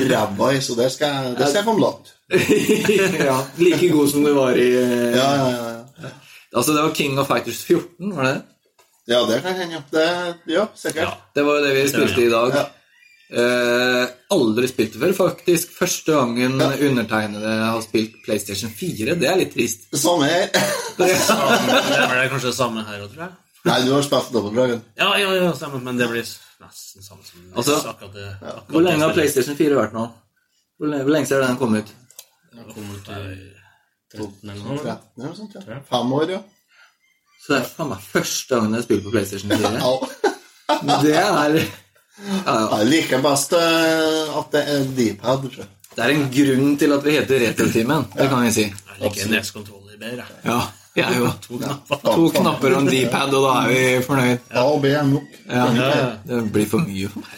jeg 0.00 0.10
ræva 0.14 0.50
i, 0.56 0.60
så 0.64 0.76
det 0.78 0.88
skal, 0.96 1.32
det 1.38 1.48
skal 1.52 1.60
jeg 1.62 1.68
få 1.70 1.76
lat. 1.82 2.12
Ja, 3.26 3.36
like 3.58 3.88
god 3.92 4.10
som 4.10 4.24
du 4.24 4.32
var 4.36 4.56
i 4.56 4.68
eh, 4.76 5.16
Ja, 5.16 5.28
ja, 5.36 5.48
ja, 5.50 5.70
ja. 6.02 6.10
Altså, 6.56 6.72
det 6.76 6.82
var 6.82 6.94
King 6.94 7.18
of 7.20 7.26
Fighters 7.28 7.64
14, 7.64 8.12
var 8.16 8.24
det 8.24 8.32
det? 8.34 8.42
Ja, 9.12 9.22
det 9.26 9.40
kan 9.42 9.54
hende, 9.58 9.74
ja. 9.74 9.82
Det, 9.90 10.06
ja, 10.52 10.66
sikkert. 10.78 11.02
Ja. 11.08 11.12
Det 11.34 11.42
var 11.46 11.58
jo 11.58 11.64
det 11.66 11.72
vi 11.74 11.88
spilte 11.90 12.22
i 12.22 12.30
dag. 12.30 12.52
Ja. 12.54 12.64
Eh, 13.32 14.02
aldri 14.36 14.68
spilt 14.68 14.94
før, 15.00 15.14
faktisk. 15.16 15.72
Første 15.78 16.12
gangen 16.12 16.60
Ja. 16.60 16.68
undertegnede 16.88 17.54
har 17.64 17.80
spilt 17.82 18.18
PlayStation 18.26 18.70
4. 18.70 19.14
Det 19.18 19.28
er 19.30 19.40
litt 19.40 19.54
trist. 19.56 19.88
Samme 19.96 20.28
her. 20.28 20.48
Samme, 21.26 21.56
det 21.88 22.08
blir 22.12 22.28
kanskje 22.34 22.50
det 22.52 22.56
samme 22.58 22.84
her 22.86 23.00
òg, 23.02 23.08
tror 23.14 23.24
jeg. 23.24 23.32
Nei, 23.64 23.78
du 23.86 23.92
har 23.94 24.02
spilt 24.06 24.30
Dobbeltdragen. 24.34 24.82
Ja, 25.00 25.10
ja, 25.18 25.32
ja, 25.38 25.50
stemmer, 25.56 25.80
men 25.82 25.98
det 25.98 26.08
blir 26.12 26.22
nesten 26.62 27.02
samme 27.02 27.24
som 27.26 27.42
Altså, 27.56 27.78
akkurat 27.90 28.14
det. 28.14 28.28
akkurat 28.42 28.70
Hvor 28.76 28.82
lenge 28.86 29.06
har. 29.08 29.16
PlayStation 29.16 29.56
4 29.58 29.80
vært 29.80 29.96
nå? 29.96 30.06
Hvor 30.78 30.90
lenge, 30.92 31.02
hvor 31.08 31.12
lenge 31.16 31.26
siden 31.30 31.42
har 31.42 31.52
den 31.54 31.60
kommet 31.64 31.84
ut? 31.88 31.92
Den 32.52 32.64
kom 32.74 32.90
ut 32.92 33.08
i 33.08 33.20
13 34.16 34.50
eller 34.50 34.64
noe. 34.64 34.78
13 34.82 35.24
eller 35.24 35.36
sånt, 35.38 35.54
ja. 35.56 35.78
Fem 35.88 36.12
år, 36.18 36.30
ja. 36.36 36.40
Så 37.42 37.54
det 37.54 37.60
er 37.62 37.70
faen 37.72 37.88
meg 37.90 38.02
første 38.12 38.54
gangen 38.58 38.76
jeg 38.78 38.84
spiller 38.86 39.06
på 39.06 39.12
PlayStation 39.14 39.50
4. 39.50 39.70
Det 41.02 41.12
er 41.14 41.20
ja, 41.20 41.46
ja. 41.52 41.62
Jeg 42.78 42.86
liker 42.88 43.22
best 43.24 43.52
eh, 43.56 44.36
at 44.38 44.52
det 44.54 44.62
er 44.72 44.84
deephead. 44.96 45.42
tror 45.48 45.64
jeg. 45.64 45.70
Det 45.92 46.04
er 46.04 46.12
en 46.14 46.28
grunn 46.32 46.76
til 46.80 46.94
at 46.96 47.02
vi 47.04 47.16
heter 47.16 47.42
Retrotimen. 47.42 48.06
Det 48.14 48.28
kan 48.30 48.44
vi 48.46 48.52
si. 48.54 48.64
Jeg 48.68 49.00
liker 49.02 49.32
NES-kontroller 49.32 49.98
bedre. 50.00 50.24
jeg. 50.28 50.44
Ja, 50.46 50.60
jeg 50.96 51.18
jo. 51.18 51.28
To 51.48 51.58
knapper. 51.58 52.02
To 52.06 52.28
knapper 52.36 52.76
og 52.76 52.82
en 52.84 52.88
D-pad, 52.92 53.34
og 53.36 53.44
da 53.48 53.52
er 53.62 53.72
vi 53.72 53.80
fornøyd. 54.06 54.38
Ja, 54.54 54.62
og 54.68 54.78
B 54.84 54.92
er 54.92 55.08
nok. 55.08 55.28
Det 56.28 56.40
blir 56.54 56.68
for 56.70 56.86
mye 56.86 57.10
for 57.12 57.26
meg. 57.26 57.36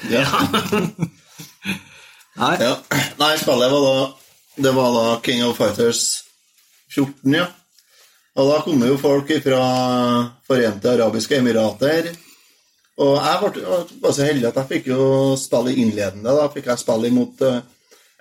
Nei. 2.44 2.54
Nei, 3.18 3.32
spillet 3.40 3.70
var 3.74 3.88
da 3.88 3.96
Det 4.56 4.70
var 4.72 4.92
da 4.94 5.20
King 5.24 5.44
of 5.46 5.56
Fighters 5.58 6.24
14, 6.94 7.34
ja. 7.34 7.46
Og 8.34 8.50
da 8.50 8.60
kom 8.66 8.82
jo 8.86 8.96
folk 8.98 9.30
fra 9.42 9.64
Forente 10.46 10.90
arabiske 10.90 11.38
emirater. 11.38 12.10
Og 13.02 13.16
jeg 13.18 13.90
var 14.02 14.14
så 14.14 14.26
heldig 14.26 14.48
at 14.50 14.58
jeg 14.60 14.70
fikk 14.70 14.88
jo 14.92 15.04
spille 15.38 15.74
innledende. 15.74 16.34
Da 16.34 16.48
fikk 16.54 16.68
jeg 16.70 16.82
spille 16.82 17.10
imot 17.10 17.42
uh, 17.46 17.60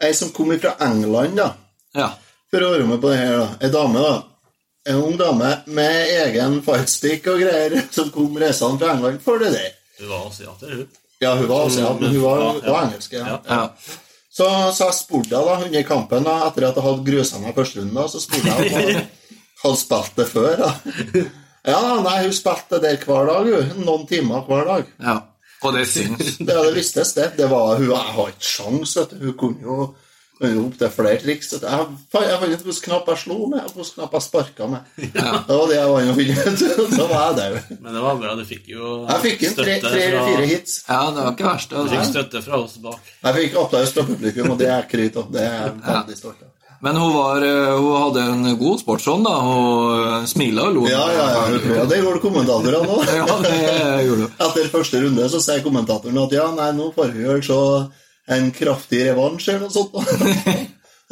ei 0.02 0.14
som 0.18 0.32
kom 0.34 0.54
fra 0.58 0.74
England, 0.86 1.38
da. 1.38 1.50
Ja. 1.98 2.10
For 2.54 2.66
å 2.66 2.72
være 2.76 2.88
med 2.90 3.02
på 3.02 3.12
det 3.14 3.20
her, 3.22 3.36
da. 3.42 3.48
Ei 3.62 3.74
dame, 3.74 4.06
da. 4.06 4.16
En 4.90 5.00
ung 5.06 5.18
dame 5.18 5.52
med 5.72 6.10
egen 6.26 6.58
fightstick 6.66 7.30
og 7.32 7.42
greier, 7.46 7.78
som 7.96 8.10
kom 8.14 8.38
reisende 8.42 8.82
fra 8.82 8.96
England 8.98 9.22
for 9.26 9.42
det 9.42 9.54
der. 9.54 9.70
Hun 10.02 10.10
var 10.10 10.28
asiater, 10.32 10.78
hun. 10.80 11.00
Ja, 11.22 11.36
hun 11.40 11.48
var 11.48 11.70
asiat, 11.70 12.02
men 12.02 12.10
hun 12.18 12.24
var, 12.26 12.42
Ja, 12.42 12.54
ja. 12.66 12.72
var 12.74 12.88
engelsk. 12.90 13.14
Ja. 13.14 13.38
ja. 13.48 13.62
Så, 14.34 14.48
så 14.74 14.88
jeg 14.90 14.98
spurte 14.98 15.30
da, 15.36 15.60
under 15.62 15.84
kampen, 15.86 16.26
da, 16.26 16.40
etter 16.48 16.66
at 16.70 16.78
jeg 16.80 16.86
hadde 16.88 17.06
grusa 17.06 17.42
meg 17.42 17.54
første 17.58 17.80
runden, 17.82 17.98
da, 18.00 18.08
så 18.10 18.22
spurte 18.24 18.50
jeg 18.50 18.72
om 18.72 18.80
hun 18.80 19.04
hadde 19.64 19.80
spilt 19.80 20.18
det 20.18 20.26
før. 20.32 20.64
Da. 20.64 20.72
Ja, 21.70 21.82
nei, 22.04 22.16
hun 22.26 22.34
spilte 22.36 22.80
det 22.82 22.96
der 22.98 23.06
hver 23.08 23.30
dag, 23.30 23.52
hun. 23.54 23.86
Noen 23.86 24.08
timer 24.10 24.42
hver 24.50 24.66
dag. 24.72 24.90
ja. 25.06 25.20
Og 25.64 25.72
det 25.78 25.86
syns. 25.88 26.34
Det, 26.44 26.52
det 26.52 26.72
vistes 26.76 27.14
det. 27.16 27.30
det 27.38 27.46
var, 27.48 27.78
hun 27.80 27.88
jeg 27.88 28.16
har 28.16 28.32
ikke 28.34 28.48
sjans, 28.50 28.98
vet 28.98 29.14
du. 29.14 29.22
Hun 29.30 29.36
kunne 29.40 29.64
jo 29.64 29.78
jo 30.52 30.66
opp 30.68 30.78
til 30.80 30.92
flere 30.92 31.20
triks. 31.22 31.52
Jeg 31.54 31.62
jeg 31.64 32.38
fant 32.40 32.56
ikke 32.56 32.68
hvilken 32.68 32.86
knapp 32.88 33.12
jeg 33.14 33.22
slo 33.24 33.38
med, 33.52 33.60
og 33.64 33.78
hvilken 33.78 33.98
knapp 34.00 34.18
jeg 34.18 34.26
sparka 34.28 34.68
med. 34.74 34.94
Det 34.98 35.58
var 35.58 35.68
det 35.72 35.78
jeg 35.78 35.92
var 35.94 36.02
inne 36.04 36.16
og 36.16 36.20
finne 36.22 36.48
ut. 36.48 36.64
Da 37.00 37.08
var 37.10 37.24
jeg 37.28 37.38
der. 37.42 37.60
Men 37.80 37.98
det 37.98 38.06
var 38.06 38.18
bra. 38.22 38.36
Du 38.40 38.46
fikk 38.48 38.72
jo 38.74 38.94
Jeg 39.10 39.24
fikk 39.28 39.46
inn 39.50 39.56
tre, 39.60 39.78
tre 39.84 40.02
eller 40.08 40.32
fire 40.32 40.50
hits. 40.54 40.80
Ja, 40.90 41.04
det 41.16 41.22
var 41.28 41.36
ikke 41.38 41.50
verst. 41.52 41.70
Du 41.70 41.84
fikk 41.88 42.00
Altså. 42.04 42.12
støtte 42.16 42.42
fra 42.48 42.60
oss 42.64 42.76
bak. 42.84 43.14
Jeg 43.24 43.40
fikk 43.40 43.62
applaus 43.64 43.94
fra 43.96 44.08
publikum, 44.10 44.52
og 44.56 44.60
det 44.60 44.70
er 44.74 44.90
kryt 44.90 45.22
av. 45.22 45.32
Det 45.32 45.46
er 45.46 45.56
jeg 45.62 45.80
veldig 45.88 46.20
stolt 46.20 46.42
av. 46.44 46.50
Men 46.84 46.98
hun, 47.00 47.14
var, 47.16 47.42
eh, 47.48 47.78
hun 47.80 47.94
hadde 47.96 48.22
en 48.28 48.58
god 48.60 48.80
sportsånd, 48.82 49.24
da. 49.24 49.38
Hun 49.40 50.26
smila 50.28 50.66
og 50.68 50.74
lo. 50.76 50.82
Ja, 50.92 51.06
ja, 51.16 51.28
ja. 51.32 51.60
ja 51.78 51.86
det 51.88 52.02
gjorde 52.02 52.20
kommentatorene 52.20 52.82
òg. 52.92 53.06
Ja, 53.22 53.38
det 53.40 53.54
gjorde 54.04 54.26
hun. 54.26 54.34
Etter 54.50 54.68
første 54.74 55.00
runde 55.06 55.30
så 55.32 55.40
sier 55.46 55.64
kommentatoren 55.64 56.20
at 56.26 56.36
ja, 56.36 56.50
nei, 56.58 56.74
nå 56.76 56.90
får 56.92 57.14
vi 57.16 57.24
vel 57.30 57.40
se 57.46 57.60
en 58.32 58.52
kraftig 58.56 59.04
revansj 59.10 59.50
eller 59.52 59.68
noe 59.68 59.74
sånt. 59.74 59.96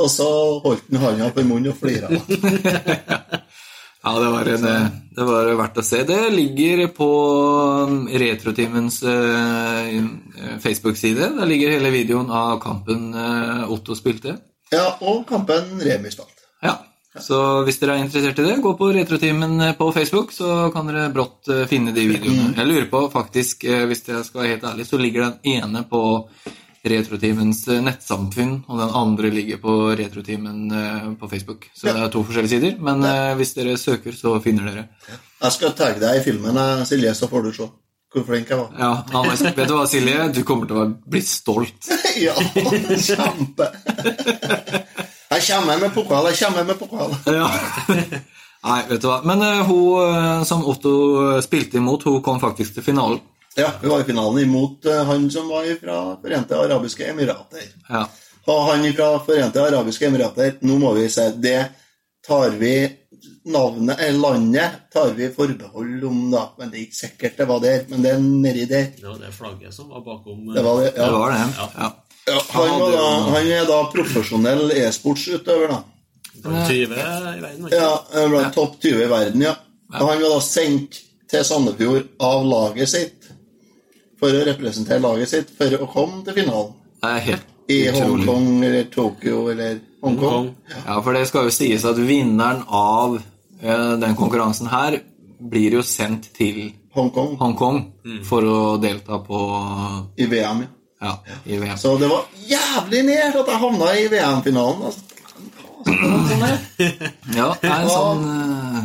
og 0.01 0.09
så 0.09 0.27
holdt 0.63 0.87
han 0.93 1.01
handa 1.03 1.31
på 1.35 1.43
munnen 1.47 1.73
og 1.73 1.79
flira. 1.81 2.11
Ja, 4.03 4.19
det 4.19 4.29
var 4.33 4.45
en, 4.49 4.63
Det 5.15 5.25
var 5.27 5.49
verdt 5.59 5.77
å 5.77 5.83
se. 5.85 5.99
Det 6.09 6.21
ligger 6.33 6.87
på 6.95 7.09
Retrotimens 8.09 9.03
eh, 9.05 9.99
Facebook-side. 10.63 11.27
Der 11.37 11.49
ligger 11.49 11.75
hele 11.75 11.91
videoen 11.93 12.31
av 12.33 12.55
kampen 12.63 13.11
eh, 13.13 13.67
Otto 13.69 13.93
spilte. 13.97 14.39
Ja, 14.73 14.95
og 15.05 15.27
kampen 15.29 15.75
Remi 15.83 16.09
spilte. 16.09 16.47
Ja, 16.65 16.79
Så 17.19 17.61
hvis 17.67 17.77
dere 17.77 17.99
er 17.99 18.05
interessert 18.05 18.39
i 18.41 18.47
det, 18.47 18.57
gå 18.63 18.73
på 18.79 18.89
Retrotimen 18.95 19.59
eh, 19.67 19.75
på 19.77 19.91
Facebook, 19.93 20.33
så 20.33 20.71
kan 20.73 20.89
dere 20.89 21.11
brått 21.13 21.51
finne 21.69 21.93
de 21.93 22.07
videoene. 22.09 22.55
Jeg 22.57 22.71
lurer 22.71 22.89
på, 22.89 23.03
faktisk, 23.13 23.67
hvis 23.69 24.01
jeg 24.07 24.25
skal 24.25 24.41
være 24.41 24.55
helt 24.55 24.69
ærlig, 24.71 24.89
så 24.89 24.97
ligger 24.97 25.27
den 25.27 25.59
ene 25.59 25.85
på 25.85 26.01
Retrotimens 26.81 27.59
eh, 27.69 27.77
nettsamfunn, 27.85 28.55
og 28.65 28.79
den 28.81 28.93
andre 28.97 29.29
ligger 29.29 29.59
på 29.61 29.73
Retrotimen 29.99 30.63
eh, 30.73 31.03
på 31.19 31.27
Facebook. 31.29 31.67
Så 31.77 31.91
det 31.91 32.01
er 32.01 32.09
to 32.09 32.23
forskjellige 32.25 32.55
sider, 32.55 32.79
men 32.81 33.05
eh, 33.05 33.33
hvis 33.37 33.53
dere 33.53 33.75
søker, 33.77 34.15
så 34.17 34.33
finner 34.41 34.65
dere. 34.71 34.87
Jeg 35.43 35.55
skal 35.57 35.75
tagge 35.77 36.01
deg 36.01 36.17
i 36.17 36.23
filmen, 36.25 36.57
Silje, 36.89 37.13
så 37.17 37.29
får 37.29 37.45
du 37.45 37.51
se 37.59 37.69
hvor 38.11 38.25
flink 38.27 38.49
jeg 38.51 38.59
var. 38.59 38.73
Ja, 38.75 38.89
Anders, 39.15 39.43
vet 39.45 39.69
du 39.69 39.75
hva, 39.77 39.85
Silje? 39.87 40.25
Du 40.35 40.41
kommer 40.47 40.67
til 40.67 40.81
å 40.81 40.87
bli 41.13 41.21
stolt. 41.23 41.85
ja, 42.25 42.33
kjempe! 42.97 43.69
Jeg 45.31 45.45
kommer 45.45 45.79
med 45.79 45.93
pokal, 45.95 46.27
jeg 46.33 46.41
kommer 46.41 46.65
med 46.67 46.81
pokal. 46.81 47.13
Ja. 47.37 47.47
Nei, 48.61 48.81
vet 48.89 49.01
du 49.01 49.07
hva. 49.07 49.21
Men 49.25 49.41
uh, 49.41 49.61
hun 49.65 50.43
som 50.45 50.65
Otto 50.69 50.91
spilte 51.41 51.79
imot, 51.79 52.03
hun 52.09 52.19
kom 52.25 52.41
faktisk 52.41 52.75
til 52.75 52.85
finalen. 52.89 53.21
Ja, 53.55 53.71
vi 53.81 53.89
var 53.91 54.01
i 54.01 54.03
finalen 54.07 54.43
imot 54.43 54.85
eh, 54.85 55.03
han 55.05 55.31
som 55.31 55.49
var 55.51 55.67
fra 55.81 55.99
Forente 56.21 56.57
arabiske 56.57 57.09
emirater. 57.11 57.67
Ja. 57.89 58.05
Og 58.47 58.61
han 58.69 58.87
fra 58.93 59.11
Forente 59.25 59.61
arabiske 59.63 60.07
emirater, 60.07 60.55
nå 60.61 60.77
må 60.79 60.93
vi 60.95 61.09
si 61.11 61.27
det 61.43 61.59
tar 62.27 62.55
vi 62.61 62.75
navnet, 63.45 63.99
eller 63.99 64.19
landet 64.19 64.71
tar 64.93 65.11
vi 65.17 65.29
forbehold 65.33 66.05
om, 66.07 66.21
da. 66.31 66.45
Men 66.57 66.71
det 66.71 66.79
er 66.79 66.85
ikke 66.85 66.99
sikkert 66.99 67.37
det 67.41 67.47
var 67.49 67.61
der. 67.63 67.83
Men 67.89 68.05
det 68.05 68.13
er 68.13 68.23
nedi 68.23 68.65
der. 68.69 68.87
Det 68.97 69.07
var 69.07 69.19
det 69.19 69.33
flagget 69.35 69.75
som 69.75 69.89
var 69.89 70.05
bakom 70.05 70.53
Det 70.53 70.63
var 70.63 70.81
det, 70.81 70.93
ja. 70.95 71.05
Det 71.05 71.11
var 71.11 71.31
det. 71.31 71.43
Ja. 71.57 71.69
Ja. 71.75 71.91
Ja, 72.27 72.41
han, 72.49 72.79
var 72.79 72.91
da, 72.93 73.05
han 73.33 73.47
er 73.49 73.63
da 73.65 73.79
profesjonell 73.91 74.71
e-sportsutøver, 74.77 75.71
da. 75.73 75.79
Blant 76.43 76.69
20 76.69 76.83
i 76.83 76.89
verden. 76.91 77.65
Ikke? 77.65 77.79
Ja, 77.79 77.93
eh, 78.13 78.27
blant 78.29 78.53
topp 78.55 78.77
20 78.79 79.05
i 79.05 79.09
verden, 79.09 79.41
ja. 79.41 79.55
Og 79.91 80.05
han 80.05 80.21
var 80.21 80.35
da 80.35 80.43
sendt 80.45 81.01
til 81.31 81.43
Sandefjord 81.47 82.11
av 82.21 82.45
laget 82.45 82.91
sitt 82.93 83.20
for 84.21 84.37
å 84.37 84.43
representere 84.47 85.01
laget 85.03 85.31
sitt 85.33 85.53
for 85.57 85.73
å 85.81 85.87
komme 85.89 86.21
til 86.27 86.37
finalen. 86.41 86.75
Det 87.01 87.09
er 87.15 87.23
helt 87.29 87.47
I. 87.71 87.77
Hongkong 87.95 88.63
eller 88.67 88.83
Tokyo 88.93 89.45
eller 89.51 89.79
Hongkong. 90.01 90.33
Hongkong. 90.33 90.49
Ja, 90.85 90.97
for 91.01 91.15
det 91.17 91.25
skal 91.29 91.47
jo 91.47 91.53
sies 91.55 91.85
at 91.87 91.97
vinneren 91.97 92.63
av 92.67 93.15
eh, 93.17 93.93
den 94.01 94.15
konkurransen 94.19 94.67
her 94.71 94.99
blir 95.41 95.77
jo 95.79 95.83
sendt 95.85 96.27
til 96.37 96.71
Hongkong 96.93 97.37
Hongkong 97.39 97.77
for 98.27 98.43
å 98.45 98.57
delta 98.83 99.21
på 99.23 99.37
i 100.19 100.25
VM. 100.27 100.65
ja. 101.01 101.13
ja, 101.25 101.37
i 101.45 101.57
VM. 101.61 101.77
Så 101.79 101.95
det 102.01 102.09
var 102.11 102.27
jævlig 102.49 103.05
nært 103.07 103.39
at 103.41 103.47
jeg 103.53 103.61
havna 103.63 103.93
i 103.97 104.09
VM-finalen. 104.11 104.83
Altså. 104.89 105.07
Sånn 105.85 106.43
det. 106.43 106.89
Ja, 107.39 107.47
nei, 107.63 107.79
sånn, 107.89 108.27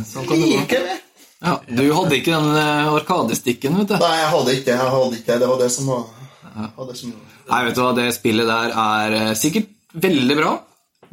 sånn 0.07 0.25
kan 0.29 0.39
det 0.41 0.63
gå. 0.71 0.95
Det. 1.37 1.47
Ja, 1.47 1.59
du 1.69 1.83
hadde 1.93 2.15
ikke 2.17 2.33
den 2.33 2.55
eh, 2.57 2.87
arkadestikken, 2.97 3.75
vet 3.77 3.91
du. 3.91 3.97
Nei, 4.01 4.13
jeg 4.17 4.29
hadde 4.33 4.53
ikke 4.55 4.65
det. 4.71 4.77
Jeg 4.77 4.93
hadde 4.95 5.17
ikke 5.19 5.27
det. 5.33 5.39
Det 5.43 5.49
var 5.51 5.59
det 5.61 5.69
som 5.71 5.89
var, 5.91 6.05
det 6.89 6.95
som 6.97 7.11
Nei, 7.47 7.59
vet 7.67 7.75
du 7.77 7.81
hva, 7.83 7.91
det 7.95 8.07
spillet 8.15 8.49
der 8.49 8.73
er 8.83 9.13
eh, 9.21 9.33
sikkert 9.39 9.69
veldig 10.07 10.35
bra, 10.39 10.53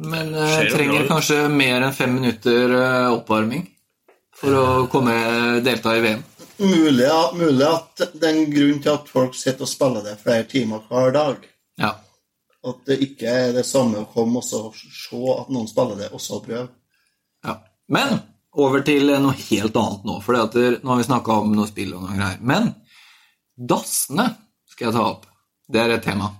men 0.03 0.33
eh, 0.35 0.65
trenger 0.73 1.05
kanskje 1.07 1.37
mer 1.53 1.85
enn 1.85 1.93
fem 1.95 2.15
minutter 2.17 2.73
oppvarming 3.13 3.67
for 4.35 4.57
å 4.59 4.65
komme 4.91 5.13
delta 5.63 5.93
i 5.95 6.01
VM. 6.03 6.23
mulig, 6.59 7.05
at- 7.07 7.33
mulig 7.39 7.67
at 7.69 8.03
den 8.19 8.41
grunnen 8.51 8.81
til 8.83 8.91
at 8.97 9.07
folk 9.11 9.35
sitter 9.35 9.63
og 9.63 9.69
spiller 9.71 10.03
det 10.03 10.17
flere 10.23 10.43
timer 10.51 10.81
hver 10.89 11.13
dag, 11.15 11.45
Ja. 11.79 11.93
at 12.65 12.81
det 12.89 12.97
ikke 13.05 13.27
er 13.29 13.53
det 13.53 13.65
samme 13.65 14.01
å 14.03 14.09
komme 14.11 14.41
og 14.41 14.43
se 14.43 14.59
at 15.39 15.49
noen 15.53 15.67
spiller 15.71 15.95
det, 16.01 16.09
og 16.11 16.19
så 16.19 16.41
prøve. 16.43 16.67
Ja. 17.45 17.57
Men 17.87 18.19
over 18.61 18.83
til 18.87 19.11
noe 19.11 19.35
helt 19.35 19.77
annet 19.79 20.07
nå. 20.07 20.17
For 20.23 20.37
nå 20.37 20.91
har 20.91 20.99
vi 20.99 21.07
snakka 21.07 21.39
om 21.43 21.53
noe 21.55 21.69
spill 21.69 21.93
og 21.97 22.05
noe 22.05 22.15
greier. 22.15 22.41
Men 22.41 22.71
dassene 23.55 24.29
skal 24.71 24.89
jeg 24.89 24.97
ta 24.97 25.05
opp. 25.13 25.29
Det 25.65 25.81
er 25.81 25.95
et 25.95 26.05
tema. 26.05 26.31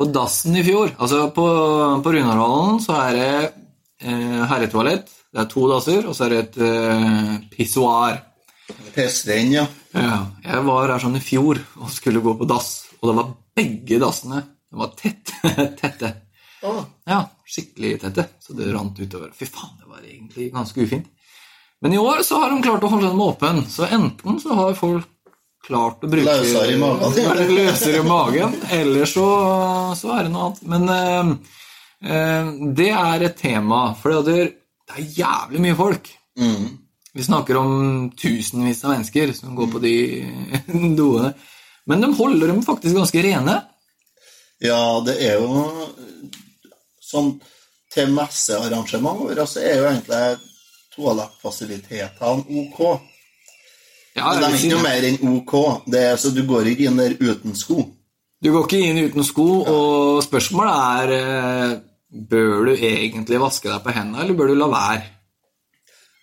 På 0.00 0.06
dassen 0.08 0.56
i 0.56 0.64
fjor, 0.64 0.94
altså 0.96 1.26
på, 1.36 1.46
på 2.00 2.12
Runarhallen, 2.14 2.78
så 2.80 2.96
er 3.02 3.16
det 3.18 3.32
eh, 4.00 4.40
herretoalett. 4.48 5.10
Det 5.30 5.42
er 5.42 5.50
to 5.52 5.66
dasser, 5.70 6.08
og 6.08 6.16
så 6.16 6.26
er 6.26 6.32
det 6.32 6.40
et 6.46 6.56
eh, 6.66 7.34
pissoar. 7.52 8.16
Pissrenn, 8.94 9.52
ja. 9.58 9.66
Ja, 9.92 10.16
jeg 10.46 10.64
var 10.66 10.94
her 10.94 11.02
sånn 11.02 11.18
i 11.18 11.22
fjor 11.22 11.60
og 11.82 11.92
skulle 11.92 12.22
gå 12.24 12.32
på 12.38 12.48
dass, 12.48 12.70
og 13.00 13.10
det 13.10 13.16
var 13.18 13.30
begge 13.60 14.00
dassene. 14.02 14.40
De 14.70 14.80
var 14.80 14.92
tett, 14.98 15.34
tette. 15.82 16.14
Oh. 16.66 16.82
Ja, 17.08 17.22
skikkelig 17.48 17.96
tette, 18.06 18.26
så 18.40 18.56
det 18.56 18.70
rant 18.72 18.98
utover. 18.98 19.32
Fy 19.36 19.48
faen, 19.50 19.76
det 19.82 19.90
var 19.90 20.04
egentlig 20.04 20.50
ganske 20.54 20.86
ufint. 20.86 21.12
Men 21.80 21.94
i 21.96 21.98
år 21.98 22.22
så 22.26 22.40
har 22.42 22.50
de 22.52 22.62
klart 22.62 22.84
å 22.84 22.90
holde 22.92 23.08
dem 23.08 23.22
åpen, 23.24 23.62
så 23.70 23.88
enten 23.88 24.40
så 24.42 24.56
har 24.58 24.76
folk 24.78 25.08
klart 25.66 26.04
å 26.04 26.10
bruke 26.10 26.36
Løsere 26.40 26.74
i 26.74 26.80
magen. 26.80 27.14
Løser 27.16 27.52
Løsere 27.54 28.02
i 28.02 28.06
magen, 28.08 28.54
eller 28.76 29.08
så, 29.08 29.26
så 29.96 30.12
er 30.16 30.26
det 30.26 30.34
noe 30.34 30.50
annet. 30.50 30.62
Men 30.72 30.92
eh, 30.94 31.32
eh, 32.10 32.52
det 32.80 32.90
er 32.92 33.26
et 33.26 33.38
tema, 33.40 33.82
for 34.00 34.20
det 34.28 34.36
er, 34.36 34.52
det 34.90 34.98
er 34.98 35.10
jævlig 35.22 35.66
mye 35.68 35.80
folk. 35.80 36.14
mm. 36.40 36.70
Vi 37.10 37.24
snakker 37.26 37.56
om 37.58 38.10
tusenvis 38.14 38.84
av 38.84 38.92
mennesker 38.92 39.32
som 39.34 39.56
går 39.58 39.70
på 39.72 39.80
de 39.82 39.94
doene. 41.00 41.32
Men 41.90 42.04
de 42.04 42.12
holder 42.14 42.52
dem 42.52 42.60
faktisk 42.62 42.94
ganske 43.00 43.22
rene. 43.24 43.56
Ja, 44.62 45.00
det 45.02 45.16
er 45.24 45.40
jo 45.40 45.64
sånn 47.00 47.32
Til 47.90 48.12
messearrangementet 48.14 49.24
vårt 49.24 49.50
så 49.50 49.62
er 49.64 49.80
jo 49.80 49.86
egentlig 49.88 50.49
toalettfasilitetene 51.00 52.60
ok. 52.64 52.80
Ja, 54.16 54.26
Men 54.26 54.40
de 54.40 54.48
er 54.48 54.56
ikke 54.58 54.74
noe 54.74 54.84
mer 54.84 55.06
enn 55.08 55.20
ok. 55.36 55.54
Det 55.90 56.02
er, 56.10 56.18
så 56.20 56.32
du 56.34 56.42
går 56.48 56.72
ikke 56.72 56.90
inn 56.90 57.00
der 57.00 57.14
uten 57.20 57.56
sko. 57.56 57.84
Du 58.40 58.50
går 58.52 58.66
ikke 58.66 58.82
inn 58.88 59.00
uten 59.04 59.24
sko, 59.24 59.46
og 59.68 60.20
spørsmålet 60.24 60.74
er 60.74 61.16
eh, 61.16 61.78
Bør 62.10 62.64
du 62.66 62.72
egentlig 62.74 63.38
vaske 63.38 63.68
deg 63.70 63.84
på 63.84 63.92
hendene, 63.94 64.24
eller 64.24 64.34
bør 64.34 64.48
du 64.50 64.56
la 64.58 64.66
være? 64.66 65.02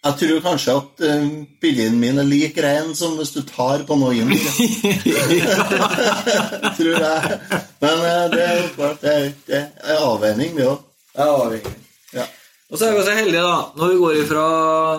Jeg 0.03 0.17
tror 0.19 0.41
kanskje 0.43 0.73
at 0.75 1.03
uh, 1.07 1.29
biljen 1.61 1.95
min 1.99 2.19
er 2.19 2.27
like 2.27 2.63
rein 2.63 2.91
som 2.95 3.15
hvis 3.15 3.31
du 3.31 3.39
tar 3.47 3.85
på 3.87 3.95
noe 3.95 4.11
inn. 4.15 4.29
tror 6.77 6.99
jeg. 7.05 7.39
Men 7.81 8.03
uh, 8.03 8.27
det 8.33 8.43
er 8.43 8.59
jo 8.59 8.67
klart, 8.75 8.99
det 9.01 9.15
er, 9.15 9.31
det 9.47 9.61
er 9.63 10.03
avveining, 10.03 10.59
det 10.59 10.67
òg. 10.67 11.71
Ja. 12.13 12.27
Og 12.71 12.75
så 12.79 12.85
er 12.89 12.91
vi 12.95 12.99
også 12.99 13.13
heldige, 13.15 13.41
da. 13.45 13.59
Når 13.79 13.91
vi 13.93 13.99
går 14.01 14.17
ifra, 14.25 14.45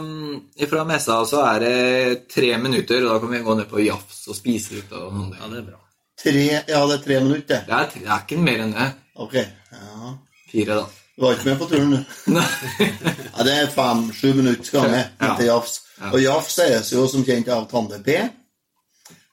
mm, 0.00 0.36
ifra 0.64 0.84
messa, 0.88 1.18
så 1.28 1.42
er 1.50 1.58
det 1.60 2.28
tre 2.32 2.54
minutter, 2.62 3.02
og 3.04 3.10
da 3.12 3.18
kan 3.20 3.34
vi 3.34 3.40
gå 3.44 3.56
ned 3.58 3.68
på 3.68 3.82
Jafs 3.84 4.22
og 4.32 4.38
spise 4.38 4.78
litt. 4.78 4.92
og 4.96 5.10
ting. 5.12 5.34
Ja, 5.36 5.50
det 5.52 5.58
er 5.58 5.66
bra. 5.66 5.82
Tre, 6.22 6.46
ja, 6.72 6.80
det 6.88 6.96
er 6.96 7.02
tre 7.04 7.18
minutter. 7.26 7.60
Det 7.66 7.76
er, 7.76 7.90
det 7.92 8.06
er 8.08 8.22
ikke 8.24 8.40
mer 8.46 8.62
enn 8.64 8.72
det. 8.78 8.86
Ok. 9.20 9.36
Ja. 9.36 10.14
Fire, 10.48 10.78
da. 10.80 10.86
Du 11.18 11.24
var 11.26 11.36
ikke 11.36 11.48
med 11.50 11.58
på 11.60 11.68
turen, 11.68 11.92
du? 11.92 12.32
Ja, 13.36 13.44
det 13.46 13.54
er 13.58 13.70
fem-sju 13.76 14.32
minutter 14.38 14.64
skal 14.64 14.88
med 14.90 15.04
Ja. 15.20 15.34
til 15.36 15.46
Jafs. 15.50 15.76
Ja. 16.00 16.10
Og 16.14 16.20
Jafs 16.22 16.58
eies 16.64 16.92
jo 16.94 17.04
som 17.10 17.24
kjent 17.26 17.48
av 17.52 17.68
Tande 17.70 18.00
P. 18.06 18.16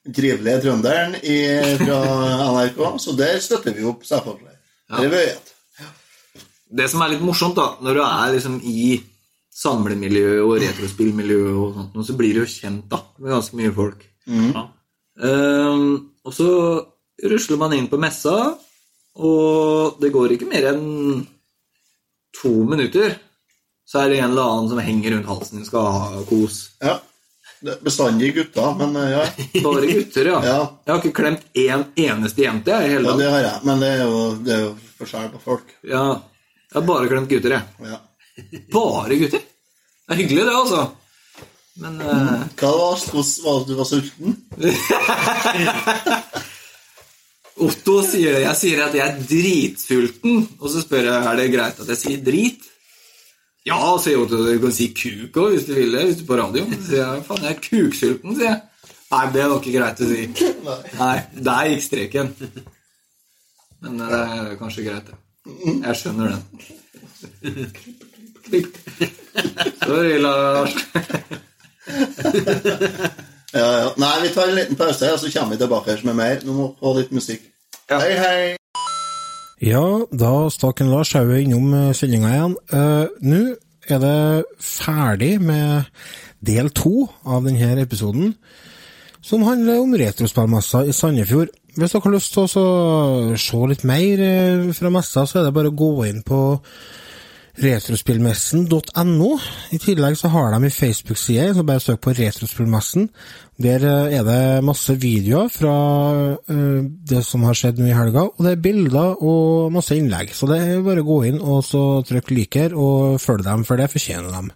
Den 0.06 0.14
Trivelige 0.14 0.60
trønderen 0.66 1.16
i, 1.24 1.40
fra 1.80 2.00
NRK. 2.52 2.84
Så 3.02 3.16
der 3.18 3.40
støtter 3.40 3.74
vi 3.80 3.86
opp, 3.88 4.04
selvfølgelig. 4.06 4.58
Ja. 4.92 5.00
Det 5.02 5.12
vet 5.16 5.55
Det 6.76 6.88
som 6.91 7.03
er 7.03 7.13
litt 7.13 7.23
morsomt, 7.23 7.55
da, 7.57 7.76
når 7.86 7.99
du 7.99 8.01
er 8.03 8.34
liksom 8.36 8.57
i 8.67 8.97
samlemiljø 9.55 10.41
og 10.43 10.57
retrospillmiljø 10.59 11.43
og 11.53 11.78
sånt, 11.78 12.01
så 12.09 12.15
blir 12.19 12.36
du 12.36 12.41
jo 12.43 12.49
kjent 12.51 12.89
da, 12.91 12.99
med 13.21 13.32
ganske 13.38 13.59
mye 13.59 13.71
folk. 13.76 14.03
Ja. 14.28 14.65
Um, 15.15 15.86
og 16.26 16.36
så 16.36 16.49
rusler 17.23 17.61
man 17.61 17.76
inn 17.78 17.88
på 17.91 17.99
messa, 18.01 18.36
og 19.15 20.01
det 20.01 20.11
går 20.11 20.36
ikke 20.36 20.49
mer 20.49 20.73
enn 20.73 21.23
to 22.36 22.51
minutter, 22.67 23.15
så 23.88 24.01
er 24.01 24.11
det 24.11 24.19
en 24.19 24.34
eller 24.34 24.51
annen 24.51 24.71
som 24.73 24.82
henger 24.84 25.15
rundt 25.15 25.30
halsen 25.30 25.61
din 25.61 25.67
skal 25.67 25.91
ha 25.93 26.23
kos. 26.28 26.61
Ja. 26.84 26.97
Bestandig 27.82 28.34
gutter, 28.36 28.73
men 28.78 28.97
eh, 28.99 29.11
ja. 29.13 29.23
Bare 29.65 29.88
gutter, 29.88 30.28
ja. 30.34 30.39
Ja. 30.43 30.59
Jeg 30.86 30.91
har 30.93 31.01
ikke 31.01 31.19
klemt 31.21 31.45
én 31.55 31.86
eneste 31.95 32.43
jente 32.43 32.73
jeg, 32.73 32.97
hele 32.97 33.13
ja 33.13 33.19
det 33.21 33.30
har 33.32 33.43
jeg. 33.45 33.61
Men 33.69 33.82
det 33.82 33.91
er 33.93 34.03
jo, 34.03 34.23
det 34.43 34.55
er 34.57 34.63
jo 34.65 34.71
forskjell 34.99 35.30
på 35.34 35.43
folk. 35.45 35.76
Ja, 35.88 36.05
jeg 36.76 36.82
har 36.82 36.88
bare 36.89 37.07
klemt 37.07 37.30
gutter, 37.32 37.53
jeg. 37.55 37.63
Ja. 37.88 37.97
Bare 38.73 39.15
gutter? 39.15 39.39
Det 39.39 40.11
er 40.11 40.17
hyggelig, 40.19 40.43
det, 40.43 40.55
altså. 40.59 40.91
Men 41.80 41.93
uh... 42.03 42.43
Hva 42.59 42.71
var 42.76 42.99
det? 42.99 43.07
Hvordan 43.13 43.61
det 43.61 43.69
du 43.69 43.76
var 43.80 43.88
sulten? 43.88 44.36
Otto 47.65 47.95
sier 48.03 48.43
Jeg 48.43 48.55
sier 48.59 48.84
at 48.84 48.91
jeg 48.99 49.07
er 49.07 49.23
dritsulten, 49.32 50.36
og 50.59 50.67
så 50.73 50.80
spør 50.84 51.07
jeg 51.07 51.15
er 51.32 51.36
det 51.39 51.47
greit 51.55 51.80
at 51.80 51.88
jeg 51.93 51.99
sier 52.01 52.19
drit. 52.28 52.59
Ja, 53.71 53.80
sier 54.03 54.19
Otto. 54.19 54.43
du 54.43 54.59
kan 54.67 54.76
si 54.76 54.91
kuk 54.91 55.32
òg, 55.39 55.55
hvis 55.55 55.67
du 55.71 55.73
vil 55.80 55.95
det, 55.95 56.03
hvis 56.09 56.19
du 56.19 56.28
på 56.28 56.36
radio. 56.43 56.67
Så 56.76 56.84
sier 56.91 57.03
jeg 57.05 57.23
faen, 57.32 57.47
jeg 57.47 57.55
er 57.55 57.63
kuksulten, 57.71 58.36
sier 58.36 58.51
jeg. 58.51 58.59
Nei, 59.15 59.26
det 59.32 59.39
er 59.45 59.51
nok 59.53 59.63
ikke 59.63 59.80
greit 59.80 60.03
å 60.03 60.11
si. 60.11 60.28
Nei, 60.99 61.17
der 61.47 61.71
gikk 61.71 61.88
streken. 61.88 62.28
Men 63.86 63.93
eh, 64.03 64.09
det 64.11 64.19
er 64.26 64.59
kanskje 64.59 64.84
greit, 64.89 65.07
det. 65.07 65.15
Jeg 65.46 65.96
skjønner 66.00 66.36
den. 66.36 66.43
Klipp. 68.46 68.78
Sorry, 69.86 70.18
Lars. 70.22 70.74
Ja, 73.56 73.68
ja. 73.80 73.89
Nei, 74.02 74.16
vi 74.24 74.30
tar 74.36 74.50
en 74.50 74.58
liten 74.58 74.76
pause, 74.76 75.14
og 75.14 75.20
så 75.22 75.30
kommer 75.32 75.56
vi 75.56 75.62
tilbake 75.62 75.98
med 76.04 76.18
mer. 76.18 76.41
Nå 76.43 76.54
må 76.54 76.68
vi 76.68 76.80
få 76.82 76.93
litt 76.98 77.12
musikk. 77.16 77.46
Hei, 77.91 78.16
hei! 78.20 78.56
Ja, 79.64 79.86
da 80.12 80.50
stakk 80.52 80.82
en 80.84 80.91
Lars 80.91 81.14
Haue 81.16 81.39
innom 81.39 81.72
eh, 81.78 81.93
sendinga 81.96 82.34
igjen. 82.34 82.58
Uh, 82.74 83.06
Nå 83.24 83.43
er 83.88 84.02
det 84.02 84.20
ferdig 84.60 85.38
med 85.39 85.86
del 86.46 86.68
to 86.76 87.06
av 87.24 87.46
denne 87.48 87.78
episoden, 87.86 88.34
som 89.26 89.45
handler 89.45 89.82
om 89.82 89.95
retrospillmessa 89.97 90.84
i 90.86 90.93
Sandefjord. 90.93 91.53
Hvis 91.76 91.95
dere 91.95 92.05
har 92.05 92.13
lyst 92.13 92.36
til 92.36 92.45
å 92.45 92.67
se 93.41 93.63
litt 93.71 93.88
mer 93.88 94.21
eh, 94.21 94.69
fra 94.78 94.91
messa, 94.93 95.26
så 95.26 95.41
er 95.41 95.47
det 95.47 95.55
bare 95.55 95.73
å 95.73 95.76
gå 95.76 95.91
inn 96.07 96.21
på 96.26 96.39
retrospillmessen.no. 97.55 99.30
I 99.71 99.80
tillegg 99.80 100.17
så 100.19 100.30
har 100.32 100.51
de 100.53 100.59
en 100.67 100.76
Facebook-side, 100.78 101.53
så 101.55 101.63
bare 101.67 101.84
søk 101.84 102.01
på 102.03 102.13
Retrospillmessen. 102.15 103.09
Der 103.65 103.84
eh, 103.88 104.15
er 104.19 104.28
det 104.28 104.63
masse 104.67 104.95
videoer 105.01 105.49
fra 105.51 105.76
eh, 106.38 106.82
det 106.86 107.26
som 107.26 107.47
har 107.47 107.57
skjedd 107.57 107.82
nå 107.82 107.89
i 107.89 107.97
helga, 107.97 108.28
og 108.30 108.45
det 108.45 108.55
er 108.55 108.65
bilder 108.69 109.23
og 109.26 109.73
masse 109.73 109.97
innlegg. 109.97 110.36
Så 110.38 110.51
det 110.51 110.61
er 110.61 110.86
bare 110.86 111.03
å 111.03 111.09
gå 111.09 111.21
inn 111.32 111.41
og 111.41 111.63
så 111.65 111.86
trykke 112.07 112.38
liker, 112.43 112.78
og 112.78 113.17
følg 113.23 113.47
dem, 113.47 113.65
for 113.67 113.82
det 113.82 113.89
fortjener 113.91 114.36
dem. 114.38 114.53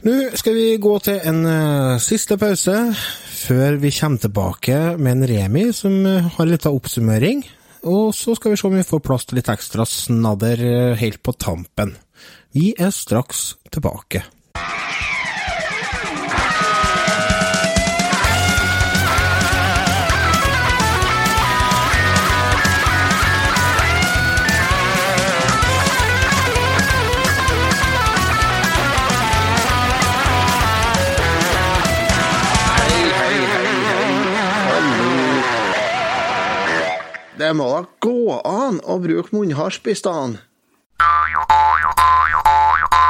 Nå 0.00 0.12
skal 0.32 0.54
vi 0.56 0.78
gå 0.80 0.94
til 1.04 1.18
en 1.28 1.42
eh, 1.44 1.98
siste 2.00 2.38
pause, 2.40 2.72
før 3.36 3.74
vi 3.82 3.90
kommer 3.92 4.22
tilbake 4.22 4.78
med 4.96 5.12
en 5.12 5.26
Remi 5.28 5.66
som 5.76 5.92
eh, 6.08 6.30
har 6.38 6.48
litt 6.48 6.62
liten 6.62 6.78
oppsummering. 6.78 7.42
Og 7.84 8.14
så 8.16 8.32
skal 8.38 8.54
vi 8.54 8.56
se 8.56 8.68
om 8.70 8.78
vi 8.78 8.86
får 8.88 9.02
plass 9.04 9.28
til 9.28 9.36
litt 9.36 9.50
ekstra 9.52 9.84
snadder 9.84 10.64
eh, 10.64 10.96
helt 11.02 11.20
på 11.20 11.36
tampen. 11.36 11.98
Vi 12.56 12.70
er 12.80 12.96
straks 12.96 13.58
tilbake. 13.68 14.24
Det 37.40 37.54
må 37.56 37.66
da 37.72 37.84
gå 38.04 38.34
an 38.44 38.82
å 38.84 38.98
bruke 39.00 39.32
munnharp 39.32 39.86
i 39.88 39.94
stedet. 39.96 40.42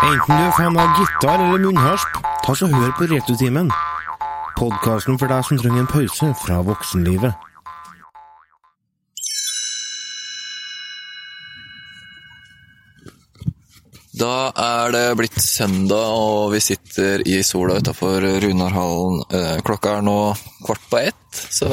Enten 0.06 0.30
du 0.30 0.44
er 0.44 0.54
fan 0.54 0.78
av 0.78 1.00
gitar 1.00 1.42
eller 1.48 1.64
munnharsp, 1.64 2.20
ta 2.44 2.54
så 2.54 2.68
hør 2.70 2.94
på 2.94 3.08
Retrotimen. 3.10 3.72
Podkasten 4.54 5.18
for 5.18 5.32
deg 5.32 5.42
som 5.48 5.58
trenger 5.58 5.82
en 5.82 5.90
pause 5.90 6.30
fra 6.44 6.60
voksenlivet. 6.62 7.34
Da 14.20 14.34
er 14.52 14.94
det 14.94 15.06
blitt 15.18 15.42
søndag, 15.42 16.06
og 16.06 16.52
vi 16.54 16.62
sitter 16.62 17.26
i 17.26 17.40
sola 17.42 17.80
utafor 17.82 18.30
Runarhallen. 18.44 19.24
Eh, 19.32 19.62
Klokka 19.66 19.98
er 19.98 20.04
nå 20.06 20.18
kvart 20.66 20.90
på 20.92 21.08
ett, 21.08 21.46
så 21.50 21.70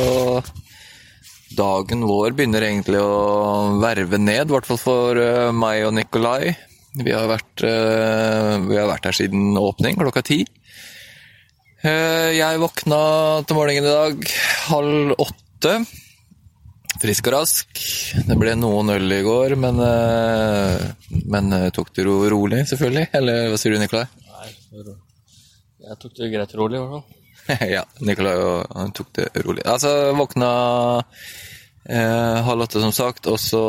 dagen 1.56 2.04
vår 2.08 2.34
begynner 2.36 2.66
egentlig 2.68 3.00
å 3.00 3.78
verve 3.82 4.20
ned, 4.20 4.50
i 4.50 4.54
hvert 4.56 4.68
fall 4.68 4.80
for 4.82 5.20
eh, 5.22 5.52
meg 5.56 5.86
og 5.88 5.94
Nikolai. 5.98 6.56
Vi 6.98 7.14
har 7.14 7.28
vært, 7.30 7.64
eh, 7.64 8.54
vi 8.66 8.78
har 8.80 8.90
vært 8.90 9.08
her 9.10 9.16
siden 9.16 9.56
åpning, 9.60 9.96
klokka 10.00 10.24
ti. 10.26 10.42
Eh, 11.86 12.34
Jeg 12.38 12.60
våkna 12.60 13.00
til 13.48 13.56
morgenen 13.60 13.86
i 13.86 13.96
dag 13.96 14.32
halv 14.68 15.16
åtte. 15.24 15.76
Frisk 16.98 17.28
og 17.30 17.36
rask. 17.36 17.82
Det 18.26 18.38
ble 18.42 18.56
noen 18.58 18.90
øl 18.96 19.12
i 19.14 19.22
går, 19.22 19.54
men, 19.62 19.78
men 21.30 21.52
tok 21.76 21.92
det 21.94 22.08
ro 22.08 22.16
rolig, 22.34 22.64
selvfølgelig. 22.72 23.12
Eller 23.20 23.52
hva 23.52 23.60
sier 23.62 23.76
du, 23.76 23.78
Nikolai? 23.84 24.08
Nei, 24.26 24.96
jeg 25.86 26.00
tok 26.02 26.16
det 26.18 26.32
greit 26.34 26.56
rolig, 26.58 26.80
i 26.80 26.82
hvert 26.82 26.96
fall. 26.98 27.06
ja, 27.76 27.84
Nicolay 28.00 28.92
tok 28.96 29.14
det 29.18 29.30
rolig. 29.46 29.64
Altså, 29.66 29.94
våkna 30.18 30.50
eh, 31.90 32.38
halv 32.48 32.62
åtte, 32.68 32.82
som 32.84 32.92
sagt, 32.92 33.28
og 33.32 33.40
så 33.40 33.64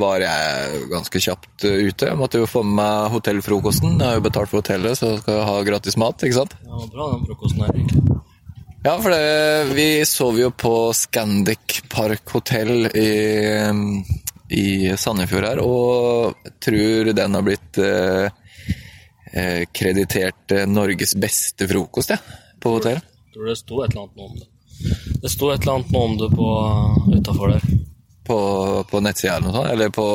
var 0.00 0.22
jeg 0.24 0.84
ganske 0.92 1.22
kjapt 1.28 1.66
eh, 1.68 1.88
ute. 1.88 2.10
Jeg 2.10 2.20
måtte 2.20 2.42
jo 2.42 2.48
få 2.50 2.62
med 2.66 2.78
meg 2.82 3.12
hotellfrokosten. 3.16 3.98
Jeg 3.98 4.06
har 4.06 4.20
jo 4.20 4.26
betalt 4.28 4.52
for 4.52 4.62
hotellet, 4.62 4.98
så 5.00 5.16
skal 5.20 5.40
jeg 5.40 5.50
ha 5.50 5.60
gratis 5.72 5.98
mat, 6.00 6.24
ikke 6.24 6.40
sant? 6.42 6.56
Ja, 6.64 6.86
bra 6.92 7.12
den 7.14 7.28
frokosten 7.28 7.64
her. 7.66 8.18
Ja, 8.84 8.94
for 9.02 9.10
det, 9.10 9.74
vi 9.74 9.88
sov 10.06 10.38
jo 10.38 10.52
på 10.54 10.72
Scandic 10.94 11.80
Park 11.90 12.30
hotell 12.30 12.86
i, 12.94 13.10
i 14.54 14.66
Sandefjord 14.96 15.48
her, 15.48 15.62
og 15.64 16.44
jeg 16.46 16.54
tror 16.62 17.10
den 17.18 17.34
har 17.36 17.44
blitt 17.44 17.80
eh, 17.82 18.28
eh, 19.32 19.64
kreditert 19.74 20.54
eh, 20.54 20.68
Norges 20.70 21.16
beste 21.18 21.66
frokost, 21.68 22.14
ja, 22.14 22.20
på 22.62 22.76
hotellet? 22.76 23.04
Jeg 23.28 23.36
tror 23.36 23.50
det 23.50 23.58
sto 23.60 23.82
et 23.82 23.92
eller 23.92 24.04
annet 24.04 24.16
noe 24.18 24.30
om 24.30 24.38
det. 24.38 24.48
Det 25.22 25.30
sto 25.32 25.52
et 25.52 25.62
eller 25.62 25.78
annet 25.78 25.92
noe 25.94 26.08
om 26.08 26.16
det 26.20 26.30
på 26.34 26.48
utafor 27.18 27.54
der. 27.54 27.68
På, 28.28 28.38
på 28.90 29.00
nettsida 29.04 29.36
eller 29.38 29.48
noe 29.48 29.56
sånt, 29.56 29.70
eller 29.72 29.94
på, 29.94 30.08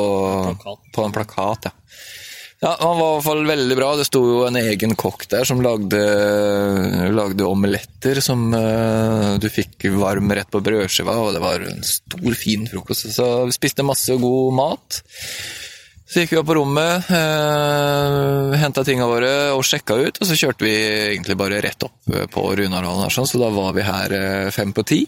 Plakat. 0.50 0.92
på 0.94 1.06
en 1.06 1.16
plakat, 1.16 1.70
ja. 1.70 1.74
Ja, 2.64 2.76
Han 2.80 2.98
var 2.98 3.10
i 3.10 3.14
hvert 3.16 3.26
fall 3.26 3.42
veldig 3.44 3.76
bra. 3.76 3.88
Det 3.98 4.06
sto 4.08 4.20
jo 4.24 4.36
en 4.46 4.56
egen 4.56 4.94
kokk 4.96 5.26
der 5.28 5.44
som 5.44 5.60
lagde, 5.64 6.00
lagde 7.12 7.44
omeletter 7.44 8.22
som 8.24 8.46
uh, 8.54 9.34
du 9.42 9.50
fikk 9.52 9.84
varm 9.98 10.32
rett 10.32 10.48
på 10.48 10.62
brødskiva, 10.64 11.18
og 11.20 11.34
det 11.36 11.42
var 11.44 11.66
en 11.66 11.84
stor, 11.84 12.30
fin 12.40 12.64
frokost. 12.70 13.10
Så 13.12 13.28
vi 13.50 13.56
spiste 13.56 13.84
masse 13.84 14.16
god 14.22 14.56
mat. 14.56 15.02
Så 16.14 16.22
gikk 16.22 16.30
vi 16.30 16.38
opp 16.38 16.46
på 16.46 16.54
rommet, 16.54 17.08
eh, 17.10 18.52
henta 18.60 18.84
tinga 18.86 19.08
våre 19.10 19.30
og 19.50 19.64
sjekka 19.66 19.96
ut, 19.98 20.20
og 20.22 20.28
så 20.28 20.36
kjørte 20.38 20.62
vi 20.62 20.74
egentlig 21.10 21.34
bare 21.34 21.56
rett 21.58 21.82
opp 21.82 22.06
eh, 22.06 22.28
på 22.30 22.44
Runarhallen 22.54 23.10
sånn, 23.10 23.26
så 23.26 23.40
da 23.40 23.48
var 23.50 23.72
vi 23.74 23.82
her 23.82 24.12
eh, 24.14 24.50
fem 24.54 24.70
på 24.70 24.84
ti. 24.86 25.00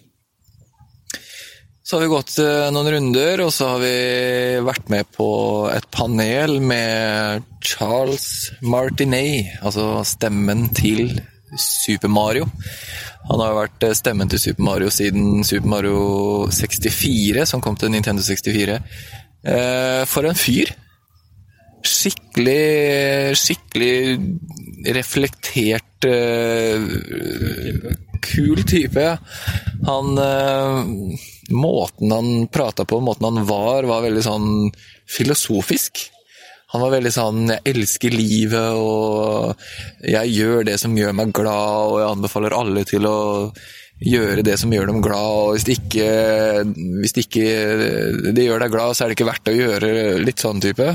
Så 1.87 1.95
har 1.95 2.03
vi 2.03 2.09
gått 2.11 2.33
eh, 2.43 2.73
noen 2.75 2.91
runder, 2.91 3.45
og 3.45 3.53
så 3.55 3.69
har 3.71 3.85
vi 3.85 3.93
vært 4.67 4.91
med 4.91 5.07
på 5.15 5.29
et 5.71 5.87
panel 5.95 6.57
med 6.59 7.47
Charles 7.63 8.27
Martinet, 8.67 9.61
altså 9.63 10.01
stemmen 10.03 10.65
til 10.75 11.21
Super 11.55 12.11
Mario. 12.11 12.49
Han 13.29 13.45
har 13.45 13.55
vært 13.61 13.87
stemmen 13.95 14.27
til 14.33 14.43
Super 14.43 14.67
Mario 14.73 14.91
siden 14.91 15.47
Super 15.47 15.71
Mario 15.71 16.03
64, 16.51 17.47
som 17.47 17.63
kom 17.63 17.79
til 17.79 17.95
Nintendo 17.95 18.27
64. 18.27 18.81
Eh, 19.47 20.03
For 20.11 20.27
en 20.27 20.43
fyr! 20.43 20.75
Skikkelig, 21.87 23.37
skikkelig 23.39 24.19
reflektert 24.97 26.07
uh, 26.09 26.83
Kul 28.27 28.63
type. 28.67 29.07
Han 29.87 30.19
uh, 30.19 30.83
Måten 31.55 32.11
han 32.11 32.49
prata 32.51 32.85
på, 32.85 32.99
måten 33.01 33.29
han 33.29 33.47
var, 33.47 33.87
var 33.87 34.03
veldig 34.03 34.23
sånn 34.27 34.49
filosofisk. 35.07 36.09
Han 36.75 36.83
var 36.83 36.97
veldig 36.97 37.13
sånn 37.15 37.45
'jeg 37.47 37.63
elsker 37.71 38.11
livet', 38.11 38.75
og 38.75 39.55
'jeg 40.03 40.33
gjør 40.35 40.65
det 40.67 40.81
som 40.83 40.97
gjør 40.99 41.15
meg 41.15 41.31
glad', 41.31 41.87
og 41.87 42.01
'jeg 42.01 42.11
anbefaler 42.11 42.53
alle 42.59 42.83
til 42.85 43.07
å 43.07 43.53
gjøre 44.03 44.43
det 44.43 44.59
som 44.59 44.73
gjør 44.75 44.87
dem 44.91 45.01
glad', 45.01 45.39
og 45.47 45.53
hvis 45.55 45.65
det 45.65 45.79
ikke, 45.79 46.11
hvis 47.01 47.15
det, 47.15 47.27
ikke 47.31 48.33
det 48.35 48.49
gjør 48.49 48.59
deg 48.59 48.75
glad, 48.75 48.97
så 48.97 49.05
er 49.05 49.09
det 49.09 49.17
ikke 49.17 49.31
verdt 49.31 49.53
å 49.53 49.61
gjøre 49.61 50.25
litt 50.27 50.43
sånn 50.43 50.61
type. 50.61 50.91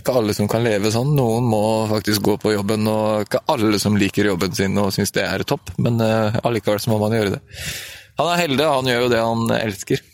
Ikke 0.00 0.14
alle 0.16 0.32
som 0.32 0.48
kan 0.48 0.64
leve 0.64 0.88
sånn. 0.92 1.12
Noen 1.16 1.44
må 1.50 1.62
faktisk 1.90 2.24
gå 2.24 2.38
på 2.40 2.54
jobben, 2.54 2.88
og 2.88 3.26
ikke 3.26 3.42
alle 3.52 3.80
som 3.82 3.98
liker 4.00 4.30
jobben 4.30 4.54
sin 4.56 4.78
og 4.80 4.94
syns 4.96 5.12
det 5.12 5.26
er 5.26 5.44
topp, 5.44 5.74
men 5.76 6.00
uh, 6.00 6.38
allikevel 6.40 6.80
så 6.80 6.94
må 6.94 7.00
man 7.02 7.16
gjøre 7.16 7.34
det. 7.36 7.40
Han 8.20 8.30
er 8.32 8.40
heldig, 8.40 8.64
han 8.64 8.88
gjør 8.88 9.04
jo 9.04 9.10
det 9.12 9.20
han 9.20 9.52
elsker. 9.58 10.04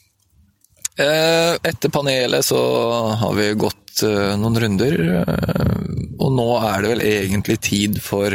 Uh, 0.97 1.55
Etter 1.61 1.93
panelet 1.93 2.47
så 2.47 2.59
har 3.20 3.39
vi 3.39 3.47
gått 3.61 4.03
uh, 4.03 4.34
noen 4.41 4.59
runder, 4.64 4.99
og 6.16 6.34
nå 6.34 6.49
er 6.66 6.82
det 6.82 6.93
vel 6.95 7.05
egentlig 7.12 7.59
tid 7.62 8.03
for 8.03 8.34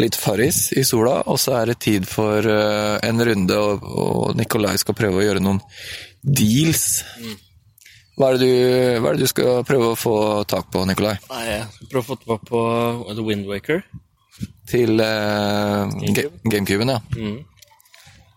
litt 0.00 0.16
Farris 0.16 0.70
i 0.72 0.86
sola, 0.86 1.18
og 1.28 1.36
så 1.42 1.58
er 1.60 1.72
det 1.74 1.80
tid 1.84 2.08
for 2.08 2.46
en 2.48 3.24
runde, 3.28 3.60
og, 3.60 3.84
og 3.84 4.38
Nikolai 4.38 4.78
skal 4.80 4.96
prøve 4.96 5.20
å 5.20 5.28
gjøre 5.28 5.44
noen 5.44 5.60
deals. 6.24 7.02
Hva 8.20 8.28
er, 8.34 8.36
det 8.36 8.46
du, 8.46 9.00
hva 9.00 9.10
er 9.10 9.16
det 9.16 9.24
du 9.24 9.30
skal 9.30 9.62
prøve 9.64 9.90
å 9.94 9.96
få 9.98 10.14
tak 10.50 10.66
på, 10.74 10.82
Nikolai? 10.88 11.14
Nei, 11.30 11.44
jeg 11.48 11.62
skal 11.72 11.88
prøve 11.94 12.02
å 12.04 12.08
få 12.10 12.16
tak 12.26 12.42
på 12.50 12.60
uh, 13.08 13.14
The 13.16 13.24
Wind 13.24 13.46
Waker. 13.48 13.80
Til 14.70 15.00
eh, 15.00 15.94
Gamecube. 15.94 16.18
Ga- 16.18 16.50
Gamecuben, 16.54 16.92
ja. 16.92 16.98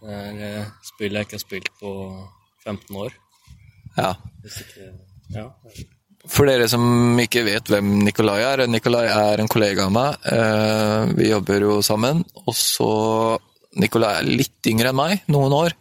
Det 0.04 0.14
er 0.20 0.40
eh, 0.48 0.72
spill 0.88 1.16
jeg 1.20 1.28
ikke 1.28 1.38
har 1.38 1.44
spilt 1.44 1.68
på 1.82 1.92
15 2.66 3.02
år. 3.04 3.18
ja. 4.00 4.14
Ikke 4.44 4.88
Ja. 5.36 5.50
For 6.32 6.48
dere 6.48 6.70
som 6.72 7.20
ikke 7.20 7.42
vet 7.44 7.68
hvem 7.68 7.88
Nikolai 8.06 8.38
er, 8.48 8.62
Nikolai 8.72 9.04
er 9.12 9.42
en 9.44 9.50
kollega 9.52 9.90
av 9.90 9.92
meg. 9.92 10.18
Eh, 10.32 11.12
vi 11.20 11.28
jobber 11.34 11.66
jo 11.68 11.78
sammen. 11.84 12.22
Og 12.48 12.56
så 12.56 12.88
Nikolai 13.84 14.14
er 14.22 14.30
litt 14.30 14.70
yngre 14.72 14.94
enn 14.94 15.00
meg, 15.02 15.26
noen 15.28 15.52
år. 15.58 15.76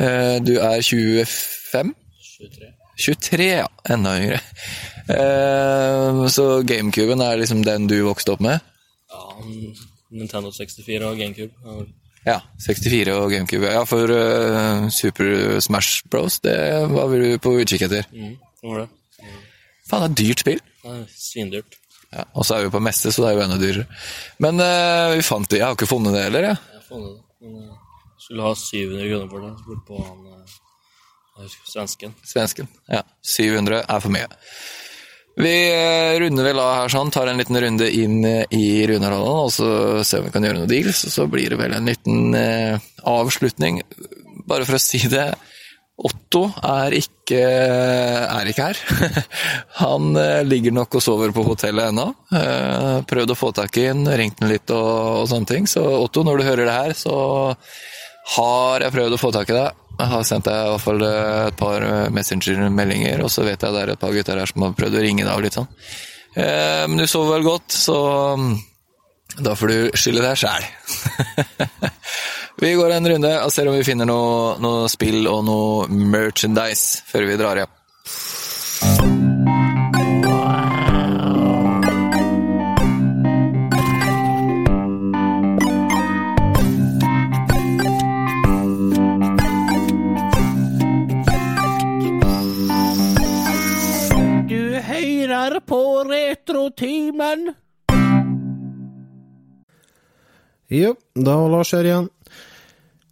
Eh, 0.00 0.38
du 0.40 0.54
er 0.64 0.80
25? 0.80 1.92
23. 2.40 2.70
23, 3.00 3.48
ja. 3.62 3.68
Enda 3.90 4.16
yngre. 4.20 4.40
Eh, 5.10 6.20
så 6.30 6.44
Gamecuben 6.66 7.22
er 7.24 7.40
liksom 7.40 7.64
den 7.66 7.88
du 7.90 7.96
vokste 8.06 8.36
opp 8.36 8.44
med? 8.44 8.60
Ja, 9.10 9.24
Nintendo 10.10 10.52
64 10.54 11.08
og 11.08 11.18
GameCube. 11.18 11.52
Ja, 11.64 11.80
Ja, 12.26 12.36
64 12.60 13.14
og 13.16 13.30
GameCube. 13.32 13.64
Ja, 13.72 13.82
for 13.88 14.10
eh, 14.12 14.88
Super 14.92 15.60
Smash 15.64 16.04
Bros, 16.12 16.40
det 16.44 16.56
var 16.92 17.08
vi 17.08 17.38
på 17.40 17.54
utkikk 17.62 17.86
etter. 17.88 18.04
Mm, 18.12 18.34
det 18.36 18.68
var 18.68 18.82
det. 18.82 18.88
Faen, 19.88 20.04
det 20.04 20.10
er 20.10 20.18
dyrt 20.28 20.44
spill. 20.44 20.60
Det 20.82 20.96
er 20.98 21.06
svindyrt. 21.16 21.78
Ja, 22.10 22.26
og 22.34 22.44
så 22.44 22.56
er 22.58 22.66
vi 22.66 22.74
på 22.74 22.82
messe, 22.82 23.12
så 23.14 23.22
det 23.22 23.30
er 23.30 23.38
jo 23.38 23.44
enda 23.46 23.58
dyrere. 23.60 23.86
Men 24.42 24.60
uh, 24.60 25.14
vi 25.14 25.24
fant 25.24 25.48
det. 25.50 25.60
Jeg 25.60 25.66
har 25.66 25.78
ikke 25.78 25.88
funnet 25.90 26.16
det 26.16 26.24
heller, 26.26 26.48
jeg. 26.50 26.58
Jeg 26.74 26.82
har 26.82 26.86
funnet 26.88 27.12
det. 27.16 27.22
Men 27.40 27.56
jeg 27.64 28.24
skulle 28.26 28.48
ha 28.48 28.54
700 28.58 29.10
kroner 29.12 29.30
for 29.30 29.46
det. 29.46 29.50
Så 29.54 29.64
spurte 29.64 29.86
på 29.88 30.02
han 30.04 30.24
jeg 30.26 30.58
svensken. 31.68 32.14
Svensken. 32.26 32.68
Ja. 32.90 33.02
700 33.24 33.84
er 33.86 34.00
for 34.04 34.12
mye. 34.14 34.28
Vi 35.40 35.52
eh, 35.72 36.18
runder 36.20 36.44
vel 36.44 36.58
av 36.60 36.72
her 36.74 36.90
sånn, 36.92 37.12
tar 37.14 37.30
en 37.30 37.38
liten 37.40 37.56
runde 37.62 37.86
inn 37.94 38.18
eh, 38.26 38.42
i 38.52 38.82
Runarhallen, 38.90 39.44
og 39.46 39.52
så 39.54 39.68
ser 40.04 40.20
vi 40.20 40.26
om 40.26 40.28
vi 40.28 40.34
kan 40.34 40.46
gjøre 40.48 40.58
noe 40.62 40.70
deals. 40.70 41.04
Så 41.14 41.28
blir 41.30 41.52
det 41.54 41.60
vel 41.60 41.76
en 41.76 41.86
liten 41.88 42.34
eh, 42.36 42.90
avslutning. 43.08 43.80
Bare 44.50 44.66
for 44.68 44.76
å 44.76 44.82
si 44.82 45.00
det. 45.08 45.30
Otto 46.00 46.46
er 46.64 46.94
ikke, 46.96 47.40
er 47.40 48.48
ikke 48.48 48.68
her. 48.70 48.78
Han 49.82 50.14
ligger 50.48 50.72
nok 50.72 50.96
og 50.96 51.04
sover 51.04 51.32
på 51.36 51.44
hotellet 51.44 51.92
ennå. 51.92 52.06
Eh, 52.36 53.00
Prøvd 53.08 53.34
å 53.34 53.38
få 53.38 53.52
tak 53.56 53.76
i 53.80 53.86
ham, 53.90 54.06
ringt 54.08 54.40
han 54.40 54.48
litt 54.48 54.72
og, 54.72 55.20
og 55.22 55.28
sånne 55.30 55.50
ting. 55.50 55.68
Så 55.68 55.84
Otto, 55.84 56.24
når 56.24 56.40
du 56.40 56.48
hører 56.48 56.68
det 56.68 56.78
her, 56.78 56.96
så 56.96 57.14
har 58.36 58.84
jeg 58.84 58.96
prøvd 58.96 59.16
å 59.16 59.20
få 59.20 59.32
tak 59.36 59.52
i 59.52 59.56
deg. 59.56 59.86
Jeg 60.00 60.08
har 60.14 60.22
sendt 60.24 60.46
deg 60.48 60.56
i 60.56 60.70
hvert 60.72 60.84
fall 60.84 61.02
eh, 61.04 61.48
et 61.50 61.58
par 61.60 61.84
Messenger-meldinger, 62.16 63.20
og 63.24 63.32
så 63.32 63.44
vet 63.44 63.60
jeg 63.60 63.76
det 63.76 63.82
er 63.82 63.92
et 63.94 64.00
par 64.00 64.14
gutter 64.16 64.40
her 64.40 64.48
som 64.48 64.64
har 64.64 64.76
prøvd 64.78 64.96
å 64.96 65.04
ringe 65.04 65.26
deg 65.26 65.32
av 65.34 65.44
litt 65.44 65.58
sånn. 65.58 65.68
Eh, 66.34 66.84
Men 66.88 67.02
du 67.02 67.06
sover 67.10 67.36
vel 67.36 67.46
godt, 67.50 67.74
så 67.74 67.98
mm, 68.40 68.50
da 69.44 69.54
får 69.58 69.72
du 69.74 69.78
skylde 70.00 70.24
deg 70.24 70.40
sjæl. 70.40 70.68
vi 72.64 72.74
går 72.80 72.96
en 72.96 73.10
runde 73.14 73.36
og 73.44 73.52
ser 73.54 73.68
om 73.70 73.76
vi 73.76 73.86
finner 73.86 74.08
noe, 74.08 74.56
noe 74.62 74.88
spill 74.92 75.26
og 75.30 75.44
noe 75.46 75.88
merchandise 75.90 77.04
før 77.10 77.28
vi 77.28 77.40
drar 77.40 77.64
hjem. 77.64 77.76
Du 78.80 79.19
på 95.66 95.80
Retrotimen. 96.08 97.50
Jo, 100.70 100.94
da 101.18 101.34
var 101.34 101.50
Lars 101.50 101.72
her 101.74 101.86
igjen. 101.88 102.08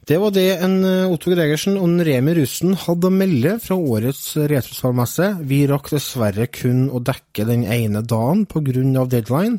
Det 0.08 0.16
var 0.22 0.32
det 0.32 0.46
en 0.64 0.76
eh, 0.88 1.10
Otto 1.10 1.28
Gregersen 1.34 1.74
og 1.76 1.84
en 1.84 2.04
Remi 2.06 2.32
Russen 2.38 2.72
hadde 2.80 3.10
å 3.10 3.12
melde 3.12 3.58
fra 3.60 3.76
årets 3.76 4.38
retrospillmesse. 4.48 5.26
Vi 5.50 5.66
rakk 5.68 5.90
dessverre 5.92 6.46
kun 6.48 6.86
å 6.88 7.02
dekke 7.04 7.44
den 7.44 7.66
ene 7.68 8.00
dagen 8.00 8.46
pga. 8.48 9.04
deadline. 9.04 9.58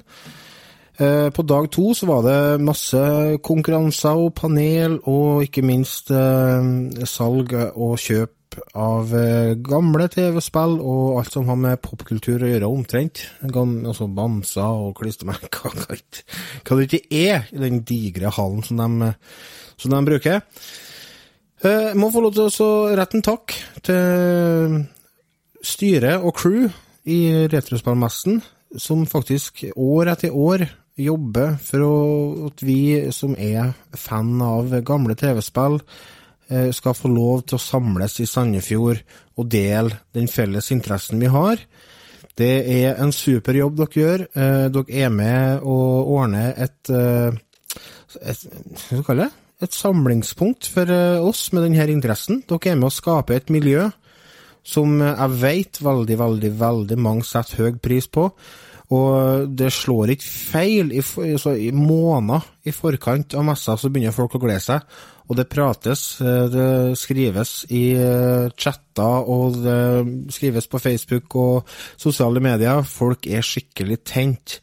Eh, 0.97 1.29
På 1.29 1.45
dag 1.45 1.69
to 1.71 1.93
så 1.93 2.09
var 2.09 2.23
det 2.25 2.63
masse 2.65 3.03
konkurranser 3.45 4.17
og 4.17 4.33
panel, 4.33 4.97
og 5.05 5.43
ikke 5.45 5.61
minst 5.61 6.09
eh, 6.09 7.05
salg 7.05 7.53
og 7.75 7.99
kjøp 7.99 8.33
av 8.77 9.13
eh, 9.15 9.53
gamle 9.61 10.07
TV-spill 10.11 10.77
og 10.79 11.19
alt 11.19 11.33
som 11.35 11.47
har 11.51 11.59
med 11.59 11.81
popkultur 11.83 12.43
å 12.43 12.49
gjøre, 12.49 12.69
omtrent. 12.69 13.23
Altså 13.45 14.09
bamser 14.09 14.65
og 14.65 14.95
klistremerker, 14.99 15.73
hva 15.85 15.97
hva 15.97 16.79
det 16.79 16.87
ikke 16.87 17.19
er 17.19 17.49
i 17.53 17.63
den 17.63 17.81
digre 17.87 18.33
hallen 18.35 18.65
som 18.65 18.81
de, 18.81 19.11
som 19.77 19.95
de 19.95 20.03
bruker. 20.11 20.41
Jeg 21.59 21.95
må 21.99 22.07
få 22.13 22.23
lov 22.23 22.37
til 22.37 22.63
å 22.63 22.71
rette 22.95 23.19
en 23.19 23.25
takk 23.25 23.55
til 23.83 24.77
styret 25.65 26.23
og 26.23 26.37
crew 26.39 26.69
i 27.09 27.47
Retrospillmessen, 27.51 28.39
som 28.79 29.03
faktisk 29.09 29.65
år 29.75 30.13
etter 30.13 30.35
år 30.35 30.63
jobber 30.99 31.57
for 31.63 32.47
at 32.49 32.63
vi 32.63 33.09
som 33.15 33.35
er 33.39 33.73
fan 33.97 34.39
av 34.43 34.71
gamle 34.87 35.15
TV-spill, 35.19 35.79
eh, 35.79 36.18
skal 36.73 36.95
få 36.97 37.11
lov 37.13 37.43
til 37.45 37.59
å 37.59 37.61
samles 37.61 38.15
i 38.23 38.25
Sandefjord 38.25 39.03
og 39.37 39.51
dele 39.53 39.99
den 40.17 40.25
felles 40.31 40.71
interessen 40.73 41.21
vi 41.21 41.29
har. 41.29 41.61
Det 42.39 42.55
er 42.71 42.99
en 43.03 43.11
super 43.11 43.57
jobb 43.57 43.81
dere 43.81 43.99
gjør. 43.99 44.25
Eh, 44.31 44.65
Dere 44.71 45.03
er 45.03 45.11
med 45.11 45.65
og 45.67 46.11
ordner 46.15 46.53
et, 46.55 46.89
eh, 46.89 47.35
et 48.23 48.45
Hva 48.89 49.01
skal 49.03 49.15
vi 49.15 49.23
det? 49.23 49.31
Et 49.61 49.75
samlingspunkt 49.75 50.69
for 50.71 50.87
eh, 50.87 51.19
oss 51.19 51.51
med 51.51 51.67
denne 51.67 51.89
interessen. 51.91 52.43
Dere 52.47 52.71
er 52.71 52.79
med 52.79 52.87
å 52.87 52.95
skape 52.95 53.35
et 53.35 53.51
miljø 53.51 53.89
som 54.63 55.01
eh, 55.01 55.15
jeg 55.15 55.41
vet 55.41 55.81
veldig, 55.83 56.17
veldig, 56.23 56.53
veldig 56.59 56.99
mange 56.99 57.27
setter 57.27 57.65
høy 57.65 57.79
pris 57.83 58.07
på. 58.07 58.29
Og 58.89 59.49
det 59.53 59.69
slår 59.73 60.15
ikke 60.15 60.25
feil. 60.25 60.91
I, 60.97 61.03
altså, 61.03 61.53
I 61.53 61.69
måneder 61.75 62.47
i 62.65 62.73
forkant 62.73 63.35
av 63.37 63.45
messa 63.45 63.75
så 63.77 63.91
begynner 63.93 64.15
folk 64.15 64.37
å 64.37 64.41
glede 64.41 64.63
seg. 64.65 64.99
Og 65.29 65.37
det 65.37 65.45
prates, 65.51 66.03
eh, 66.25 66.47
det 66.49 66.97
skrives 66.97 67.51
i 67.69 67.83
eh, 67.93 68.49
chatter, 68.57 69.29
og 69.29 69.59
det 69.61 70.33
skrives 70.33 70.65
på 70.67 70.81
Facebook 70.81 71.35
og 71.37 71.69
sosiale 72.01 72.41
medier. 72.41 72.81
Folk 72.81 73.29
er 73.29 73.45
skikkelig 73.45 73.99
tent. 74.09 74.57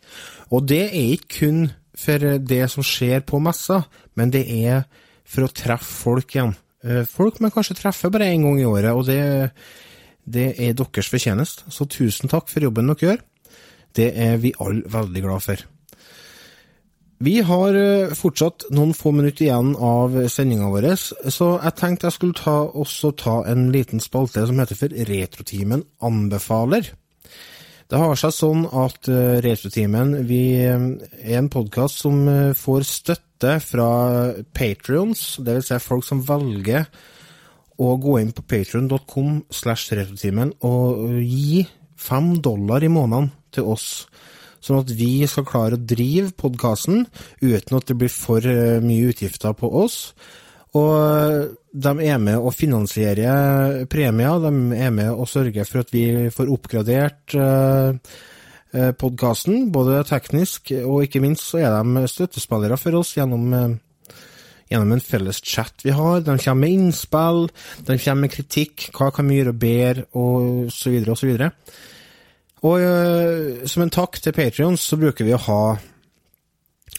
Og 0.50 0.66
det 0.66 0.88
er 0.88 1.12
ikke 1.14 1.34
kun 1.38 1.60
for 1.96 2.18
det 2.50 2.64
som 2.72 2.84
skjer 2.84 3.22
på 3.24 3.38
messa, 3.40 3.84
men 4.18 4.34
det 4.34 4.42
er 4.50 4.82
for 5.26 5.46
å 5.46 5.54
treffe 5.54 6.02
folk 6.02 6.34
igjen. 6.34 6.56
Eh, 6.82 7.04
Folk 7.06 7.38
man 7.40 7.54
kanskje 7.54 7.78
treffer 7.78 8.10
bare 8.10 8.32
én 8.34 8.42
gang 8.42 8.58
i 8.58 8.66
året, 8.66 8.90
og 8.90 9.06
det, 9.06 9.52
det 10.26 10.50
er 10.58 10.74
deres 10.74 11.14
fortjeneste. 11.14 11.70
Så 11.70 11.86
tusen 11.86 12.30
takk 12.30 12.50
for 12.50 12.66
jobben 12.66 12.90
dere 12.90 13.06
gjør. 13.06 13.24
Det 13.96 14.10
er 14.12 14.36
vi 14.42 14.52
alle 14.60 14.84
veldig 14.92 15.24
glad 15.24 15.44
for. 15.44 15.64
Vi 17.26 17.38
har 17.48 17.76
eh, 17.80 18.12
fortsatt 18.12 18.66
noen 18.76 18.92
få 18.92 19.14
minutter 19.16 19.46
igjen 19.46 19.72
av 19.80 20.18
sendinga 20.28 20.68
vår, 20.68 20.90
så 21.32 21.54
jeg 21.54 21.76
tenkte 21.78 22.10
jeg 22.10 22.16
skulle 22.18 22.36
ta, 22.36 22.58
også 22.68 23.14
ta 23.16 23.38
en 23.48 23.70
liten 23.72 24.04
spalte 24.04 24.44
som 24.44 24.60
heter 24.60 24.76
for 24.76 24.92
Retrotimen 25.08 25.86
anbefaler. 26.04 26.92
Det 27.86 27.98
har 28.02 28.18
seg 28.18 28.34
sånn 28.34 28.64
at 28.74 29.06
uh, 29.08 29.38
Retrotimen 29.44 30.16
eh, 30.26 30.86
er 31.22 31.36
en 31.38 31.50
podkast 31.52 32.02
som 32.02 32.24
eh, 32.28 32.54
får 32.58 32.86
støtte 32.88 33.58
fra 33.62 33.90
patrions, 34.56 35.36
dvs. 35.44 35.70
Si 35.70 35.78
folk 35.84 36.04
som 36.04 36.24
velger 36.26 36.88
å 37.78 37.92
gå 38.00 38.16
inn 38.22 38.32
på 38.34 38.42
patreon.com 38.48 39.42
slash 39.52 39.94
retrotimen 39.94 40.54
og 40.66 41.04
eh, 41.12 41.20
gi 41.22 41.62
fem 41.96 42.34
dollar 42.42 42.84
i 42.84 42.90
måneden 42.92 43.30
til 43.56 43.68
oss, 43.74 44.06
sånn 44.64 44.80
at 44.82 44.92
vi 44.98 45.26
skal 45.30 45.46
klare 45.48 45.78
å 45.78 45.84
drive 45.94 46.32
podkasten 46.38 47.04
uten 47.42 47.78
at 47.78 47.88
det 47.88 47.98
blir 47.98 48.12
for 48.12 48.44
eh, 48.44 48.82
mye 48.84 49.12
utgifter 49.12 49.56
på 49.56 49.70
oss. 49.82 50.00
Og 50.76 50.94
eh, 51.00 51.42
de 51.76 51.92
er 52.08 52.22
med 52.22 52.40
å 52.40 52.54
finansiere 52.54 53.86
premier, 53.92 54.40
de 54.42 54.80
er 54.80 54.94
med 54.94 55.12
å 55.12 55.28
sørge 55.28 55.66
for 55.68 55.84
at 55.84 55.92
vi 55.92 56.06
får 56.32 56.52
oppgradert 56.52 57.34
uh, 57.36 57.92
podkasten, 58.96 59.68
både 59.72 60.02
teknisk 60.08 60.72
og 60.78 61.04
ikke 61.04 61.20
minst 61.20 61.50
så 61.50 61.60
er 61.62 61.76
de 61.76 62.08
støttespillere 62.10 62.76
for 62.80 62.96
oss 62.98 63.12
gjennom 63.16 63.52
eh, 63.56 63.74
gjennom 64.70 64.96
en 64.96 65.02
felles 65.02 65.40
chat 65.44 65.84
vi 65.84 65.94
har. 65.94 66.22
De 66.26 66.36
kommer 66.42 66.62
med 66.64 66.74
innspill, 66.74 67.44
de 67.86 67.98
kommer 68.02 68.26
med 68.26 68.34
kritikk, 68.34 68.88
hva 68.96 69.12
kan 69.14 69.28
vi 69.28 69.40
gjøre 69.40 69.54
bedre, 69.54 70.06
og 70.18 70.72
så 70.74 70.92
videre 70.92 71.14
og 71.14 71.20
så 71.20 71.28
videre. 71.30 71.52
Og 72.64 72.80
uh, 72.80 73.66
som 73.68 73.84
en 73.84 73.92
takk 73.92 74.16
til 74.22 74.32
Patrions 74.36 74.80
så 74.88 74.96
bruker 75.00 75.28
vi 75.28 75.34
å 75.36 75.42
ha 75.44 75.60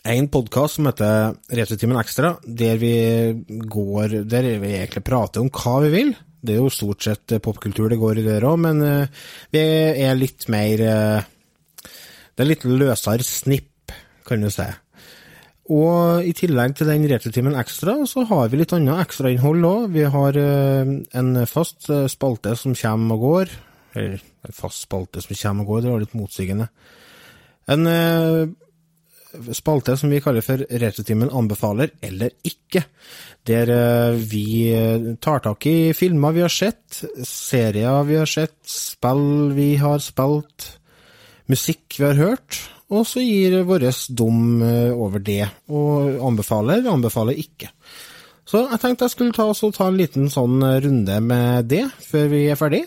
en 0.08 0.30
podkast 0.32 0.78
som 0.78 0.88
heter 0.88 1.34
Retrotimen 1.58 1.97
Ekstra, 1.99 2.36
der 2.45 2.78
vi 2.80 2.93
går 3.49 4.22
Der 4.30 4.45
vi 4.62 4.76
egentlig 4.78 5.03
prater 5.03 5.41
om 5.41 5.49
hva 5.51 5.82
vi 5.84 5.89
vil. 5.91 6.14
Det 6.39 6.53
er 6.53 6.62
jo 6.62 6.72
stort 6.72 7.03
sett 7.03 7.34
eh, 7.34 7.41
popkultur 7.43 7.89
det 7.89 7.97
går 7.99 8.22
i 8.22 8.28
der 8.28 8.45
òg, 8.45 8.60
men 8.68 8.84
uh, 8.86 9.26
vi 9.51 9.64
er 10.05 10.20
litt 10.20 10.45
mer 10.53 10.84
uh, 10.86 11.26
Det 12.38 12.45
er 12.45 12.51
litt 12.53 12.68
løsere 12.70 13.26
snipp, 13.26 13.95
kan 14.30 14.45
du 14.45 14.53
si. 14.53 14.68
Og 15.74 16.24
i 16.24 16.32
tillegg 16.38 16.78
til 16.78 16.88
den 16.88 17.10
retrotimen 17.10 17.58
ekstra, 17.60 17.97
så 18.08 18.24
har 18.30 18.53
vi 18.53 18.62
litt 18.62 18.78
annet 18.78 19.01
ekstrainnhold 19.01 19.66
òg. 19.68 19.88
Vi 19.97 20.05
har 20.14 20.38
en 20.39 21.32
fast 21.49 21.89
spalte 22.14 22.53
som 22.55 22.78
kommer 22.78 23.18
og 23.18 23.26
går. 23.26 23.58
Eller 23.98 24.22
en 24.45 24.56
fast 24.56 24.86
spalte 24.86 25.24
som 25.24 25.36
kommer 25.36 25.66
og 25.66 25.74
går, 25.74 25.84
det 25.84 25.91
var 25.91 26.06
litt 26.06 26.18
motsigende. 26.18 26.70
En 27.68 27.88
eh, 27.91 28.48
spalte 29.56 29.98
som 30.00 30.12
vi 30.12 30.22
kaller 30.24 30.45
for 30.45 30.64
Retrotimen 30.84 31.34
anbefaler 31.36 31.91
eller 32.06 32.32
ikke. 32.48 32.86
Der 33.48 33.72
eh, 33.74 34.22
vi 34.32 34.45
eh, 34.72 35.14
tar 35.24 35.43
tak 35.43 35.68
i 35.68 35.93
filmer 35.98 36.36
vi 36.36 36.45
har 36.45 36.54
sett, 36.54 37.04
serier 37.28 38.08
vi 38.08 38.20
har 38.22 38.32
sett, 38.32 38.58
spill 38.72 39.54
vi 39.58 39.74
har 39.82 40.04
spilt, 40.04 40.72
musikk 41.52 42.00
vi 42.00 42.08
har 42.08 42.20
hørt, 42.20 42.62
og 42.88 43.04
så 43.08 43.20
gir 43.20 43.64
vår 43.68 43.89
dom 44.16 44.62
over 44.64 45.20
det, 45.20 45.43
og 45.68 46.22
anbefaler, 46.24 46.86
anbefaler 46.88 47.36
ikke. 47.36 47.68
Så 48.48 48.62
jeg 48.64 48.80
tenkte 48.80 49.10
jeg 49.10 49.12
skulle 49.12 49.36
ta, 49.36 49.50
ta 49.52 49.89
en 49.89 50.00
liten 50.00 50.30
sånn 50.32 50.62
runde 50.64 51.18
med 51.20 51.68
det 51.68 51.84
før 52.00 52.30
vi 52.32 52.45
er 52.48 52.60
ferdig. 52.60 52.86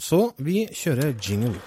Så 0.00 0.30
vi 0.36 0.64
kjører 0.72 1.12
jingle. 1.20 1.60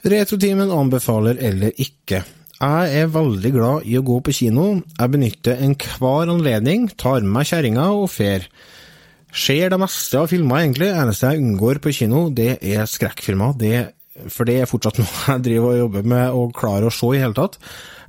Til 0.00 0.14
Retrotimen 0.14 0.70
anbefaler, 0.72 1.36
eller 1.38 1.70
ikke. 1.76 2.22
Jeg 2.60 2.96
er 3.00 3.06
veldig 3.08 3.50
glad 3.54 3.86
i 3.88 3.94
å 3.96 4.04
gå 4.04 4.18
på 4.20 4.34
kino. 4.36 4.64
Jeg 4.98 5.12
benytter 5.14 5.62
enhver 5.64 6.28
anledning, 6.28 6.90
tar 6.92 7.22
med 7.24 7.32
meg 7.38 7.48
kjerringa 7.48 7.86
og 7.96 8.10
fer. 8.12 8.44
Ser 9.32 9.72
det 9.72 9.78
meste 9.80 10.20
av 10.20 10.28
filmer, 10.28 10.60
egentlig. 10.60 10.90
Eneste 10.92 11.30
jeg 11.30 11.40
unngår 11.40 11.80
på 11.80 11.94
kino, 11.96 12.26
det 12.28 12.58
er 12.60 12.84
skrekkfilmer. 12.84 13.56
Det, 13.56 13.80
for 14.28 14.44
det 14.44 14.58
er 14.60 14.68
fortsatt 14.68 14.98
noe 15.00 15.08
jeg 15.08 15.46
driver 15.48 15.72
og 15.72 15.82
jobber 15.86 16.12
med 16.12 16.36
og 16.36 16.54
klarer 16.60 16.90
å 16.90 16.92
se 16.92 17.14
i 17.16 17.22
hele 17.24 17.38
tatt. 17.38 17.56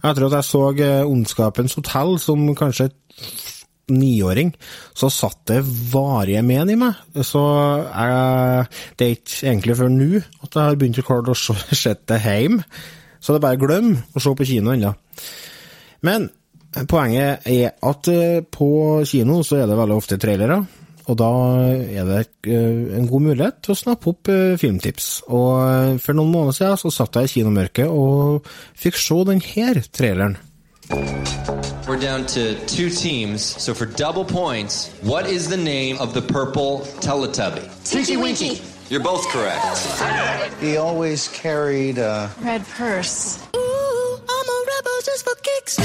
Etter 0.01 0.27
at 0.27 0.37
jeg 0.41 0.49
så 0.49 0.67
eh, 0.73 1.07
Ondskapens 1.07 1.79
hotell 1.79 2.17
som 2.19 2.43
kanskje 2.57 2.91
niåring, 3.91 4.51
så 4.95 5.07
satt 5.11 5.45
det 5.47 5.63
varige 5.93 6.43
men 6.43 6.75
i 6.75 6.79
meg. 6.79 6.99
Så 7.23 7.41
jeg, 7.87 8.71
det 8.99 9.07
er 9.07 9.15
ikke 9.15 9.45
egentlig 9.47 9.79
før 9.79 9.93
nå 9.95 10.09
at 10.19 10.49
jeg 10.49 10.63
har 10.63 10.81
begynt 10.81 10.99
å 10.99 11.07
klare 11.07 11.31
å 11.31 11.39
se 11.39 11.95
det 12.11 12.25
hjemme. 12.25 12.67
Så 13.21 13.33
det 13.33 13.39
er 13.39 13.47
bare 13.47 13.61
glem 13.61 13.95
å 14.17 14.21
se 14.21 14.33
på 14.35 14.47
kino 14.49 14.73
ennå. 14.73 14.93
Men 16.01 16.29
poenget 16.89 17.45
er 17.45 17.73
at 17.85 18.11
eh, 18.11 18.41
på 18.41 18.69
kino 19.07 19.41
så 19.45 19.61
er 19.61 19.69
det 19.69 19.77
veldig 19.77 19.97
ofte 19.97 20.17
trailere. 20.21 20.61
Og 21.09 21.17
da 21.17 21.31
er 21.69 22.07
det 22.07 22.21
eh, 22.49 22.97
en 22.97 23.09
god 23.09 23.25
mulighet 23.27 23.61
til 23.65 23.75
å 23.75 23.79
snappe 23.79 24.09
opp 24.13 24.31
eh, 24.31 24.57
filmtips. 24.61 25.09
Og 25.29 26.01
for 26.01 26.17
noen 26.17 26.33
måneder 26.33 26.57
siden 26.57 26.81
så 26.81 26.93
satt 26.93 27.19
jeg 27.19 27.29
i 27.29 27.33
kinomørket 27.37 27.91
og 27.91 28.47
fikk 28.79 28.97
se 29.01 29.21
denne 29.29 29.85
traileren. 29.91 30.39
We're 31.87 31.99
down 31.99 32.25
to 32.27 32.55
two 32.67 32.89
teams, 32.89 33.41
so 33.41 33.73
for 33.73 33.85
double 33.85 34.23
points, 34.23 34.89
what 35.01 35.29
is 35.29 35.49
the 35.49 35.57
name 35.57 35.97
of 35.99 36.13
the 36.13 36.21
purple 36.21 36.81
Teletubby? 37.01 37.67
Tinky 37.83 38.17
Winky. 38.17 38.61
You're 38.91 38.99
both 38.99 39.25
correct. 39.29 39.63
He 40.59 40.75
always 40.75 41.29
carried 41.29 41.97
a. 41.97 42.29
Red 42.41 42.67
purse. 42.67 43.41
Ooh, 43.55 44.19
I'm 44.29 44.49
a 44.49 44.65
rebel 44.67 44.91
just 45.05 45.23
for 45.23 45.33
kicks. 45.35 45.79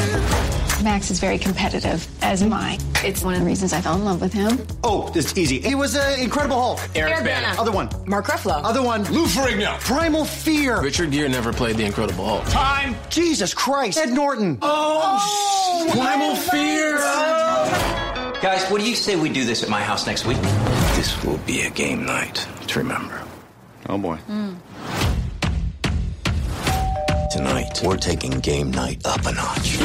Max 0.82 1.12
is 1.12 1.20
very 1.20 1.38
competitive, 1.38 2.04
as 2.20 2.42
am 2.42 2.52
I. 2.52 2.80
It's 3.04 3.22
one 3.22 3.34
of 3.34 3.38
the 3.38 3.46
reasons 3.46 3.72
I 3.72 3.80
fell 3.80 3.94
in 3.94 4.04
love 4.04 4.20
with 4.20 4.32
him. 4.32 4.58
Oh, 4.82 5.12
it's 5.14 5.38
easy. 5.38 5.60
He 5.60 5.76
was 5.76 5.94
uh, 5.94 6.16
Incredible 6.18 6.60
Hulk. 6.60 6.80
Eric 6.96 7.22
Bana. 7.22 7.54
Other 7.60 7.70
one. 7.70 7.88
Mark 8.06 8.26
Ruffalo. 8.26 8.64
Other 8.64 8.82
one. 8.82 9.04
Lou 9.12 9.26
Ferrigno. 9.26 9.78
Primal 9.78 10.24
Fear. 10.24 10.82
Richard 10.82 11.12
Gere 11.12 11.28
never 11.28 11.52
played 11.52 11.76
the 11.76 11.84
Incredible 11.84 12.26
Hulk. 12.26 12.44
Time. 12.48 12.96
Jesus 13.08 13.54
Christ. 13.54 13.98
Ed 13.98 14.14
Norton. 14.14 14.58
Oh, 14.62 15.88
Primal 15.92 16.34
Fear. 16.34 18.05
Guys, 18.42 18.70
what 18.70 18.80
do 18.80 18.88
you 18.88 18.94
say 18.94 19.16
we 19.16 19.30
do 19.30 19.44
this 19.44 19.62
at 19.62 19.68
my 19.68 19.82
house 19.82 20.06
next 20.06 20.26
week? 20.26 20.36
This 20.94 21.24
will 21.24 21.38
be 21.38 21.62
a 21.62 21.70
game 21.70 22.04
night 22.04 22.46
to 22.68 22.78
remember. 22.78 23.22
Oh 23.88 23.96
boy. 23.96 24.18
Mm. 24.28 24.56
Tonight, 27.32 27.80
we're 27.82 27.96
taking 27.96 28.32
game 28.40 28.70
night 28.70 29.00
up 29.06 29.24
a 29.24 29.32
notch. 29.32 29.78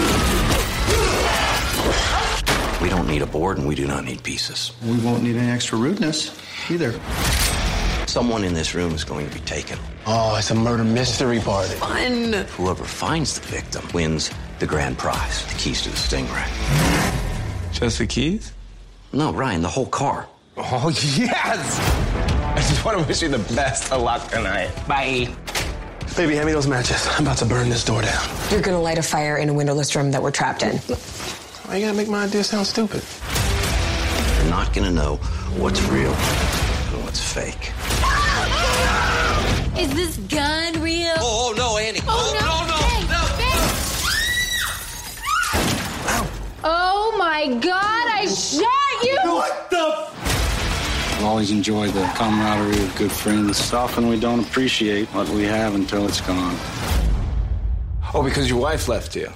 We 2.81 2.89
don't 2.89 3.07
need 3.07 3.21
a 3.21 3.25
board 3.25 3.57
and 3.57 3.67
we 3.67 3.75
do 3.75 3.87
not 3.87 4.03
need 4.03 4.21
pieces. 4.21 4.73
We 4.83 4.97
won't 4.99 5.23
need 5.23 5.37
any 5.37 5.49
extra 5.49 5.77
rudeness 5.77 6.37
either. 6.69 6.99
Someone 8.07 8.43
in 8.43 8.53
this 8.53 8.75
room 8.75 8.93
is 8.93 9.05
going 9.05 9.29
to 9.29 9.33
be 9.33 9.39
taken. 9.45 9.79
Oh, 10.05 10.35
it's 10.37 10.51
a 10.51 10.55
murder 10.55 10.83
mystery 10.83 11.39
party. 11.39 11.75
Fun! 11.75 12.33
Whoever 12.57 12.83
finds 12.83 13.39
the 13.39 13.47
victim 13.47 13.87
wins 13.93 14.29
the 14.59 14.67
grand 14.67 14.97
prize, 14.97 15.45
the 15.45 15.53
keys 15.57 15.81
to 15.83 15.89
the 15.89 15.95
Stingray. 15.95 17.10
Just 17.81 17.97
the 17.97 18.05
keys? 18.05 18.53
No, 19.11 19.33
Ryan, 19.33 19.63
the 19.63 19.67
whole 19.67 19.87
car. 19.87 20.29
Oh, 20.55 20.89
yes! 21.17 21.79
I 22.55 22.57
just 22.57 22.85
want 22.85 22.99
to 22.99 23.03
wish 23.07 23.23
you 23.23 23.27
the 23.27 23.39
best 23.55 23.91
of 23.91 24.03
luck 24.03 24.29
tonight. 24.29 24.69
Bye. 24.87 25.33
Baby, 26.15 26.35
hand 26.35 26.45
me 26.45 26.51
those 26.51 26.67
matches. 26.67 27.07
I'm 27.09 27.23
about 27.23 27.37
to 27.39 27.45
burn 27.45 27.69
this 27.69 27.83
door 27.83 28.03
down. 28.03 28.29
You're 28.51 28.61
gonna 28.61 28.79
light 28.79 28.99
a 28.99 29.01
fire 29.01 29.37
in 29.37 29.49
a 29.49 29.53
windowless 29.53 29.95
room 29.95 30.11
that 30.11 30.21
we're 30.21 30.29
trapped 30.29 30.61
in. 30.61 30.77
Why 30.77 31.77
you 31.77 31.85
gotta 31.87 31.97
make 31.97 32.07
my 32.07 32.25
idea 32.25 32.43
sound 32.43 32.67
stupid? 32.67 33.01
You're 34.37 34.49
not 34.51 34.73
going 34.73 34.85
to 34.85 34.91
know 34.91 35.15
what's 35.57 35.81
real 35.83 36.13
and 36.13 37.03
what's 37.03 37.19
fake. 37.33 37.71
Is 39.79 39.91
this 39.95 40.17
gun 40.27 40.81
real? 40.81 41.15
Oh, 41.17 41.53
no, 41.57 41.77
Annie. 41.77 42.01
Oh, 42.03 42.37
no, 42.39 42.47
oh, 42.47 42.67
oh, 42.67 42.70
Oh 46.63 47.15
my 47.17 47.47
god, 47.59 48.07
I 48.07 48.27
shot 48.27 49.03
you! 49.03 49.17
What 49.23 49.69
the? 49.71 50.09
I've 51.17 51.23
always 51.23 51.49
enjoyed 51.49 51.91
the 51.93 52.05
camaraderie 52.15 52.83
of 52.83 52.95
good 52.95 53.11
friends. 53.11 53.73
Often 53.73 54.07
we 54.07 54.19
don't 54.19 54.41
appreciate 54.41 55.07
what 55.09 55.27
we 55.29 55.43
have 55.43 55.73
until 55.75 56.05
it's 56.07 56.21
gone. 56.21 56.55
Oh, 58.13 58.21
because 58.23 58.49
your 58.49 58.59
wife 58.59 58.87
left 58.87 59.15
you. 59.15 59.31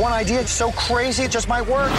One 0.00 0.12
idea. 0.12 0.40
It's 0.40 0.50
so 0.50 0.72
crazy, 0.72 1.24
it 1.24 1.30
just 1.30 1.48
might 1.48 1.66
work. 1.66 1.92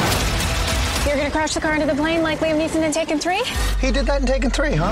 You're 1.05 1.17
gonna 1.17 1.31
crash 1.31 1.53
the 1.53 1.61
car 1.61 1.75
into 1.75 1.85
the 1.85 1.93
plane 1.93 2.23
like 2.23 2.39
Liam 2.39 2.59
Neeson 2.59 2.83
in 2.83 2.91
Taken 2.91 3.19
3? 3.19 3.43
He 3.79 3.91
did 3.91 4.05
that 4.07 4.21
in 4.21 4.27
Taken 4.27 4.49
3, 4.49 4.71
huh? 4.75 4.91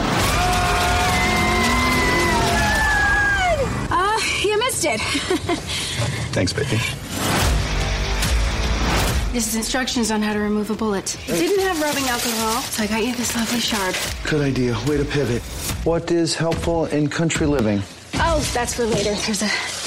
Uh, 3.91 4.19
you 4.43 4.59
missed 4.59 4.85
it. 4.85 5.01
Thanks, 6.33 6.53
baby. 6.53 6.77
this 9.33 9.47
is 9.47 9.55
instructions 9.55 10.11
on 10.11 10.21
how 10.21 10.33
to 10.33 10.39
remove 10.39 10.69
a 10.69 10.75
bullet. 10.75 11.15
It 11.27 11.33
didn't 11.39 11.65
have 11.65 11.81
rubbing 11.81 12.05
alcohol, 12.05 12.61
so 12.61 12.83
I 12.83 12.87
got 12.87 13.03
you 13.03 13.15
this 13.15 13.35
lovely 13.35 13.59
shard. 13.59 13.95
Good 14.29 14.41
idea. 14.41 14.77
Way 14.87 14.97
to 14.97 15.05
pivot. 15.05 15.41
What 15.83 16.11
is 16.11 16.35
helpful 16.35 16.85
in 16.85 17.07
country 17.07 17.47
living? 17.47 17.81
Oh, 18.15 18.39
that's 18.53 18.75
for 18.75 18.85
later. 18.85 19.15
There's 19.15 19.41
a 19.41 19.78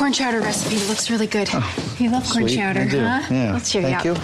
corn 0.00 0.14
chowder 0.14 0.40
recipe. 0.40 0.76
Looks 0.88 1.10
really 1.10 1.26
good. 1.26 1.48
you 2.00 2.08
love 2.08 2.24
corn 2.24 2.48
Sweet, 2.48 2.56
chowder, 2.56 2.86
huh? 2.88 3.20
Yeah. 3.30 3.52
Let's 3.52 3.70
cheer 3.70 3.82
Thank 3.82 4.04
you 4.04 4.14
you. 4.14 4.20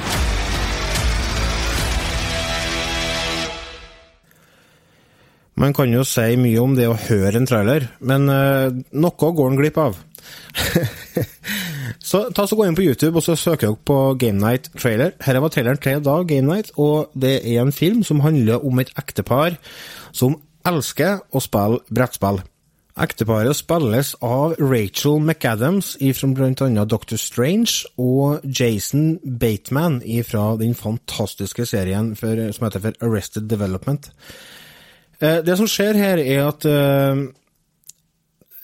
Man 5.57 5.73
kan 5.73 5.93
jo 5.93 6.03
si 6.05 6.37
mye 6.37 6.61
om 6.61 6.75
det 6.77 6.85
å 6.89 6.97
høre 6.97 7.41
en 7.41 7.49
trailer, 7.49 7.87
men 8.05 8.29
uh, 8.29 8.69
noe 8.93 9.31
går 9.39 9.53
en 9.53 9.57
glipp 9.57 9.79
av. 9.81 9.97
Så 12.07 12.21
ta 12.37 12.45
så 12.47 12.55
Gå 12.59 12.67
inn 12.69 12.77
på 12.77 12.85
YouTube 12.85 13.19
og 13.19 13.25
så 13.25 13.35
søker 13.35 13.73
dere 13.73 13.79
på 13.89 13.97
Game 14.21 14.39
Night 14.39 14.69
trailer. 14.79 15.17
Her 15.25 15.41
var 15.43 15.51
traileren 15.51 15.81
til 15.83 16.03
da, 16.05 16.21
Game 16.29 16.47
Night, 16.47 16.71
og 16.79 17.11
det 17.19 17.41
er 17.41 17.63
en 17.65 17.73
film 17.75 18.05
som 18.07 18.21
handler 18.23 18.63
om 18.63 18.79
et 18.79 18.93
ektepar 19.01 19.57
som 20.15 20.37
elsker 20.69 21.25
å 21.33 21.43
spille 21.43 21.81
brettspill. 21.91 22.45
Ekteparet 22.97 23.53
spilles 23.53 24.15
av 24.25 24.55
Rachel 24.57 25.19
McAdams 25.21 25.99
fra 26.17 26.29
bl.a. 26.33 26.85
Doctor 26.89 27.19
Strange 27.21 27.85
og 28.01 28.41
Jason 28.49 29.19
Bateman 29.21 29.99
fra 30.25 30.57
den 30.57 30.73
fantastiske 30.75 31.67
serien 31.69 32.15
for, 32.17 32.41
som 32.57 32.65
heter 32.65 32.81
for 32.81 32.97
Arrested 33.05 33.51
Development. 33.51 34.09
Eh, 35.21 35.43
Det 35.45 35.59
som 35.59 35.69
skjer 35.69 35.93
her, 35.93 36.23
er 36.25 36.49
at 36.49 36.65
eh, 36.65 37.21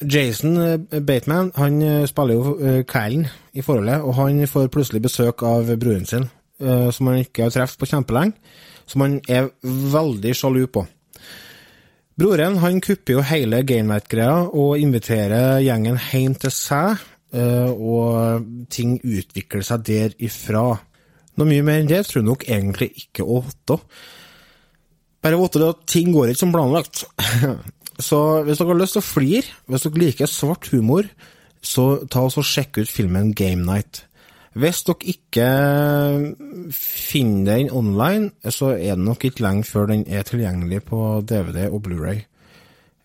Jason 0.01 0.57
eh, 0.57 1.01
Bateman 1.05 1.53
han 1.57 2.07
spiller 2.09 2.35
jo 2.35 2.83
Kylen 2.89 3.29
i 3.53 3.61
forholdet, 3.61 4.01
og 4.01 4.15
han 4.15 4.49
får 4.49 4.73
plutselig 4.73 5.03
besøk 5.03 5.43
av 5.43 5.77
broren 5.77 6.07
sin, 6.07 6.31
som 6.93 7.07
han 7.07 7.21
ikke 7.21 7.43
har 7.43 7.51
truffet 7.51 7.79
på 7.79 7.87
kjempelenge, 7.91 8.33
som 8.87 9.01
han 9.01 9.21
er 9.29 9.51
veldig 9.63 10.35
sjalu 10.37 10.67
på. 10.73 10.87
Broren 12.21 12.59
han 12.61 12.81
kupper 12.85 13.17
jo 13.17 13.25
hele 13.25 13.63
Game 13.65 13.89
Night-greia 13.89 14.49
og 14.53 14.81
inviterer 14.81 15.63
gjengen 15.65 15.97
hjem 16.11 16.35
til 16.43 16.53
seg, 16.53 17.01
eh, 17.33 17.71
og 17.73 18.45
ting 18.73 18.99
utvikler 19.01 19.65
seg 19.65 19.87
derifra. 19.89 20.67
Noe 21.41 21.49
mye 21.49 21.65
mer 21.65 21.81
enn 21.81 21.89
det 21.89 22.03
tror 22.05 22.21
jeg 22.21 22.29
nok 22.29 22.45
egentlig 22.49 22.91
ikke 23.07 23.25
vite. 23.25 23.79
Bare 25.23 25.39
vite 25.41 25.69
at 25.71 25.87
ting 25.89 26.13
går 26.13 26.33
ikke 26.33 26.43
som 26.43 26.53
planlagt. 26.53 27.05
Så 28.09 28.19
hvis 28.45 28.61
dere 28.61 28.73
har 28.73 28.81
lyst 28.81 28.97
til 28.97 29.03
å 29.03 29.07
flire, 29.07 29.57
hvis 29.71 29.87
dere 29.87 30.03
liker 30.03 30.31
svart 30.31 30.69
humor, 30.73 31.09
så 31.63 32.03
ta 32.11 32.25
oss 32.27 32.39
og 32.41 32.47
sjekk 32.49 32.81
ut 32.83 32.91
filmen 32.91 33.31
Game 33.39 33.63
Night. 33.63 34.03
Hvis 34.53 34.83
dere 34.85 35.09
ikke 35.09 35.47
finner 36.77 37.57
den 37.57 37.71
online, 37.73 38.31
så 38.53 38.75
er 38.77 38.99
det 38.99 39.05
nok 39.07 39.25
ikke 39.25 39.45
lenge 39.45 39.65
før 39.65 39.89
den 39.89 40.05
er 40.07 40.27
tilgjengelig 40.29 40.83
på 40.91 41.23
DVD 41.25 41.71
og 41.71 41.87
Blu-ray. 41.87 42.27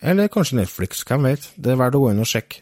Eller 0.02 0.28
kanskje 0.28 0.60
Netflix, 0.60 1.06
hvem 1.08 1.24
vet. 1.24 1.48
Det 1.56 1.72
er 1.72 1.80
verdt 1.80 1.96
å 1.98 2.04
gå 2.04 2.12
inn 2.12 2.22
og 2.22 2.30
sjekke. 2.30 2.62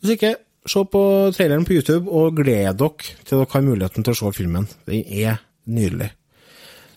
Hvis 0.00 0.18
ikke, 0.18 0.34
se 0.68 0.84
på 0.92 1.02
traileren 1.34 1.64
på 1.66 1.78
YouTube, 1.78 2.10
og 2.10 2.36
gled 2.36 2.76
dere 2.76 3.16
til 3.24 3.40
dere 3.40 3.50
har 3.54 3.66
muligheten 3.66 4.04
til 4.04 4.14
å 4.14 4.20
se 4.20 4.32
filmen. 4.36 4.68
Den 4.86 5.02
er 5.08 5.40
nydelig. 5.64 6.12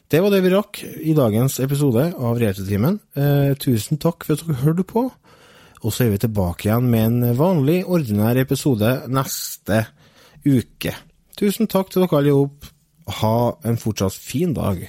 Det 0.09 0.23
var 0.25 0.33
det 0.33 0.41
vi 0.41 0.51
rakk 0.51 0.79
i 1.05 1.13
dagens 1.13 1.59
episode 1.61 2.07
av 2.17 2.39
Retrotimen. 2.41 2.99
Eh, 3.15 3.53
tusen 3.61 4.01
takk 4.01 4.25
for 4.25 4.35
at 4.35 4.45
dere 4.45 4.63
hørte 4.65 4.85
på. 4.89 5.05
Og 5.79 5.93
så 5.95 6.05
er 6.05 6.15
vi 6.15 6.23
tilbake 6.25 6.67
igjen 6.67 6.89
med 6.91 7.05
en 7.05 7.37
vanlig, 7.37 7.83
ordinær 7.87 8.39
episode 8.41 8.97
neste 9.07 9.85
uke. 10.43 10.95
Tusen 11.39 11.69
takk 11.71 11.87
til 11.91 12.03
dere 12.03 12.19
alle 12.19 12.33
sammen. 12.35 12.71
Ha 13.19 13.35
en 13.65 13.77
fortsatt 13.79 14.13
fin 14.13 14.51
dag. 14.53 14.81